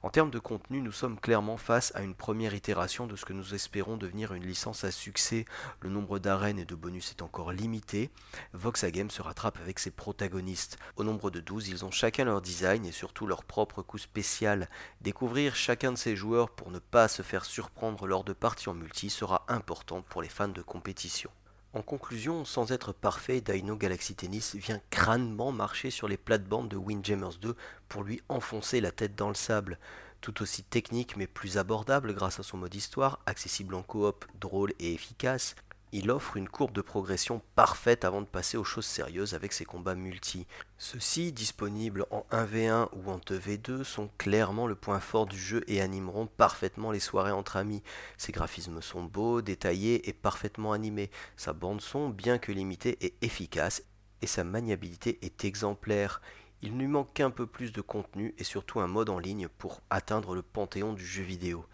En 0.08 0.10
termes 0.10 0.32
de 0.32 0.40
contenu, 0.40 0.80
nous 0.82 0.94
sommes 0.94 1.20
clairement 1.20 1.58
face 1.58 1.92
à 1.94 2.02
une 2.02 2.16
première 2.16 2.54
itération 2.54 3.08
de 3.08 3.18
ce 3.18 3.26
que 3.26 3.34
nous 3.34 3.54
espérons 3.54 3.98
devenir 3.98 4.34
une 4.34 4.46
licence 4.46 4.86
à 4.86 4.92
succès. 4.92 5.44
Le 5.82 5.90
nombre 5.90 6.18
d'arènes 6.18 6.60
et 6.60 6.64
de 6.64 6.76
bonus 6.76 7.12
est 7.12 7.22
encore 7.22 7.52
limité. 7.52 8.10
Voxagame 8.54 9.10
se 9.10 9.22
rattrape 9.22 9.60
avec 9.62 9.80
ses 9.80 9.92
protagonistes. 9.92 10.78
Au 10.96 11.04
nombre 11.04 11.30
de 11.30 11.42
12, 11.42 11.68
ils 11.68 11.84
ont 11.84 11.92
chacun 11.92 12.24
leur 12.24 12.42
design 12.42 12.86
et 12.86 12.94
surtout 12.94 13.28
leur 13.28 13.44
propre 13.44 13.82
coup 13.82 13.98
spécial. 13.98 14.70
Découvrir 15.02 15.58
chacun 15.58 15.92
de 15.92 15.98
ces 15.98 16.16
joueurs 16.16 16.52
pour 16.52 16.72
ne 16.72 16.80
pas 16.80 17.10
se 17.10 17.22
faire 17.22 17.44
surprendre 17.44 18.08
lors 18.08 18.24
de 18.24 18.32
parties 18.32 18.70
en 18.70 18.76
multi 18.76 19.10
sera 19.10 19.44
important 19.50 20.04
pour 20.04 20.22
les 20.22 20.30
fans 20.30 20.48
de 20.48 20.62
compétition. 20.62 21.32
En 21.78 21.84
conclusion, 21.84 22.44
sans 22.44 22.72
être 22.72 22.92
parfait, 22.92 23.40
Dino 23.40 23.76
Galaxy 23.76 24.16
Tennis 24.16 24.56
vient 24.56 24.82
crânement 24.90 25.52
marcher 25.52 25.92
sur 25.92 26.08
les 26.08 26.18
plates-bandes 26.18 26.70
de 26.70 26.76
Windjammers 26.76 27.38
2 27.40 27.56
pour 27.88 28.04
lui 28.04 28.20
enfoncer 28.30 28.82
la 28.82 28.90
tête 28.90 29.14
dans 29.16 29.28
le 29.28 29.36
sable. 29.36 29.78
Tout 30.20 30.42
aussi 30.42 30.64
technique 30.64 31.16
mais 31.18 31.28
plus 31.28 31.60
abordable 31.60 32.16
grâce 32.16 32.40
à 32.40 32.44
son 32.44 32.58
mode 32.58 32.74
histoire, 32.74 33.20
accessible 33.28 33.76
en 33.76 33.84
coop, 33.84 34.26
drôle 34.42 34.74
et 34.80 34.92
efficace, 34.92 35.56
il 35.92 36.12
offre 36.12 36.36
une 36.38 36.50
courbe 36.50 36.74
de 36.74 36.82
progression 36.82 37.42
parfaite 37.56 38.04
avant 38.04 38.22
de 38.22 38.28
passer 38.28 38.58
aux 38.58 38.64
choses 38.64 38.86
sérieuses 38.86 39.34
avec 39.34 39.54
ses 39.54 39.64
combats 39.64 39.96
multi. 39.96 40.46
Ceux-ci, 40.78 41.32
disponibles 41.32 42.06
en 42.12 42.26
1v1 42.32 42.90
ou 42.94 43.10
en 43.10 43.20
2v2, 43.20 43.84
sont 43.84 44.10
clairement 44.18 44.68
le 44.68 44.76
point 44.76 45.00
fort 45.00 45.26
du 45.26 45.40
jeu 45.40 45.64
et 45.68 45.82
animeront 45.82 46.28
parfaitement 46.28 46.92
les 46.92 47.00
soirées 47.00 47.32
entre 47.32 47.56
amis. 47.56 47.84
Ses 48.18 48.32
graphismes 48.32 48.82
sont 48.82 49.04
beaux, 49.04 49.42
détaillés 49.42 50.10
et 50.10 50.14
parfaitement 50.14 50.74
animés. 50.74 51.10
Sa 51.38 51.54
bande 51.54 51.82
son, 51.82 52.10
bien 52.10 52.38
que 52.38 52.52
limitée, 52.52 52.98
est 53.00 53.16
efficace 53.24 53.84
et 54.22 54.28
sa 54.28 54.44
maniabilité 54.44 55.20
est 55.22 55.46
exemplaire. 55.46 56.22
Il 56.62 56.78
lui 56.78 56.88
manque 56.88 57.14
qu'un 57.14 57.30
peu 57.30 57.46
plus 57.46 57.72
de 57.72 57.82
contenu 57.82 58.34
et 58.38 58.44
surtout 58.44 58.80
un 58.80 58.88
mode 58.88 59.10
en 59.10 59.20
ligne 59.20 59.48
pour 59.48 59.82
atteindre 59.90 60.34
le 60.34 60.42
panthéon 60.42 60.94
du 60.94 61.06
jeu 61.06 61.24
vidéo 61.24 61.66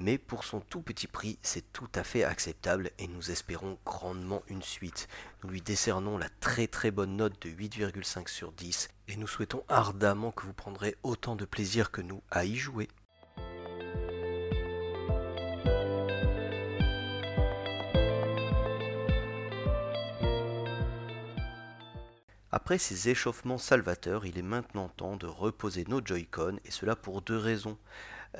mais 0.00 0.18
pour 0.18 0.44
son 0.44 0.60
tout 0.60 0.80
petit 0.80 1.06
prix, 1.06 1.38
c'est 1.42 1.72
tout 1.72 1.88
à 1.94 2.02
fait 2.02 2.24
acceptable 2.24 2.90
et 2.98 3.06
nous 3.06 3.30
espérons 3.30 3.78
grandement 3.84 4.42
une 4.48 4.62
suite. 4.62 5.08
Nous 5.44 5.50
lui 5.50 5.60
décernons 5.60 6.18
la 6.18 6.28
très 6.40 6.66
très 6.66 6.90
bonne 6.90 7.16
note 7.16 7.40
de 7.42 7.50
8,5 7.50 8.28
sur 8.28 8.52
10 8.52 8.88
et 9.08 9.16
nous 9.16 9.26
souhaitons 9.26 9.62
ardemment 9.68 10.32
que 10.32 10.46
vous 10.46 10.54
prendrez 10.54 10.96
autant 11.02 11.36
de 11.36 11.44
plaisir 11.44 11.90
que 11.90 12.00
nous 12.00 12.22
à 12.30 12.44
y 12.44 12.56
jouer. 12.56 12.88
Après 22.52 22.78
ces 22.78 23.08
échauffements 23.08 23.58
salvateurs, 23.58 24.26
il 24.26 24.36
est 24.36 24.42
maintenant 24.42 24.88
temps 24.88 25.16
de 25.16 25.26
reposer 25.26 25.84
nos 25.88 26.04
Joy-Con, 26.04 26.56
et 26.64 26.70
cela 26.72 26.96
pour 26.96 27.22
deux 27.22 27.36
raisons. 27.36 27.78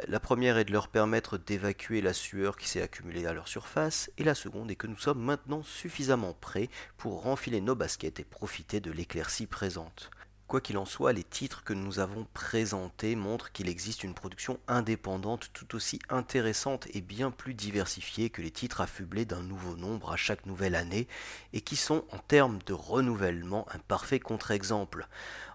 La 0.06 0.20
première 0.20 0.56
est 0.56 0.64
de 0.64 0.72
leur 0.72 0.86
permettre 0.86 1.36
d'évacuer 1.36 2.00
la 2.00 2.12
sueur 2.12 2.56
qui 2.56 2.68
s'est 2.68 2.80
accumulée 2.80 3.26
à 3.26 3.32
leur 3.32 3.48
surface, 3.48 4.08
et 4.18 4.24
la 4.24 4.36
seconde 4.36 4.70
est 4.70 4.76
que 4.76 4.86
nous 4.86 4.96
sommes 4.96 5.20
maintenant 5.20 5.64
suffisamment 5.64 6.32
prêts 6.32 6.68
pour 6.96 7.22
renfiler 7.22 7.60
nos 7.60 7.74
baskets 7.74 8.20
et 8.20 8.24
profiter 8.24 8.78
de 8.78 8.92
l'éclaircie 8.92 9.46
présente. 9.46 10.10
Quoi 10.50 10.60
qu'il 10.60 10.78
en 10.78 10.84
soit, 10.84 11.12
les 11.12 11.22
titres 11.22 11.62
que 11.62 11.72
nous 11.72 12.00
avons 12.00 12.26
présentés 12.34 13.14
montrent 13.14 13.52
qu'il 13.52 13.68
existe 13.68 14.02
une 14.02 14.14
production 14.14 14.58
indépendante 14.66 15.48
tout 15.52 15.76
aussi 15.76 16.00
intéressante 16.08 16.88
et 16.92 17.02
bien 17.02 17.30
plus 17.30 17.54
diversifiée 17.54 18.30
que 18.30 18.42
les 18.42 18.50
titres 18.50 18.80
affublés 18.80 19.24
d'un 19.24 19.44
nouveau 19.44 19.76
nombre 19.76 20.10
à 20.10 20.16
chaque 20.16 20.46
nouvelle 20.46 20.74
année 20.74 21.06
et 21.52 21.60
qui 21.60 21.76
sont 21.76 22.02
en 22.10 22.18
termes 22.18 22.58
de 22.66 22.72
renouvellement 22.72 23.64
un 23.72 23.78
parfait 23.78 24.18
contre-exemple. 24.18 25.06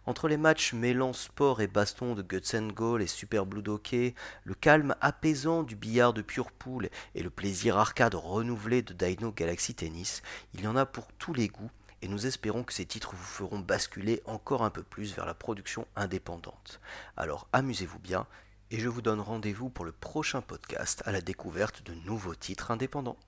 Entre 0.06 0.30
les 0.30 0.38
matchs 0.38 0.72
mêlant 0.72 1.12
sport 1.12 1.60
et 1.60 1.68
baston 1.68 2.16
de 2.16 2.22
Guts 2.22 2.72
Goal 2.74 3.02
et 3.02 3.08
Super 3.08 3.46
Blue 3.46 3.70
Hockey, 3.70 4.16
le 4.46 4.54
calme 4.54 4.96
apaisant 5.02 5.64
du 5.64 5.76
billard 5.76 6.14
de 6.14 6.22
Pure 6.22 6.54
Pool 6.54 6.90
et 7.16 7.22
le 7.22 7.30
plaisir 7.30 7.78
arcade 7.78 8.16
renouvelé 8.16 8.82
de 8.82 8.94
Dino 8.94 9.34
Galaxy 9.34 9.76
Tennis, 9.76 10.22
il 10.54 10.62
y 10.62 10.68
en 10.68 10.78
a 10.78 10.86
pour 10.86 11.08
tous 11.20 11.34
les 11.34 11.50
goûts 11.50 11.72
et 12.02 12.08
nous 12.08 12.26
espérons 12.26 12.64
que 12.64 12.74
ces 12.74 12.86
titres 12.86 13.16
vous 13.16 13.24
feront 13.24 13.60
basculer 13.60 14.22
encore 14.26 14.64
un 14.64 14.70
peu 14.70 14.84
plus 14.84 15.16
vers 15.16 15.26
la 15.26 15.34
production 15.34 15.88
indépendante. 15.96 16.80
Alors 17.18 17.48
amusez-vous 17.54 18.00
bien 18.00 18.28
et 18.72 18.80
je 18.80 18.90
vous 18.90 19.02
donne 19.02 19.20
rendez-vous 19.22 19.70
pour 19.70 19.86
le 19.86 19.92
prochain 19.92 20.42
podcast 20.42 21.04
à 21.06 21.12
la 21.12 21.22
découverte 21.22 21.84
de 21.84 21.94
nouveaux 22.06 22.36
titres 22.36 22.72
indépendants. 22.72 23.18